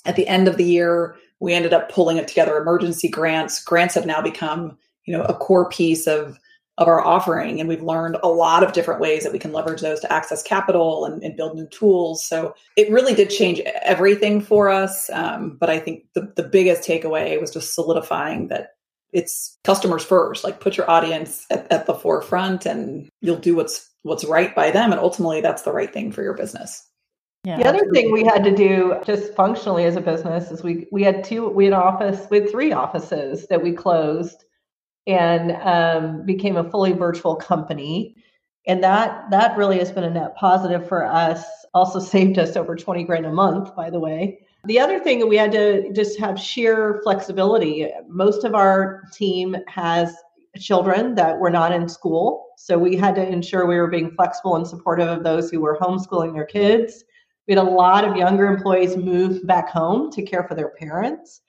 At 0.04 0.16
the 0.16 0.28
end 0.28 0.48
of 0.48 0.56
the 0.56 0.64
year 0.64 1.16
we 1.40 1.52
ended 1.52 1.72
up 1.72 1.90
pulling 1.90 2.16
it 2.16 2.28
together 2.28 2.56
emergency 2.56 3.08
grants. 3.08 3.62
Grants 3.62 3.94
have 3.94 4.06
now 4.06 4.22
become 4.22 4.76
you 5.04 5.16
know 5.16 5.24
a 5.24 5.34
core 5.34 5.68
piece 5.68 6.06
of 6.06 6.38
of 6.78 6.88
our 6.88 7.04
offering. 7.04 7.58
And 7.58 7.68
we've 7.68 7.82
learned 7.82 8.18
a 8.22 8.28
lot 8.28 8.62
of 8.62 8.72
different 8.72 9.00
ways 9.00 9.22
that 9.22 9.32
we 9.32 9.38
can 9.38 9.52
leverage 9.52 9.80
those 9.80 10.00
to 10.00 10.12
access 10.12 10.42
capital 10.42 11.06
and, 11.06 11.22
and 11.22 11.36
build 11.36 11.56
new 11.56 11.66
tools. 11.68 12.24
So 12.24 12.54
it 12.76 12.90
really 12.90 13.14
did 13.14 13.30
change 13.30 13.60
everything 13.82 14.40
for 14.40 14.68
us. 14.68 15.08
Um, 15.10 15.56
but 15.58 15.70
I 15.70 15.78
think 15.78 16.04
the, 16.14 16.32
the 16.36 16.42
biggest 16.42 16.86
takeaway 16.86 17.40
was 17.40 17.50
just 17.50 17.74
solidifying 17.74 18.48
that 18.48 18.74
it's 19.12 19.56
customers 19.64 20.04
first, 20.04 20.44
like 20.44 20.60
put 20.60 20.76
your 20.76 20.90
audience 20.90 21.46
at, 21.50 21.70
at 21.72 21.86
the 21.86 21.94
forefront 21.94 22.66
and 22.66 23.08
you'll 23.22 23.36
do 23.36 23.56
what's 23.56 23.90
what's 24.02 24.24
right 24.24 24.54
by 24.54 24.70
them. 24.70 24.92
And 24.92 25.00
ultimately 25.00 25.40
that's 25.40 25.62
the 25.62 25.72
right 25.72 25.92
thing 25.92 26.12
for 26.12 26.22
your 26.22 26.34
business. 26.34 26.86
Yeah, 27.44 27.58
the 27.58 27.68
other 27.68 27.90
thing 27.92 28.12
we 28.12 28.24
had 28.24 28.42
to 28.44 28.54
do 28.54 29.00
just 29.06 29.32
functionally 29.34 29.84
as 29.84 29.96
a 29.96 30.00
business 30.00 30.50
is 30.50 30.62
we 30.62 30.88
we 30.90 31.02
had 31.02 31.22
two 31.24 31.48
we 31.48 31.64
had 31.66 31.74
office 31.74 32.26
we 32.28 32.40
had 32.40 32.50
three 32.50 32.72
offices 32.72 33.46
that 33.48 33.62
we 33.62 33.72
closed 33.72 34.44
and 35.06 35.52
um, 35.62 36.24
became 36.26 36.56
a 36.56 36.68
fully 36.70 36.92
virtual 36.92 37.36
company. 37.36 38.16
And 38.66 38.82
that 38.82 39.30
that 39.30 39.56
really 39.56 39.78
has 39.78 39.92
been 39.92 40.04
a 40.04 40.10
net 40.10 40.36
positive 40.36 40.88
for 40.88 41.04
us. 41.04 41.44
Also 41.74 42.00
saved 42.00 42.38
us 42.38 42.56
over 42.56 42.74
20 42.74 43.04
grand 43.04 43.26
a 43.26 43.32
month, 43.32 43.74
by 43.76 43.90
the 43.90 44.00
way. 44.00 44.40
The 44.64 44.80
other 44.80 44.98
thing 44.98 45.20
that 45.20 45.26
we 45.26 45.36
had 45.36 45.52
to 45.52 45.92
just 45.92 46.18
have 46.18 46.40
sheer 46.40 47.00
flexibility. 47.04 47.88
Most 48.08 48.42
of 48.42 48.54
our 48.54 49.04
team 49.12 49.56
has 49.68 50.12
children 50.58 51.14
that 51.14 51.38
were 51.38 51.50
not 51.50 51.72
in 51.72 51.88
school. 51.88 52.46
So 52.56 52.78
we 52.78 52.96
had 52.96 53.14
to 53.16 53.26
ensure 53.26 53.66
we 53.66 53.76
were 53.76 53.86
being 53.86 54.10
flexible 54.10 54.56
and 54.56 54.66
supportive 54.66 55.08
of 55.08 55.22
those 55.22 55.50
who 55.50 55.60
were 55.60 55.78
homeschooling 55.78 56.32
their 56.32 56.46
kids. 56.46 57.04
We 57.46 57.54
had 57.54 57.64
a 57.64 57.70
lot 57.70 58.04
of 58.04 58.16
younger 58.16 58.46
employees 58.46 58.96
move 58.96 59.46
back 59.46 59.68
home 59.68 60.10
to 60.12 60.22
care 60.22 60.44
for 60.44 60.54
their 60.54 60.70
parents. 60.70 61.42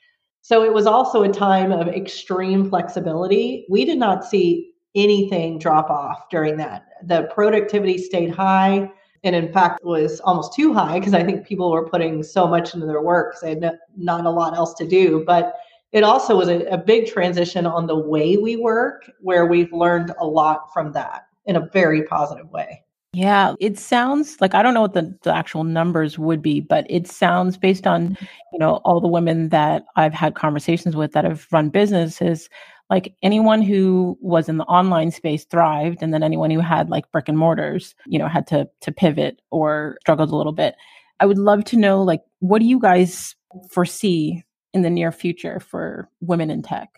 So 0.47 0.63
it 0.63 0.73
was 0.73 0.87
also 0.87 1.23
a 1.23 1.29
time 1.29 1.73
of 1.73 1.89
extreme 1.89 2.69
flexibility. 2.69 3.65
We 3.69 3.83
did 3.83 3.97
not 3.97 4.23
see 4.23 4.71
anything 4.95 5.59
drop 5.59 5.89
off 5.89 6.29
during 6.31 6.55
that. 6.55 6.85
The 7.03 7.23
productivity 7.33 7.97
stayed 7.97 8.29
high 8.29 8.89
and 9.25 9.35
in 9.35 9.51
fact 9.51 9.83
was 9.83 10.21
almost 10.21 10.53
too 10.53 10.73
high 10.73 10.99
because 10.99 11.13
I 11.13 11.25
think 11.25 11.45
people 11.45 11.69
were 11.69 11.89
putting 11.89 12.23
so 12.23 12.47
much 12.47 12.73
into 12.73 12.85
their 12.85 13.01
work 13.01 13.31
because 13.31 13.41
they 13.41 13.49
had 13.49 13.59
no, 13.59 13.77
not 13.97 14.25
a 14.25 14.29
lot 14.29 14.55
else 14.55 14.73
to 14.75 14.87
do. 14.87 15.25
But 15.27 15.53
it 15.91 16.05
also 16.05 16.37
was 16.37 16.47
a, 16.47 16.61
a 16.67 16.77
big 16.77 17.07
transition 17.07 17.65
on 17.65 17.85
the 17.85 17.99
way 17.99 18.37
we 18.37 18.55
work 18.55 19.11
where 19.19 19.47
we've 19.47 19.73
learned 19.73 20.13
a 20.17 20.25
lot 20.25 20.71
from 20.73 20.93
that 20.93 21.23
in 21.45 21.57
a 21.57 21.67
very 21.73 22.03
positive 22.03 22.49
way. 22.51 22.85
Yeah, 23.17 23.55
it 23.59 23.79
sounds 23.79 24.39
like 24.41 24.53
I 24.53 24.61
don't 24.61 24.75
know 24.75 24.83
what 24.83 24.93
the, 24.93 25.17
the 25.23 25.35
actual 25.35 25.63
numbers 25.63 26.19
would 26.19 26.39
be, 26.39 26.59
but 26.59 26.85
it 26.87 27.07
sounds 27.07 27.57
based 27.57 27.87
on, 27.87 28.09
mm-hmm. 28.09 28.25
you 28.53 28.59
know, 28.59 28.75
all 28.85 29.01
the 29.01 29.07
women 29.07 29.49
that 29.49 29.85
I've 29.95 30.13
had 30.13 30.35
conversations 30.35 30.95
with 30.95 31.13
that 31.13 31.23
have 31.23 31.47
run 31.51 31.69
businesses, 31.69 32.47
like 32.91 33.15
anyone 33.23 33.63
who 33.63 34.19
was 34.21 34.47
in 34.47 34.57
the 34.57 34.65
online 34.65 35.09
space 35.09 35.45
thrived 35.45 36.03
and 36.03 36.13
then 36.13 36.21
anyone 36.21 36.51
who 36.51 36.59
had 36.59 36.91
like 36.91 37.11
brick 37.11 37.27
and 37.27 37.39
mortars, 37.39 37.95
you 38.05 38.19
know, 38.19 38.27
had 38.27 38.45
to 38.47 38.69
to 38.81 38.91
pivot 38.91 39.41
or 39.49 39.97
struggled 40.01 40.29
a 40.29 40.35
little 40.35 40.53
bit. 40.53 40.75
I 41.19 41.25
would 41.25 41.39
love 41.39 41.65
to 41.65 41.75
know 41.75 42.03
like 42.03 42.21
what 42.37 42.59
do 42.59 42.67
you 42.67 42.79
guys 42.79 43.35
foresee 43.71 44.43
in 44.75 44.83
the 44.83 44.91
near 44.91 45.11
future 45.11 45.59
for 45.59 46.07
women 46.21 46.51
in 46.51 46.61
tech? 46.61 46.89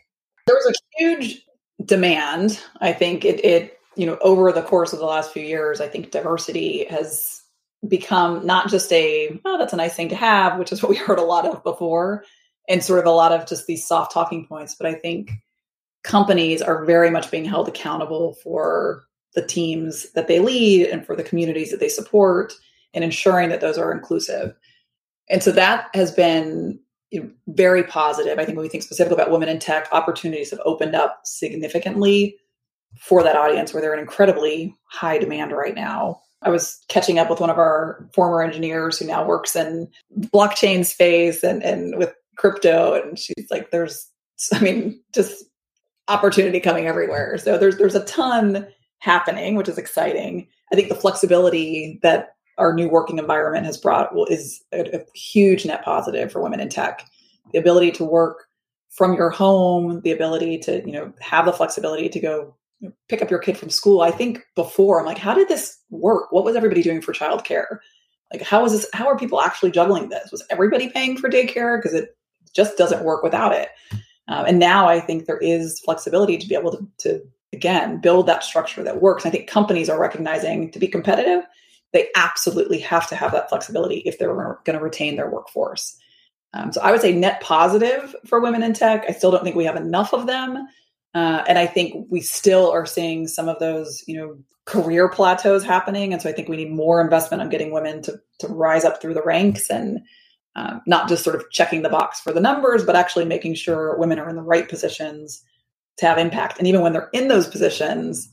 There 0.48 0.56
was 0.58 0.76
a 0.76 0.98
huge 0.98 1.46
demand. 1.86 2.60
I 2.82 2.92
think 2.92 3.24
it 3.24 3.40
it 3.46 3.79
you 3.96 4.06
know, 4.06 4.18
over 4.22 4.52
the 4.52 4.62
course 4.62 4.94
of 4.94 5.00
the 5.00 5.06
last 5.06 5.32
few 5.32 5.44
years, 5.44 5.82
I 5.82 5.88
think 5.88 6.12
diversity 6.12 6.86
has 6.90 7.42
become 7.88 8.46
not 8.46 8.70
just 8.70 8.92
a, 8.92 9.40
oh, 9.46 9.58
that's 9.58 9.74
a 9.74 9.78
nice 9.78 9.96
thing 9.96 10.10
to 10.10 10.16
have, 10.16 10.60
which 10.60 10.72
is 10.72 10.82
what 10.82 10.90
we 10.90 10.96
heard 10.98 11.20
a 11.20 11.24
lot 11.24 11.46
of 11.46 11.64
before, 11.64 12.24
and 12.68 12.84
sort 12.84 13.00
of 13.00 13.06
a 13.06 13.12
lot 13.12 13.32
of 13.32 13.48
just 13.48 13.68
these 13.68 13.86
soft 13.86 14.14
talking 14.14 14.46
points. 14.46 14.76
But 14.76 14.88
I 14.88 14.94
think 14.94 15.32
companies 16.04 16.62
are 16.62 16.86
very 16.86 17.10
much 17.10 17.32
being 17.32 17.46
held 17.46 17.68
accountable 17.68 18.36
for 18.44 19.04
the 19.36 19.46
teams 19.46 20.12
that 20.14 20.28
they 20.28 20.40
lead 20.40 20.88
and 20.88 21.06
for 21.06 21.16
the 21.16 21.24
communities 21.24 21.72
that 21.72 21.80
they 21.80 21.90
support 21.90 22.54
and 22.94 23.04
ensuring 23.04 23.50
that 23.50 23.62
those 23.62 23.78
are 23.78 23.92
inclusive. 23.92 24.56
And 25.30 25.44
so 25.44 25.52
that 25.52 25.90
has 25.94 26.12
been 26.12 26.80
very 27.48 27.84
positive. 27.84 28.40
I 28.40 28.46
think 28.46 28.58
when 28.58 28.64
we 28.64 28.70
think 28.70 28.84
specifically 28.84 29.16
about 29.16 29.32
women 29.32 29.50
in 29.50 29.60
tech, 29.60 29.88
opportunities 29.92 30.52
have 30.52 30.60
opened 30.66 30.96
up 30.96 31.22
significantly 31.24 32.38
for 32.98 33.24
that 33.24 33.36
audience 33.36 33.74
where 33.74 33.82
they're 33.82 33.94
in 33.94 34.00
incredibly 34.00 34.76
high 34.86 35.18
demand 35.18 35.52
right 35.52 35.76
now. 35.76 36.22
I 36.42 36.50
was 36.50 36.80
catching 36.88 37.20
up 37.20 37.30
with 37.30 37.40
one 37.40 37.50
of 37.50 37.58
our 37.58 38.10
former 38.14 38.42
engineers 38.42 38.98
who 38.98 39.06
now 39.06 39.26
works 39.26 39.56
in 39.56 39.90
blockchain 40.18 40.86
space 40.86 41.44
and, 41.44 41.62
and 41.64 41.98
with 41.98 42.14
crypto. 42.38 42.94
And 42.94 43.20
she's 43.20 43.48
like, 43.52 43.72
there's, 43.72 44.08
I 44.54 44.60
mean, 44.60 45.00
just 45.14 45.46
opportunity 46.08 46.60
coming 46.60 46.88
everywhere. 46.88 47.38
So 47.38 47.58
there's, 47.58 47.78
there's 47.78 47.96
a 47.96 48.06
ton 48.06 48.68
happening, 49.00 49.56
which 49.56 49.70
is 49.70 49.78
exciting. 49.78 50.48
I 50.72 50.76
think 50.76 50.90
the 50.90 50.96
flexibility 50.96 52.00
that 52.04 52.30
our 52.58 52.74
new 52.74 52.90
working 52.90 53.18
environment 53.18 53.66
has 53.66 53.78
brought 53.78 54.12
is 54.30 54.62
a, 54.74 54.98
a 54.98 55.06
huge 55.16 55.66
net 55.66 55.84
positive 55.84 56.32
for 56.32 56.42
women 56.42 56.60
in 56.60 56.70
tech. 56.70 57.06
The 57.52 57.60
ability 57.60 57.92
to 57.92 58.04
work 58.04 58.46
from 58.90 59.14
your 59.14 59.30
home, 59.30 60.02
the 60.04 60.12
ability 60.12 60.58
to, 60.60 60.84
you 60.86 60.92
know, 60.92 61.14
have 61.22 61.46
the 61.46 61.54
flexibility 61.54 62.10
to 62.10 62.20
go 62.20 62.56
pick 63.08 63.22
up 63.22 63.30
your 63.30 63.40
kid 63.40 63.58
from 63.58 63.70
school, 63.70 64.02
I 64.02 64.12
think 64.12 64.46
before 64.56 65.00
I'm 65.00 65.06
like, 65.06 65.18
how 65.18 65.34
did 65.34 65.48
this 65.48 65.78
work? 65.90 66.32
What 66.32 66.46
was 66.46 66.56
everybody 66.56 66.82
doing 66.82 67.02
for 67.02 67.14
childcare? 67.14 67.80
Like, 68.32 68.42
how 68.42 68.64
is 68.66 68.72
this? 68.72 68.88
How 68.94 69.08
are 69.08 69.18
people 69.18 69.42
actually 69.42 69.72
juggling 69.72 70.10
this? 70.10 70.32
Was 70.32 70.44
everybody 70.50 70.90
paying 70.90 71.18
for 71.18 71.30
daycare? 71.30 71.78
Because 71.78 71.94
it 71.94 72.16
just 72.54 72.78
doesn't 72.78 73.04
work 73.04 73.24
without 73.24 73.54
it. 73.54 73.70
Um, 74.28 74.46
and 74.46 74.60
now 74.60 74.88
I 74.88 75.00
think 75.00 75.26
there 75.26 75.40
is 75.40 75.80
flexibility 75.80 76.38
to 76.38 76.48
be 76.48 76.56
able 76.56 76.72
to, 76.72 76.88
to 77.00 77.22
again 77.54 78.00
build 78.00 78.28
that 78.28 78.44
structure 78.44 78.84
that 78.84 79.02
works. 79.02 79.26
I 79.26 79.32
think 79.32 79.50
companies 79.50 79.90
are 79.90 80.00
recognizing 80.00 80.72
to 80.72 80.80
be 80.80 80.88
competitive, 80.88 81.44
they 81.92 82.10
absolutely 82.16 82.80
have 82.80 83.08
to 83.10 83.16
have 83.16 83.32
that 83.32 83.50
flexibility 83.50 83.98
if 84.00 84.20
they're 84.20 84.34
going 84.66 84.78
to 84.78 84.84
retain 84.84 85.16
their 85.16 85.30
workforce. 85.30 85.98
Um, 86.54 86.72
so 86.72 86.82
I 86.82 86.92
would 86.92 87.02
say 87.02 87.14
net 87.14 87.42
positive 87.42 88.16
for 88.26 88.40
women 88.40 88.64
in 88.64 88.74
tech. 88.74 89.06
I 89.08 89.14
still 89.14 89.32
don't 89.32 89.44
think 89.44 89.56
we 89.56 89.66
have 89.66 89.76
enough 89.76 90.14
of 90.14 90.28
them. 90.28 90.68
Uh, 91.14 91.44
and 91.48 91.58
I 91.58 91.66
think 91.66 92.08
we 92.10 92.22
still 92.22 92.70
are 92.72 92.86
seeing 92.86 93.28
some 93.28 93.50
of 93.50 93.60
those, 93.60 94.04
you 94.08 94.18
know, 94.18 94.38
career 94.66 95.10
plateaus 95.10 95.64
happening. 95.64 96.14
And 96.14 96.22
so 96.22 96.30
I 96.30 96.34
think 96.34 96.48
we 96.48 96.58
need 96.58 96.72
more 96.72 97.02
investment 97.02 97.42
on 97.42 97.50
getting 97.50 97.72
women 97.72 98.02
to, 98.04 98.20
to 98.40 98.48
rise 98.48 98.86
up 98.86 99.02
through 99.02 99.16
the 99.16 99.24
ranks 99.24 99.70
and 99.70 100.00
um, 100.56 100.82
not 100.86 101.10
just 101.10 101.24
sort 101.24 101.36
of 101.36 101.50
checking 101.52 101.82
the 101.82 101.90
box 101.90 102.20
for 102.20 102.32
the 102.32 102.40
numbers, 102.40 102.86
but 102.86 102.96
actually 102.96 103.26
making 103.26 103.56
sure 103.56 103.98
women 103.98 104.20
are 104.20 104.30
in 104.30 104.36
the 104.36 104.42
right 104.44 104.70
positions 104.70 105.44
to 105.98 106.06
have 106.06 106.18
impact. 106.18 106.60
And 106.60 106.68
even 106.68 106.82
when 106.82 106.94
they're 106.94 107.10
in 107.14 107.28
those 107.28 107.48
positions, 107.48 108.30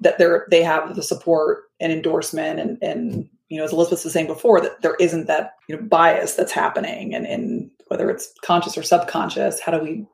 that 0.00 0.18
they're 0.18 0.46
they 0.50 0.62
have 0.62 0.96
the 0.96 1.02
support 1.02 1.64
and 1.78 1.92
endorsement 1.92 2.58
and 2.58 2.78
and 2.82 3.28
you 3.48 3.58
know 3.58 3.64
as 3.64 3.72
Elizabeth 3.72 4.02
was 4.02 4.12
saying 4.12 4.26
before 4.26 4.60
that 4.60 4.80
there 4.82 4.96
isn't 4.98 5.26
that 5.26 5.54
you 5.68 5.76
know 5.76 5.82
bias 5.82 6.34
that's 6.34 6.52
happening 6.52 7.14
and 7.14 7.26
and 7.26 7.70
whether 7.88 8.08
it's 8.08 8.32
conscious 8.42 8.78
or 8.78 8.82
subconscious, 8.82 9.60
how 9.60 9.72
do 9.72 9.82
we 9.82 10.06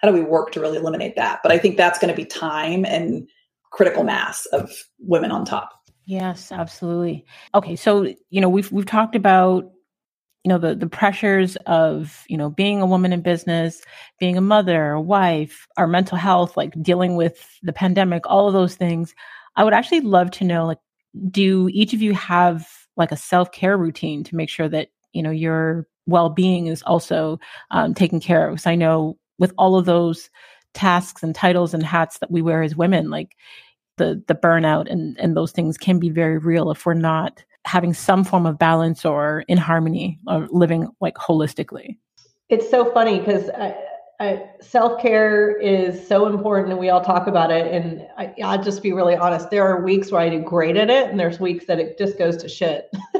how 0.00 0.08
do 0.08 0.14
we 0.14 0.22
work 0.22 0.52
to 0.52 0.60
really 0.60 0.78
eliminate 0.78 1.16
that? 1.16 1.40
But 1.42 1.52
I 1.52 1.58
think 1.58 1.76
that's 1.76 1.98
going 1.98 2.12
to 2.12 2.16
be 2.16 2.24
time 2.24 2.84
and 2.84 3.28
critical 3.70 4.04
mass 4.04 4.46
of 4.46 4.70
women 4.98 5.30
on 5.30 5.44
top. 5.44 5.70
Yes, 6.06 6.50
absolutely. 6.50 7.24
Okay, 7.54 7.76
so 7.76 8.12
you 8.30 8.40
know 8.40 8.48
we've 8.48 8.72
we've 8.72 8.86
talked 8.86 9.14
about 9.14 9.70
you 10.44 10.48
know 10.48 10.58
the 10.58 10.74
the 10.74 10.88
pressures 10.88 11.56
of 11.66 12.24
you 12.28 12.36
know 12.36 12.50
being 12.50 12.80
a 12.80 12.86
woman 12.86 13.12
in 13.12 13.20
business, 13.20 13.82
being 14.18 14.36
a 14.36 14.40
mother, 14.40 14.92
a 14.92 15.00
wife, 15.00 15.68
our 15.76 15.86
mental 15.86 16.18
health, 16.18 16.56
like 16.56 16.72
dealing 16.82 17.16
with 17.16 17.58
the 17.62 17.72
pandemic, 17.72 18.22
all 18.26 18.48
of 18.48 18.54
those 18.54 18.74
things. 18.74 19.14
I 19.56 19.64
would 19.64 19.74
actually 19.74 20.00
love 20.00 20.30
to 20.32 20.44
know 20.44 20.66
like 20.66 20.78
do 21.30 21.68
each 21.72 21.92
of 21.92 22.02
you 22.02 22.14
have 22.14 22.66
like 22.96 23.12
a 23.12 23.16
self-care 23.16 23.76
routine 23.76 24.24
to 24.24 24.36
make 24.36 24.48
sure 24.48 24.68
that 24.68 24.88
you 25.12 25.22
know 25.22 25.30
your 25.30 25.86
well-being 26.06 26.66
is 26.66 26.82
also 26.82 27.38
um, 27.70 27.94
taken 27.94 28.20
care 28.20 28.48
of 28.48 28.54
because 28.54 28.66
i 28.66 28.74
know 28.74 29.16
with 29.40 29.52
all 29.58 29.76
of 29.76 29.86
those 29.86 30.30
tasks 30.72 31.24
and 31.24 31.34
titles 31.34 31.74
and 31.74 31.82
hats 31.82 32.18
that 32.18 32.30
we 32.30 32.40
wear 32.40 32.62
as 32.62 32.76
women 32.76 33.10
like 33.10 33.36
the 33.96 34.22
the 34.28 34.34
burnout 34.36 34.88
and 34.88 35.18
and 35.18 35.36
those 35.36 35.50
things 35.50 35.76
can 35.76 35.98
be 35.98 36.10
very 36.10 36.38
real 36.38 36.70
if 36.70 36.86
we're 36.86 36.94
not 36.94 37.42
having 37.66 37.92
some 37.92 38.22
form 38.22 38.46
of 38.46 38.58
balance 38.58 39.04
or 39.04 39.44
in 39.48 39.58
harmony 39.58 40.16
or 40.28 40.46
living 40.52 40.86
like 41.00 41.16
holistically 41.16 41.96
it's 42.48 42.70
so 42.70 42.92
funny 42.92 43.18
because 43.18 43.50
self 44.60 45.00
care 45.00 45.56
is 45.58 46.06
so 46.06 46.26
important, 46.26 46.72
and 46.72 46.78
we 46.78 46.90
all 46.90 47.00
talk 47.00 47.26
about 47.26 47.50
it. 47.50 47.72
And 47.72 48.06
I, 48.18 48.34
I'll 48.44 48.62
just 48.62 48.82
be 48.82 48.92
really 48.92 49.16
honest. 49.16 49.50
There 49.50 49.66
are 49.66 49.82
weeks 49.82 50.12
where 50.12 50.20
I 50.20 50.28
do 50.28 50.40
great 50.40 50.76
at 50.76 50.90
it, 50.90 51.10
and 51.10 51.18
there's 51.18 51.40
weeks 51.40 51.64
that 51.66 51.78
it 51.78 51.96
just 51.96 52.18
goes 52.18 52.36
to 52.38 52.48
shit. 52.48 52.90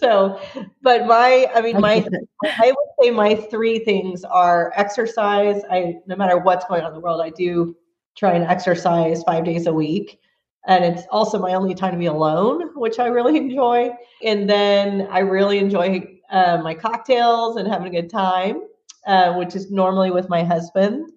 so, 0.00 0.40
but 0.82 1.06
my, 1.06 1.48
I 1.54 1.60
mean, 1.60 1.80
my, 1.80 2.06
I 2.44 2.66
would 2.66 2.88
say 3.04 3.10
my 3.10 3.34
three 3.34 3.78
things 3.80 4.24
are 4.24 4.72
exercise. 4.76 5.62
I, 5.70 5.96
no 6.06 6.16
matter 6.16 6.38
what's 6.38 6.64
going 6.66 6.82
on 6.82 6.88
in 6.88 6.94
the 6.94 7.00
world, 7.00 7.20
I 7.20 7.30
do 7.30 7.76
try 8.16 8.32
and 8.32 8.44
exercise 8.44 9.22
five 9.22 9.44
days 9.44 9.66
a 9.66 9.72
week. 9.72 10.18
And 10.66 10.84
it's 10.84 11.04
also 11.10 11.38
my 11.38 11.54
only 11.54 11.74
time 11.74 11.92
to 11.92 11.98
be 11.98 12.06
alone, 12.06 12.70
which 12.74 12.98
I 12.98 13.06
really 13.06 13.36
enjoy. 13.44 13.90
And 14.24 14.48
then 14.48 15.08
I 15.10 15.20
really 15.20 15.58
enjoy 15.58 16.18
uh, 16.30 16.58
my 16.62 16.74
cocktails 16.74 17.56
and 17.56 17.66
having 17.66 17.86
a 17.88 18.02
good 18.02 18.10
time, 18.10 18.62
uh, 19.06 19.34
which 19.34 19.54
is 19.54 19.70
normally 19.70 20.10
with 20.10 20.28
my 20.28 20.44
husband. 20.44 21.10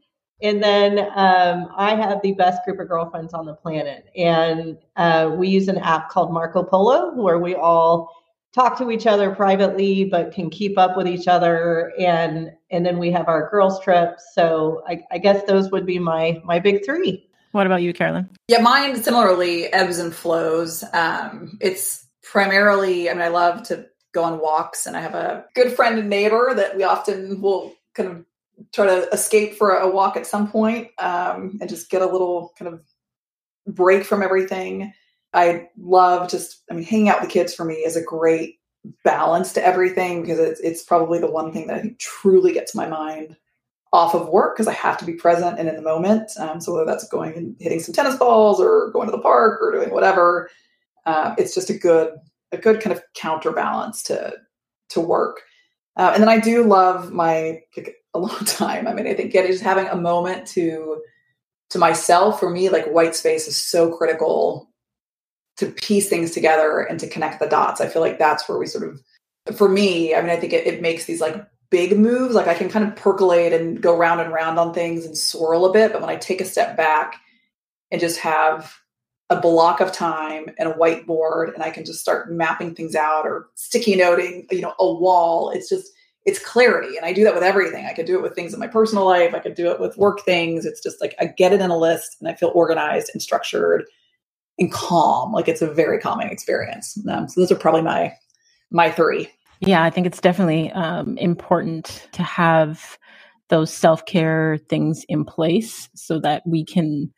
And 0.43 0.63
then 0.63 0.99
um, 1.15 1.69
I 1.75 1.95
have 1.95 2.21
the 2.23 2.32
best 2.32 2.63
group 2.65 2.79
of 2.79 2.88
girlfriends 2.88 3.34
on 3.34 3.45
the 3.45 3.53
planet. 3.53 4.05
And 4.15 4.77
uh, 4.95 5.32
we 5.36 5.49
use 5.49 5.67
an 5.67 5.77
app 5.77 6.09
called 6.09 6.34
Marco 6.34 6.63
Polo 6.63 7.13
where 7.13 7.38
we 7.38 7.53
all 7.53 8.20
talk 8.53 8.77
to 8.77 8.91
each 8.91 9.07
other 9.07 9.33
privately 9.33 10.05
but 10.05 10.33
can 10.33 10.49
keep 10.49 10.77
up 10.77 10.97
with 10.97 11.07
each 11.07 11.27
other. 11.27 11.93
And 11.97 12.51
and 12.69 12.85
then 12.85 12.99
we 12.99 13.11
have 13.11 13.27
our 13.27 13.49
girls 13.49 13.79
trips 13.81 14.23
so 14.33 14.83
i, 14.87 15.01
I 15.11 15.17
guess 15.17 15.43
those 15.45 15.71
would 15.71 15.85
be 15.85 15.99
my 15.99 16.41
my 16.45 16.59
big 16.59 16.85
three. 16.85 17.27
What 17.51 17.65
about 17.65 17.81
you 17.81 17.93
carolyn? 17.93 18.29
Yeah 18.47 18.61
mine 18.61 19.01
similarly 19.01 19.71
ebbs 19.73 19.99
and 19.99 20.13
flows. 20.13 20.83
Um 20.93 21.57
it's 21.61 22.07
primarily 22.23 23.09
i 23.09 23.13
mean 23.13 23.21
i 23.21 23.27
love 23.27 23.63
to 23.63 23.85
go 24.13 24.23
on 24.23 24.39
walks 24.39 24.85
and 24.85 24.95
i 24.95 25.01
have 25.01 25.15
a 25.15 25.45
good 25.55 25.73
friend 25.73 25.97
and 25.97 26.09
neighbor 26.09 26.53
that 26.55 26.77
we 26.77 26.83
often 26.83 27.41
will 27.41 27.73
kind 27.93 28.09
of 28.09 28.25
try 28.73 28.85
to 28.85 29.09
escape 29.09 29.55
for 29.55 29.71
a 29.77 29.89
walk 29.89 30.15
at 30.17 30.27
some 30.27 30.49
point, 30.49 30.89
um, 30.99 31.57
and 31.59 31.69
just 31.69 31.89
get 31.89 32.01
a 32.01 32.05
little 32.05 32.53
kind 32.57 32.73
of 32.73 32.81
break 33.67 34.03
from 34.03 34.23
everything 34.23 34.93
I 35.34 35.69
love 35.79 36.29
just, 36.29 36.61
I 36.69 36.73
mean, 36.73 36.84
hanging 36.84 37.09
out 37.09 37.21
with 37.21 37.29
the 37.29 37.34
kids 37.34 37.53
for 37.53 37.63
me 37.63 37.75
is 37.75 37.95
a 37.95 38.03
great 38.03 38.59
balance 39.03 39.53
to 39.53 39.65
everything 39.65 40.21
because 40.21 40.39
it's, 40.39 40.59
it's 40.59 40.84
probably 40.84 41.19
the 41.19 41.32
one 41.32 41.53
thing 41.53 41.67
that 41.67 41.77
I 41.77 41.82
think 41.82 41.99
truly 41.99 42.51
gets 42.51 42.75
my 42.75 42.88
mind 42.88 43.38
off 43.93 44.15
of 44.15 44.29
work 44.29 44.55
because 44.55 44.67
I 44.67 44.73
have 44.73 44.97
to 44.99 45.05
be 45.05 45.13
present 45.13 45.59
and 45.59 45.67
in 45.67 45.75
the 45.75 45.82
moment. 45.82 46.32
Um, 46.38 46.61
so 46.61 46.73
whether 46.73 46.86
that's 46.86 47.07
going 47.07 47.36
and 47.36 47.55
hitting 47.59 47.79
some 47.79 47.93
tennis 47.93 48.15
balls 48.15 48.59
or 48.59 48.89
going 48.91 49.07
to 49.07 49.11
the 49.11 49.21
park 49.21 49.61
or 49.61 49.71
doing 49.71 49.91
whatever, 49.91 50.49
uh, 51.05 51.36
it's 51.38 51.53
just 51.53 51.69
a 51.69 51.77
good 51.77 52.13
a 52.53 52.57
good 52.57 52.82
kind 52.82 52.95
of 52.95 53.03
counterbalance 53.15 54.03
to 54.03 54.34
to 54.89 54.99
work. 54.99 55.41
Uh, 55.97 56.11
and 56.13 56.21
then 56.21 56.29
I 56.29 56.39
do 56.39 56.63
love 56.63 57.11
my 57.11 57.61
a 58.13 58.19
long 58.19 58.29
time. 58.45 58.88
I 58.88 58.93
mean, 58.93 59.07
I 59.07 59.13
think 59.13 59.32
getting 59.32 59.51
just 59.51 59.63
having 59.63 59.88
a 59.88 59.95
moment 59.95 60.47
to 60.49 61.01
to 61.71 61.79
myself 61.79 62.39
for 62.39 62.49
me, 62.49 62.69
like 62.69 62.86
white 62.88 63.15
space 63.15 63.47
is 63.47 63.61
so 63.61 63.95
critical 63.95 64.70
to 65.62 65.68
piece 65.68 66.09
things 66.09 66.32
together 66.32 66.80
and 66.82 66.99
to 66.99 67.07
connect 67.07 67.39
the 67.39 67.47
dots. 67.47 67.80
I 67.80 67.88
feel 67.88 68.01
like 68.01 68.18
that's 68.18 68.49
where 68.49 68.57
we 68.57 68.66
sort 68.66 68.88
of, 68.88 69.55
for 69.55 69.70
me, 69.70 70.16
I 70.16 70.22
mean, 70.22 70.32
I 70.32 70.36
think 70.36 70.53
it, 70.53 70.66
it 70.66 70.82
makes 70.82 71.05
these 71.05 71.22
like 71.22 71.45
big 71.70 71.95
moves. 71.97 72.34
Like 72.34 72.47
I 72.47 72.55
can 72.55 72.68
kind 72.68 72.84
of 72.84 72.95
percolate 72.95 73.53
and 73.53 73.80
go 73.80 73.95
round 73.95 74.20
and 74.20 74.34
round 74.34 74.57
on 74.57 74.74
things 74.74 75.05
and 75.05 75.16
swirl 75.16 75.66
a 75.66 75.72
bit. 75.72 75.93
But 75.93 76.01
when 76.01 76.09
I 76.09 76.16
take 76.16 76.41
a 76.41 76.45
step 76.45 76.76
back 76.76 77.16
and 77.91 78.01
just 78.01 78.20
have 78.22 78.74
a 79.30 79.39
block 79.39 79.82
of 79.82 79.91
time 79.91 80.47
and 80.57 80.68
a 80.68 80.74
whiteboard 80.74 81.53
and 81.53 81.64
I 81.64 81.70
can 81.70 81.86
just 81.86 82.01
start 82.01 82.32
mapping 82.32 82.74
things 82.74 82.95
out 82.95 83.28
or 83.28 83.47
sticky 83.53 83.95
noting, 83.95 84.47
you 84.49 84.62
know, 84.62 84.74
a 84.80 84.91
wall, 84.91 85.51
it's 85.51 85.70
just, 85.70 85.93
it's 86.26 86.43
clarity. 86.43 86.97
And 86.97 87.05
I 87.05 87.14
do 87.14 87.24
that 87.24 87.36
with 87.36 87.43
everything. 87.43 87.86
I 87.86 87.93
could 87.93 88.07
do 88.07 88.18
it 88.18 88.24
with 88.24 88.34
things 88.34 88.53
in 88.53 88.59
my 88.59 88.68
personal 88.68 89.05
life. 89.05 89.36
I 89.36 89.39
could 89.39 89.55
do 89.55 89.70
it 89.70 89.80
with 89.80 89.95
work 89.95 90.22
things. 90.22 90.66
It's 90.66 90.82
just 90.82 91.01
like 91.01 91.14
I 91.20 91.26
get 91.26 91.53
it 91.53 91.62
in 91.62 91.70
a 91.70 91.78
list 91.78 92.18
and 92.20 92.28
I 92.28 92.34
feel 92.34 92.51
organized 92.55 93.12
and 93.14 93.22
structured 93.22 93.86
and 94.62 94.72
calm. 94.72 95.34
Like 95.34 95.49
it's 95.49 95.62
a 95.62 95.74
very 95.74 95.99
calming 95.99 96.30
experience. 96.30 96.97
Um, 97.09 97.28
so 97.28 97.41
those 97.41 97.51
are 97.51 97.55
probably 97.55 97.82
my 97.82 98.14
my 98.70 98.89
three. 98.89 99.30
Yeah, 99.59 99.84
I 99.84 99.89
think 99.89 100.07
it's 100.07 100.22
definitely 100.22 100.72
um, 100.72 101.18
important 101.18 102.07
to 102.14 102.24
have 102.24 102.97
those 103.49 103.74
self 103.74 104.05
care 104.05 104.57
things 104.70 105.03
in 105.09 105.26
place 105.26 105.89
so 105.93 106.20
that 106.20 106.43
we 106.45 106.64
can 106.64 107.12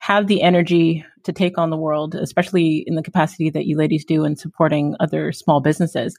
have 0.00 0.26
the 0.26 0.42
energy 0.42 1.04
to 1.24 1.32
take 1.32 1.58
on 1.58 1.70
the 1.70 1.76
world, 1.76 2.14
especially 2.14 2.84
in 2.86 2.94
the 2.94 3.02
capacity 3.02 3.50
that 3.50 3.66
you 3.66 3.76
ladies 3.76 4.04
do 4.04 4.24
in 4.24 4.36
supporting 4.36 4.94
other 5.00 5.32
small 5.32 5.60
businesses. 5.60 6.16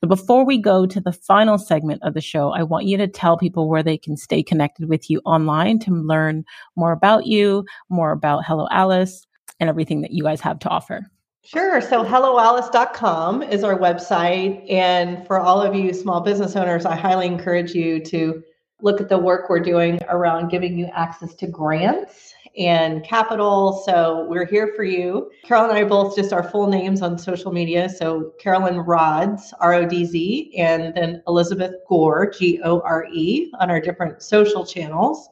But 0.00 0.08
before 0.08 0.44
we 0.44 0.60
go 0.60 0.86
to 0.86 1.00
the 1.00 1.12
final 1.12 1.58
segment 1.58 2.02
of 2.02 2.14
the 2.14 2.20
show, 2.20 2.50
I 2.50 2.64
want 2.64 2.86
you 2.86 2.96
to 2.96 3.06
tell 3.06 3.38
people 3.38 3.68
where 3.68 3.84
they 3.84 3.96
can 3.96 4.16
stay 4.16 4.42
connected 4.42 4.88
with 4.88 5.08
you 5.08 5.20
online 5.24 5.78
to 5.80 5.92
learn 5.92 6.42
more 6.76 6.90
about 6.90 7.26
you, 7.26 7.64
more 7.88 8.10
about 8.10 8.44
Hello 8.44 8.66
Alice, 8.72 9.24
and 9.60 9.68
everything 9.68 10.00
that 10.02 10.10
you 10.12 10.22
guys 10.22 10.40
have 10.40 10.58
to 10.60 10.68
offer. 10.68 11.06
Sure. 11.44 11.80
So 11.80 12.04
helloalice.com 12.04 13.42
is 13.42 13.64
our 13.64 13.76
website. 13.76 14.70
And 14.70 15.26
for 15.26 15.40
all 15.40 15.60
of 15.60 15.74
you 15.74 15.92
small 15.92 16.20
business 16.20 16.54
owners, 16.54 16.86
I 16.86 16.94
highly 16.94 17.26
encourage 17.26 17.74
you 17.74 18.00
to 18.04 18.42
look 18.80 19.00
at 19.00 19.08
the 19.08 19.18
work 19.18 19.48
we're 19.48 19.60
doing 19.60 19.98
around 20.08 20.50
giving 20.50 20.78
you 20.78 20.86
access 20.94 21.34
to 21.36 21.46
grants 21.46 22.34
and 22.56 23.02
capital. 23.02 23.82
So 23.86 24.26
we're 24.28 24.46
here 24.46 24.72
for 24.76 24.84
you. 24.84 25.30
Carol 25.44 25.64
and 25.64 25.72
I 25.72 25.84
both 25.84 26.14
just 26.14 26.32
our 26.32 26.42
full 26.42 26.68
names 26.68 27.02
on 27.02 27.18
social 27.18 27.50
media. 27.50 27.88
So 27.88 28.32
Carolyn 28.38 28.76
Rodz, 28.76 29.52
R 29.60 29.74
O 29.74 29.86
D 29.86 30.04
Z, 30.04 30.54
and 30.56 30.94
then 30.94 31.22
Elizabeth 31.26 31.74
Gore, 31.88 32.30
G 32.30 32.60
O 32.62 32.80
R 32.80 33.06
E, 33.12 33.50
on 33.58 33.70
our 33.70 33.80
different 33.80 34.22
social 34.22 34.66
channels. 34.66 35.28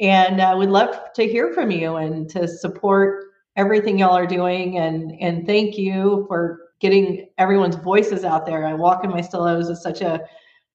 And 0.00 0.40
uh, 0.40 0.56
we'd 0.58 0.70
love 0.70 1.12
to 1.14 1.28
hear 1.28 1.52
from 1.52 1.70
you 1.70 1.96
and 1.96 2.28
to 2.30 2.48
support 2.48 3.31
everything 3.56 3.98
y'all 3.98 4.16
are 4.16 4.26
doing 4.26 4.78
and 4.78 5.12
and 5.20 5.46
thank 5.46 5.76
you 5.76 6.24
for 6.28 6.60
getting 6.80 7.28
everyone's 7.38 7.76
voices 7.76 8.24
out 8.24 8.46
there. 8.46 8.66
I 8.66 8.74
walk 8.74 9.04
in 9.04 9.10
my 9.10 9.20
stilettos 9.20 9.68
is 9.68 9.82
such 9.82 10.00
a 10.00 10.20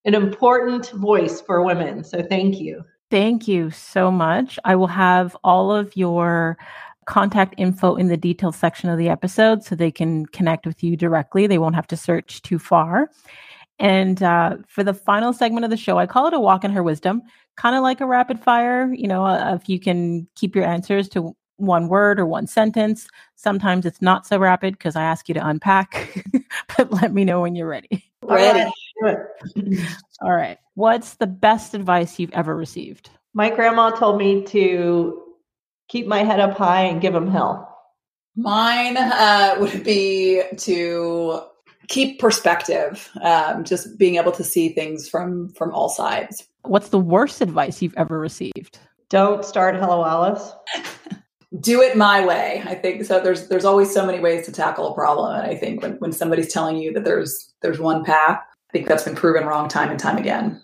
an 0.05 0.15
important 0.15 0.89
voice 0.91 1.41
for 1.41 1.63
women. 1.63 2.03
So 2.03 2.23
thank 2.23 2.59
you. 2.59 2.84
Thank 3.11 3.47
you 3.47 3.71
so 3.71 4.09
much. 4.11 4.57
I 4.63 4.75
will 4.75 4.88
have 4.88 5.36
all 5.43 5.71
of 5.71 5.95
your 5.95 6.57
contact 7.05 7.55
info 7.57 7.95
in 7.95 8.07
the 8.07 8.17
details 8.17 8.57
section 8.57 8.89
of 8.89 8.97
the 8.97 9.09
episode 9.09 9.63
so 9.63 9.75
they 9.75 9.91
can 9.91 10.25
connect 10.28 10.65
with 10.65 10.84
you 10.84 10.97
directly. 10.97 11.47
They 11.47 11.57
won't 11.57 11.75
have 11.75 11.88
to 11.88 11.97
search 11.97 12.41
too 12.41 12.59
far. 12.59 13.09
And 13.80 14.21
uh, 14.23 14.57
for 14.67 14.84
the 14.84 14.93
final 14.93 15.34
segment 15.34 15.63
of 15.63 15.71
the 15.71 15.78
show, 15.78 15.97
I 15.97 16.05
call 16.05 16.28
it 16.28 16.34
a 16.34 16.39
walk 16.39 16.63
in 16.63 16.71
her 16.71 16.84
wisdom, 16.84 17.21
kind 17.55 17.75
of 17.75 17.84
like 17.84 18.01
a 18.01 18.05
rapid 18.05 18.39
fire. 18.39 18.91
You 18.93 19.07
know, 19.07 19.25
uh, 19.25 19.55
if 19.55 19.69
you 19.69 19.80
can 19.80 20.28
keep 20.36 20.55
your 20.55 20.65
answers 20.65 21.07
to 21.09 21.36
one 21.58 21.88
word 21.88 22.20
or 22.20 22.26
one 22.26 22.47
sentence. 22.47 23.08
Sometimes 23.36 23.86
it's 23.86 24.01
not 24.01 24.26
so 24.26 24.38
rapid 24.38 24.74
because 24.74 24.95
I 24.95 25.03
ask 25.03 25.28
you 25.28 25.34
to 25.36 25.47
unpack, 25.47 26.26
but 26.78 26.91
let 26.91 27.14
me 27.14 27.26
know 27.26 27.41
when 27.41 27.55
you're 27.55 27.68
ready. 27.68 28.05
Ready. 28.24 28.72
All 30.22 30.34
right. 30.34 30.58
What's 30.76 31.16
the 31.16 31.28
best 31.28 31.74
advice 31.74 32.20
you've 32.20 32.34
ever 32.34 32.55
received? 32.55 33.10
My 33.34 33.49
grandma 33.49 33.91
told 33.91 34.18
me 34.18 34.43
to 34.45 35.24
keep 35.88 36.08
my 36.08 36.24
head 36.24 36.39
up 36.39 36.58
high 36.58 36.84
and 36.84 37.01
give 37.01 37.14
them 37.14 37.30
hell. 37.30 37.76
Mine 38.36 38.97
uh, 38.97 39.55
would 39.60 39.84
be 39.84 40.43
to 40.58 41.41
keep 41.88 42.20
perspective, 42.20 43.10
um, 43.22 43.64
just 43.64 43.97
being 43.97 44.16
able 44.16 44.32
to 44.34 44.43
see 44.43 44.70
things 44.70 45.10
from 45.10 45.49
from 45.49 45.74
all 45.74 45.89
sides. 45.89 46.47
What's 46.64 46.89
the 46.89 46.99
worst 46.99 47.41
advice 47.41 47.82
you've 47.82 47.97
ever 47.97 48.20
received? 48.20 48.80
Don't 49.10 49.43
start 49.45 49.76
Hello 49.76 50.05
Alice. 50.05 50.51
do 51.59 51.81
it 51.81 51.95
my 51.95 52.25
way. 52.25 52.61
I 52.65 52.75
think 52.75 53.05
so. 53.05 53.19
There's 53.19 53.47
there's 53.47 53.65
always 53.65 53.93
so 53.93 54.05
many 54.05 54.19
ways 54.19 54.45
to 54.45 54.51
tackle 54.51 54.91
a 54.91 54.93
problem, 54.93 55.33
and 55.33 55.49
I 55.49 55.55
think 55.55 55.81
when 55.81 55.93
when 55.93 56.11
somebody's 56.11 56.51
telling 56.51 56.77
you 56.77 56.93
that 56.93 57.03
there's 57.03 57.53
there's 57.61 57.79
one 57.79 58.03
path, 58.03 58.39
I 58.39 58.71
think 58.73 58.87
that's 58.87 59.03
been 59.03 59.15
proven 59.15 59.45
wrong 59.45 59.69
time 59.69 59.89
and 59.89 59.99
time 59.99 60.17
again. 60.17 60.61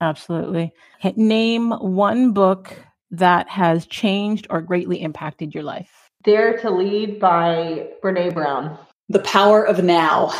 Absolutely. 0.00 0.72
Name 1.16 1.70
one 1.72 2.32
book 2.32 2.76
that 3.10 3.48
has 3.48 3.86
changed 3.86 4.46
or 4.50 4.60
greatly 4.60 5.00
impacted 5.00 5.54
your 5.54 5.64
life. 5.64 6.10
Dare 6.24 6.58
to 6.58 6.70
Lead 6.70 7.18
by 7.18 7.88
Brene 8.02 8.34
Brown. 8.34 8.78
The 9.08 9.20
Power 9.20 9.64
of 9.64 9.82
Now. 9.82 10.32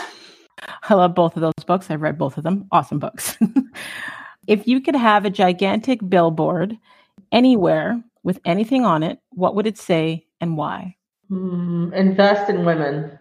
I 0.89 0.95
love 0.95 1.15
both 1.15 1.37
of 1.37 1.41
those 1.41 1.65
books. 1.67 1.91
I've 1.91 2.03
read 2.03 2.19
both 2.19 2.37
of 2.37 2.45
them. 2.45 2.67
Awesome 2.71 2.99
books. 2.99 3.39
if 4.47 4.67
you 4.69 4.81
could 4.81 4.97
have 4.97 5.25
a 5.25 5.31
gigantic 5.31 6.01
billboard 6.09 6.77
anywhere 7.33 8.03
with 8.29 8.39
anything 8.45 8.85
on 8.85 9.03
it, 9.03 9.19
what 9.31 9.55
would 9.55 9.67
it 9.67 9.79
say 9.79 10.27
and 10.39 10.55
why? 10.55 10.95
Mm, 11.31 11.95
invest 11.95 12.51
in 12.51 12.67
women 12.67 13.19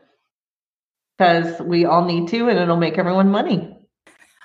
because 1.17 1.61
we 1.61 1.85
all 1.85 2.03
need 2.03 2.27
to, 2.27 2.49
and 2.49 2.59
it'll 2.59 2.75
make 2.75 2.97
everyone 2.97 3.31
money. 3.31 3.87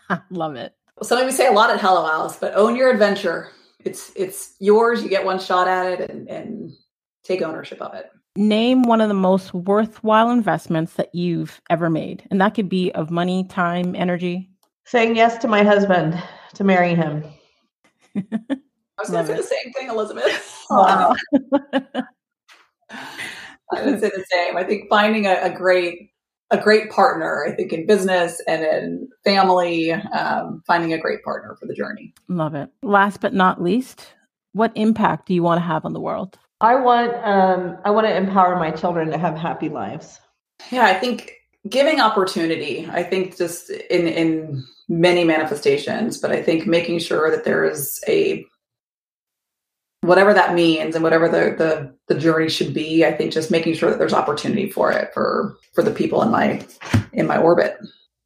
Love 0.30 0.54
it. 0.54 0.72
Something 1.02 1.26
we 1.26 1.32
say 1.32 1.48
a 1.48 1.52
lot 1.52 1.70
at 1.70 1.80
Hello 1.80 2.06
Alice, 2.06 2.36
but 2.40 2.54
own 2.54 2.76
your 2.76 2.92
adventure. 2.92 3.48
It's 3.84 4.12
it's 4.14 4.54
yours. 4.60 5.02
You 5.02 5.08
get 5.08 5.24
one 5.24 5.40
shot 5.40 5.66
at 5.66 6.00
it, 6.00 6.08
and, 6.08 6.28
and 6.28 6.70
take 7.24 7.42
ownership 7.42 7.82
of 7.82 7.94
it. 7.94 8.08
Name 8.36 8.84
one 8.84 9.00
of 9.00 9.08
the 9.08 9.14
most 9.14 9.52
worthwhile 9.52 10.30
investments 10.30 10.94
that 10.94 11.12
you've 11.12 11.60
ever 11.70 11.90
made, 11.90 12.22
and 12.30 12.40
that 12.40 12.54
could 12.54 12.68
be 12.68 12.92
of 12.92 13.10
money, 13.10 13.48
time, 13.48 13.96
energy. 13.96 14.48
Saying 14.84 15.16
yes 15.16 15.38
to 15.38 15.48
my 15.48 15.64
husband 15.64 16.22
to 16.54 16.62
marry 16.62 16.94
him. 16.94 17.24
I 18.98 19.02
was 19.02 19.10
going 19.10 19.26
to 19.26 19.32
say 19.32 19.36
the 19.36 19.42
same 19.42 19.72
thing, 19.72 19.88
Elizabeth. 19.88 20.48
Wow. 20.70 21.14
I 23.74 23.84
would 23.84 24.00
say 24.00 24.08
the 24.08 24.24
same. 24.30 24.56
I 24.56 24.64
think 24.64 24.88
finding 24.88 25.26
a, 25.26 25.34
a, 25.42 25.50
great 25.50 26.12
a 26.50 26.58
great 26.58 26.90
partner. 26.90 27.44
I 27.46 27.54
think 27.54 27.74
in 27.74 27.86
business 27.86 28.40
and 28.46 28.62
in 28.62 29.08
family, 29.22 29.92
um, 29.92 30.62
finding 30.66 30.94
a 30.94 30.98
great 30.98 31.22
partner 31.24 31.56
for 31.60 31.66
the 31.66 31.74
journey. 31.74 32.14
Love 32.28 32.54
it. 32.54 32.70
Last 32.82 33.20
but 33.20 33.34
not 33.34 33.62
least, 33.62 34.14
what 34.52 34.72
impact 34.74 35.26
do 35.26 35.34
you 35.34 35.42
want 35.42 35.58
to 35.58 35.66
have 35.66 35.84
on 35.84 35.92
the 35.92 36.00
world? 36.00 36.38
I 36.60 36.76
want 36.76 37.12
um, 37.24 37.76
I 37.84 37.90
want 37.90 38.06
to 38.06 38.16
empower 38.16 38.56
my 38.56 38.70
children 38.70 39.10
to 39.10 39.18
have 39.18 39.36
happy 39.36 39.68
lives. 39.68 40.20
Yeah, 40.70 40.84
I 40.84 40.94
think 40.94 41.32
giving 41.68 42.00
opportunity. 42.00 42.88
I 42.90 43.02
think 43.02 43.36
just 43.36 43.70
in 43.70 44.06
in 44.06 44.64
many 44.88 45.24
manifestations, 45.24 46.18
but 46.18 46.30
I 46.30 46.42
think 46.42 46.66
making 46.66 47.00
sure 47.00 47.30
that 47.30 47.44
there 47.44 47.64
is 47.64 48.02
a 48.06 48.46
whatever 50.02 50.34
that 50.34 50.54
means 50.54 50.94
and 50.94 51.02
whatever 51.02 51.28
the, 51.28 51.56
the 51.56 51.94
the 52.12 52.20
journey 52.20 52.48
should 52.48 52.74
be 52.74 53.04
i 53.04 53.12
think 53.12 53.32
just 53.32 53.50
making 53.50 53.74
sure 53.74 53.90
that 53.90 53.98
there's 53.98 54.12
opportunity 54.12 54.70
for 54.70 54.92
it 54.92 55.12
for 55.14 55.56
for 55.72 55.82
the 55.82 55.90
people 55.90 56.22
in 56.22 56.30
my 56.30 56.64
in 57.12 57.26
my 57.26 57.38
orbit. 57.38 57.76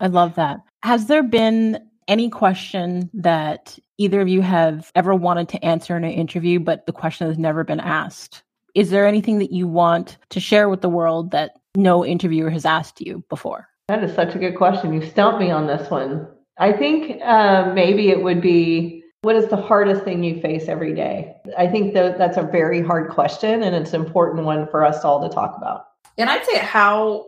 I 0.01 0.09
love 0.09 0.35
that. 0.35 0.61
Has 0.83 1.07
there 1.07 1.23
been 1.23 1.79
any 2.09 2.29
question 2.29 3.11
that 3.15 3.79
either 3.99 4.21
of 4.21 4.29
you 4.29 4.43
have 4.43 4.91
ever 4.95 5.15
wanted 5.15 5.49
to 5.51 5.65
answer 5.65 5.97
in 5.97 6.05
an 6.05 6.13
interview 6.13 6.61
but 6.61 6.87
the 6.87 6.93
question 6.93 7.27
has 7.27 7.39
never 7.39 7.65
been 7.65 7.81
asked? 7.81 8.43
Is 8.75 8.91
there 8.91 9.07
anything 9.07 9.39
that 9.39 9.53
you 9.53 9.67
want 9.67 10.19
to 10.31 10.41
share 10.41 10.69
with 10.69 10.83
the 10.83 10.89
world 10.89 11.31
that 11.31 11.53
no 11.75 12.05
interviewer 12.05 12.51
has 12.51 12.65
asked 12.65 13.01
you 13.01 13.25
before? 13.31 13.69
That 13.89 14.05
is 14.05 14.15
such 14.15 14.35
a 14.35 14.39
good 14.39 14.57
question. 14.57 14.93
You 14.93 15.07
stumped 15.07 15.41
me 15.41 15.51
on 15.51 15.67
this 15.67 15.91
one. 15.91 16.29
I 16.59 16.73
think 16.73 17.23
uh, 17.23 17.73
maybe 17.75 18.11
it 18.11 18.23
would 18.23 18.41
be 18.41 18.96
what 19.23 19.37
is 19.37 19.49
the 19.49 19.57
hardest 19.57 20.05
thing 20.05 20.23
you 20.23 20.41
face 20.41 20.69
every 20.69 20.95
day? 20.95 21.35
I 21.59 21.67
think 21.67 21.95
that 21.95 22.19
that's 22.19 22.37
a 22.37 22.43
very 22.43 22.83
hard 22.83 23.11
question 23.11 23.63
and 23.63 23.75
it's 23.75 23.93
an 23.93 24.05
important 24.05 24.45
one 24.45 24.69
for 24.69 24.85
us 24.85 25.05
all 25.05 25.27
to 25.27 25.35
talk 25.35 25.57
about. 25.57 25.87
And 26.19 26.31
I'd 26.31 26.45
say 26.45 26.59
how 26.59 27.27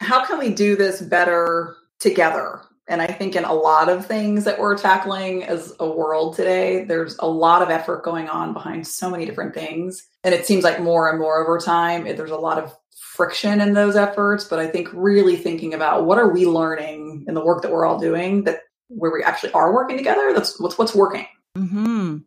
how 0.00 0.24
can 0.24 0.38
we 0.38 0.52
do 0.52 0.76
this 0.76 1.00
better 1.00 1.76
together? 2.00 2.60
And 2.88 3.00
I 3.00 3.06
think 3.06 3.36
in 3.36 3.44
a 3.44 3.54
lot 3.54 3.88
of 3.88 4.04
things 4.04 4.44
that 4.44 4.58
we're 4.58 4.76
tackling 4.76 5.44
as 5.44 5.72
a 5.78 5.88
world 5.88 6.34
today, 6.34 6.84
there's 6.84 7.16
a 7.20 7.28
lot 7.28 7.62
of 7.62 7.70
effort 7.70 8.02
going 8.02 8.28
on 8.28 8.52
behind 8.52 8.86
so 8.86 9.08
many 9.08 9.24
different 9.24 9.54
things. 9.54 10.06
And 10.24 10.34
it 10.34 10.44
seems 10.44 10.64
like 10.64 10.80
more 10.80 11.08
and 11.08 11.18
more 11.18 11.40
over 11.40 11.58
time, 11.58 12.04
there's 12.04 12.32
a 12.32 12.36
lot 12.36 12.58
of 12.58 12.76
friction 12.90 13.60
in 13.60 13.74
those 13.74 13.94
efforts. 13.94 14.44
But 14.44 14.58
I 14.58 14.66
think 14.66 14.88
really 14.92 15.36
thinking 15.36 15.74
about 15.74 16.06
what 16.06 16.18
are 16.18 16.32
we 16.32 16.44
learning 16.44 17.24
in 17.28 17.34
the 17.34 17.44
work 17.44 17.62
that 17.62 17.70
we're 17.70 17.86
all 17.86 17.98
doing 17.98 18.44
that 18.44 18.62
where 18.96 19.12
we 19.12 19.22
actually 19.22 19.52
are 19.52 19.72
working 19.72 19.96
together. 19.96 20.32
That's 20.32 20.58
what's 20.60 20.78
what's 20.78 20.94
working. 20.94 21.26
Hmm. 21.56 22.18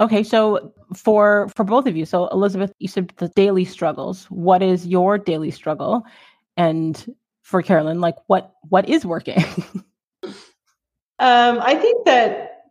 Okay, 0.00 0.22
so 0.22 0.72
for 0.94 1.48
for 1.54 1.64
both 1.64 1.86
of 1.86 1.96
you, 1.96 2.04
so 2.04 2.28
Elizabeth, 2.28 2.72
you 2.78 2.88
said 2.88 3.12
the 3.16 3.28
daily 3.28 3.64
struggles. 3.64 4.24
What 4.26 4.62
is 4.62 4.86
your 4.86 5.18
daily 5.18 5.50
struggle? 5.50 6.04
And 6.56 7.14
for 7.42 7.62
Carolyn, 7.62 8.00
like 8.00 8.16
what 8.26 8.52
what 8.68 8.88
is 8.88 9.04
working? 9.04 9.38
um, 10.24 11.58
I 11.60 11.74
think 11.74 12.04
that 12.04 12.64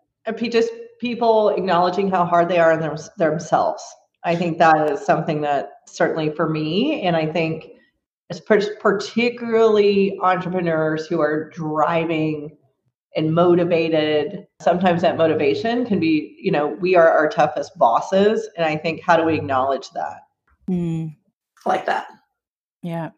just 0.50 0.70
people 1.00 1.50
acknowledging 1.50 2.10
how 2.10 2.26
hard 2.26 2.50
they 2.50 2.60
are 2.60 2.72
in 2.72 2.80
them, 2.80 2.96
themselves. 3.18 3.84
I 4.24 4.36
think 4.36 4.58
that 4.58 4.92
is 4.92 5.06
something 5.06 5.42
that 5.42 5.72
certainly 5.88 6.32
for 6.32 6.50
me, 6.50 7.02
and 7.02 7.16
I 7.16 7.26
think 7.26 7.72
it's 8.30 8.42
particularly 8.80 10.18
entrepreneurs 10.22 11.08
who 11.08 11.22
are 11.22 11.50
driving 11.50 12.58
and 13.18 13.34
motivated. 13.34 14.48
Sometimes 14.62 15.02
that 15.02 15.18
motivation 15.18 15.86
can 15.86 16.00
be, 16.00 16.38
you 16.40 16.52
know, 16.52 16.68
we 16.68 16.96
are 16.96 17.10
our 17.10 17.28
toughest 17.28 17.78
bosses. 17.78 18.48
And 18.56 18.66
I 18.66 18.78
think, 18.78 19.02
how 19.02 19.18
do 19.18 19.24
we 19.24 19.34
acknowledge 19.34 19.90
that? 19.92 20.22
Mm. 20.70 21.16
I 21.66 21.70
like 21.70 21.88
that. 21.88 22.08
Yeah. 22.84 23.10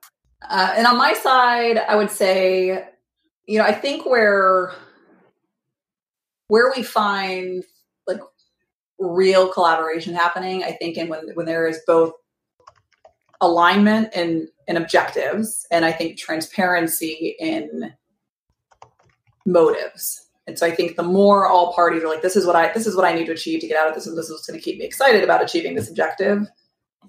Uh, 0.42 0.74
and 0.78 0.88
on 0.88 0.98
my 0.98 1.14
side, 1.14 1.78
I 1.78 1.96
would 1.96 2.10
say, 2.10 2.88
you 3.46 3.60
know, 3.60 3.66
I 3.66 3.74
think 3.74 4.06
where 4.06 4.74
where 6.48 6.72
we 6.76 6.82
find 6.82 7.64
like 8.08 8.22
real 9.00 9.50
collaboration 9.50 10.16
happening, 10.16 10.64
I 10.64 10.72
think, 10.72 10.98
and 10.98 11.10
when 11.10 11.32
when 11.34 11.46
there 11.46 11.68
is 11.68 11.82
both 11.86 12.14
alignment 13.42 14.10
and 14.16 14.48
and 14.68 14.78
objectives, 14.78 15.68
and 15.72 15.84
I 15.84 15.92
think 15.92 16.18
transparency 16.18 17.36
in 17.38 17.94
motives. 19.46 20.26
And 20.48 20.58
so 20.58 20.66
I 20.66 20.72
think 20.72 20.96
the 20.96 21.04
more 21.04 21.48
all 21.48 21.74
parties 21.74 22.04
are 22.04 22.08
like, 22.08 22.24
this 22.24 22.36
is 22.36 22.46
what 22.46 22.56
I 22.56 22.74
this 22.74 22.88
is 22.88 22.96
what 22.96 23.06
I 23.06 23.14
need 23.14 23.26
to 23.26 23.32
achieve 23.32 23.62
to 23.62 23.68
get 23.68 23.78
out 23.78 23.88
of 23.88 23.94
this, 23.94 24.08
and 24.08 24.18
this 24.18 24.26
is 24.26 24.32
what's 24.32 24.48
going 24.48 24.60
to 24.60 24.64
keep 24.64 24.80
me 24.80 24.86
excited 24.86 25.24
about 25.24 25.44
achieving 25.44 25.76
this 25.76 25.90
objective. 25.90 26.48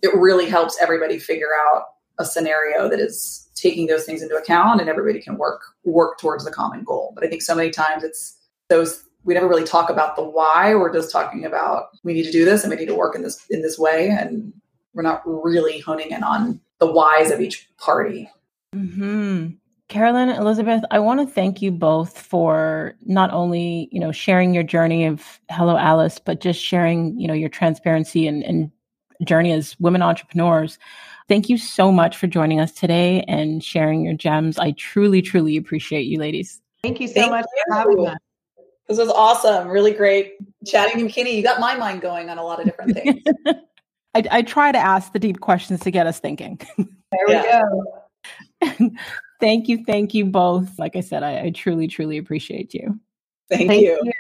It 0.02 0.14
really 0.14 0.48
helps 0.48 0.78
everybody 0.80 1.18
figure 1.18 1.48
out 1.68 1.84
a 2.18 2.24
scenario 2.24 2.88
that 2.88 3.00
is 3.00 3.48
taking 3.54 3.86
those 3.86 4.04
things 4.04 4.22
into 4.22 4.36
account, 4.36 4.80
and 4.80 4.90
everybody 4.90 5.22
can 5.22 5.38
work 5.38 5.62
work 5.84 6.18
towards 6.18 6.44
the 6.44 6.50
common 6.50 6.84
goal. 6.84 7.12
But 7.14 7.24
I 7.24 7.28
think 7.28 7.40
so 7.40 7.54
many 7.54 7.70
times 7.70 8.04
it's 8.04 8.36
those 8.68 9.04
we 9.24 9.34
never 9.34 9.48
really 9.48 9.64
talk 9.64 9.88
about 9.88 10.16
the 10.16 10.22
why. 10.22 10.74
We're 10.74 10.92
just 10.92 11.10
talking 11.10 11.46
about 11.46 11.88
we 12.04 12.12
need 12.12 12.24
to 12.24 12.32
do 12.32 12.44
this 12.44 12.62
and 12.62 12.70
we 12.70 12.76
need 12.76 12.86
to 12.86 12.94
work 12.94 13.14
in 13.14 13.22
this 13.22 13.44
in 13.48 13.62
this 13.62 13.78
way, 13.78 14.08
and 14.10 14.52
we're 14.92 15.02
not 15.02 15.22
really 15.24 15.78
honing 15.80 16.10
in 16.10 16.22
on 16.22 16.60
the 16.78 16.92
whys 16.92 17.30
of 17.30 17.40
each 17.40 17.70
party. 17.78 18.30
Hmm. 18.74 19.48
Carolyn, 19.91 20.28
Elizabeth, 20.28 20.84
I 20.93 21.01
want 21.01 21.18
to 21.18 21.26
thank 21.26 21.61
you 21.61 21.72
both 21.72 22.16
for 22.16 22.95
not 23.07 23.32
only, 23.32 23.88
you 23.91 23.99
know, 23.99 24.12
sharing 24.12 24.55
your 24.55 24.62
journey 24.62 25.05
of 25.05 25.41
Hello 25.51 25.76
Alice, 25.76 26.20
but 26.20 26.41
just 26.41 26.62
sharing, 26.62 27.18
you 27.18 27.26
know, 27.26 27.34
your 27.34 27.49
transparency 27.49 28.28
and, 28.28 28.45
and 28.45 28.70
journey 29.24 29.51
as 29.51 29.78
women 29.80 30.01
entrepreneurs. 30.01 30.78
Thank 31.28 31.49
you 31.49 31.59
so 31.59 31.91
much 31.91 32.16
for 32.16 32.28
joining 32.28 32.61
us 32.61 32.70
today 32.70 33.24
and 33.26 33.64
sharing 33.64 34.05
your 34.05 34.14
gems. 34.14 34.61
I 34.61 34.70
truly, 34.72 35.22
truly 35.22 35.57
appreciate 35.57 36.07
you, 36.07 36.20
ladies. 36.20 36.62
Thank 36.84 37.01
you 37.01 37.09
so 37.09 37.14
thank 37.14 37.30
much 37.32 37.47
you. 37.53 37.64
for 37.66 37.74
having 37.74 38.07
us. 38.07 38.18
This 38.88 38.99
was 38.99 39.09
awesome. 39.09 39.66
Really 39.66 39.93
great 39.93 40.34
chatting 40.66 40.99
to 40.99 41.12
McKinney. 41.12 41.34
You 41.34 41.43
got 41.43 41.59
my 41.59 41.74
mind 41.74 42.01
going 42.01 42.30
on 42.30 42.38
a 42.38 42.45
lot 42.45 42.61
of 42.61 42.64
different 42.64 42.95
things. 42.95 43.22
I, 44.14 44.22
I 44.30 44.43
try 44.43 44.70
to 44.70 44.78
ask 44.78 45.12
the 45.12 45.18
deep 45.18 45.41
questions 45.41 45.80
to 45.80 45.91
get 45.91 46.07
us 46.07 46.20
thinking. 46.20 46.61
There 46.78 47.26
we 47.26 47.34
go. 47.34 48.91
thank 49.41 49.68
you. 49.68 49.84
Thank 49.84 50.14
you 50.14 50.24
both. 50.24 50.78
Like 50.78 50.97
I 50.97 51.01
said, 51.01 51.22
I, 51.22 51.45
I 51.45 51.51
truly, 51.51 51.88
truly 51.88 52.18
appreciate 52.18 52.74
you. 52.74 52.99
Thank, 53.49 53.68
thank 53.68 53.82
you. 53.82 54.01
you. 54.03 54.12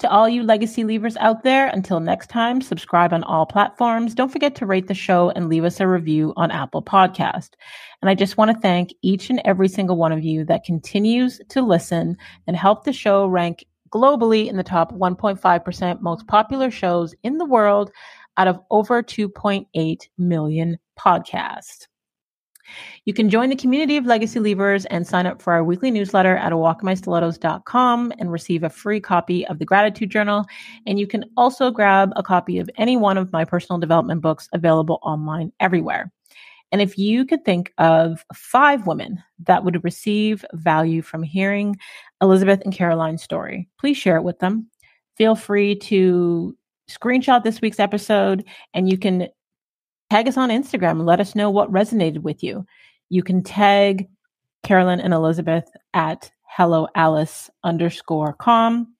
To 0.00 0.10
all 0.10 0.28
you 0.28 0.42
legacy 0.42 0.82
leavers 0.82 1.16
out 1.20 1.44
there, 1.44 1.68
until 1.68 2.00
next 2.00 2.28
time, 2.28 2.60
subscribe 2.60 3.12
on 3.12 3.22
all 3.22 3.46
platforms. 3.46 4.14
Don't 4.14 4.32
forget 4.32 4.54
to 4.56 4.66
rate 4.66 4.88
the 4.88 4.94
show 4.94 5.30
and 5.30 5.48
leave 5.48 5.64
us 5.64 5.78
a 5.78 5.86
review 5.86 6.32
on 6.36 6.50
Apple 6.50 6.82
Podcast. 6.82 7.50
And 8.02 8.10
I 8.10 8.14
just 8.14 8.36
want 8.36 8.50
to 8.50 8.60
thank 8.60 8.92
each 9.02 9.30
and 9.30 9.40
every 9.44 9.68
single 9.68 9.96
one 9.96 10.10
of 10.10 10.24
you 10.24 10.44
that 10.46 10.64
continues 10.64 11.40
to 11.50 11.62
listen 11.62 12.16
and 12.46 12.56
help 12.56 12.84
the 12.84 12.92
show 12.92 13.26
rank 13.26 13.64
globally 13.90 14.48
in 14.48 14.56
the 14.56 14.64
top 14.64 14.92
1.5% 14.92 16.00
most 16.00 16.26
popular 16.26 16.70
shows 16.70 17.14
in 17.22 17.38
the 17.38 17.44
world 17.44 17.92
out 18.36 18.48
of 18.48 18.60
over 18.70 19.00
2.8 19.02 20.08
million 20.18 20.76
podcasts. 20.98 21.86
You 23.04 23.14
can 23.14 23.30
join 23.30 23.50
the 23.50 23.56
community 23.56 23.96
of 23.96 24.06
legacy 24.06 24.40
leavers 24.40 24.86
and 24.90 25.06
sign 25.06 25.26
up 25.26 25.42
for 25.42 25.52
our 25.52 25.64
weekly 25.64 25.90
newsletter 25.90 26.36
at 26.36 26.52
awalkmystilettos.com 26.52 28.12
and 28.18 28.32
receive 28.32 28.62
a 28.62 28.70
free 28.70 29.00
copy 29.00 29.46
of 29.46 29.58
the 29.58 29.64
gratitude 29.64 30.10
journal. 30.10 30.44
And 30.86 30.98
you 30.98 31.06
can 31.06 31.24
also 31.36 31.70
grab 31.70 32.12
a 32.16 32.22
copy 32.22 32.58
of 32.58 32.70
any 32.76 32.96
one 32.96 33.18
of 33.18 33.32
my 33.32 33.44
personal 33.44 33.78
development 33.78 34.22
books 34.22 34.48
available 34.52 34.98
online 35.02 35.52
everywhere. 35.60 36.12
And 36.72 36.82
if 36.82 36.98
you 36.98 37.24
could 37.24 37.44
think 37.44 37.72
of 37.78 38.24
five 38.34 38.86
women 38.86 39.22
that 39.44 39.64
would 39.64 39.84
receive 39.84 40.44
value 40.54 41.02
from 41.02 41.22
hearing 41.22 41.76
Elizabeth 42.20 42.62
and 42.64 42.74
Carolyn's 42.74 43.22
story, 43.22 43.68
please 43.78 43.96
share 43.96 44.16
it 44.16 44.24
with 44.24 44.40
them. 44.40 44.68
Feel 45.16 45.36
free 45.36 45.76
to 45.76 46.56
screenshot 46.90 47.44
this 47.44 47.60
week's 47.60 47.78
episode 47.78 48.44
and 48.74 48.90
you 48.90 48.98
can 48.98 49.28
tag 50.14 50.28
us 50.28 50.36
on 50.36 50.48
Instagram 50.48 50.92
and 50.92 51.06
let 51.06 51.18
us 51.18 51.34
know 51.34 51.50
what 51.50 51.72
resonated 51.72 52.22
with 52.22 52.40
you. 52.40 52.64
You 53.08 53.24
can 53.24 53.42
tag 53.42 54.08
Carolyn 54.62 55.00
and 55.00 55.12
Elizabeth 55.12 55.68
at 55.92 56.30
hello 56.44 56.86
alice 56.94 57.50
underscore 57.64 58.34
com. 58.34 58.94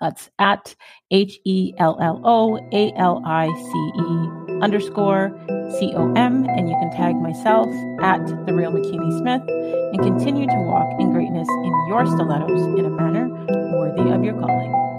That's 0.00 0.28
at 0.40 0.74
H 1.12 1.38
E 1.44 1.72
L 1.78 1.96
L 2.00 2.20
O 2.24 2.56
A 2.72 2.92
L 2.96 3.22
I 3.24 3.46
C 3.46 3.92
E 3.96 4.60
underscore 4.60 5.30
C 5.78 5.92
O 5.94 6.12
M. 6.14 6.44
And 6.48 6.68
you 6.68 6.74
can 6.74 6.90
tag 6.90 7.14
myself 7.14 7.68
at 8.02 8.26
The 8.46 8.52
Real 8.52 8.72
McKinney 8.72 9.20
Smith 9.20 9.42
and 9.48 9.98
continue 10.00 10.48
to 10.48 10.62
walk 10.62 11.00
in 11.00 11.12
greatness 11.12 11.48
in 11.48 11.86
your 11.86 12.06
stilettos 12.06 12.66
in 12.76 12.84
a 12.84 12.90
manner 12.90 13.28
worthy 13.78 14.10
of 14.10 14.24
your 14.24 14.34
calling. 14.34 14.95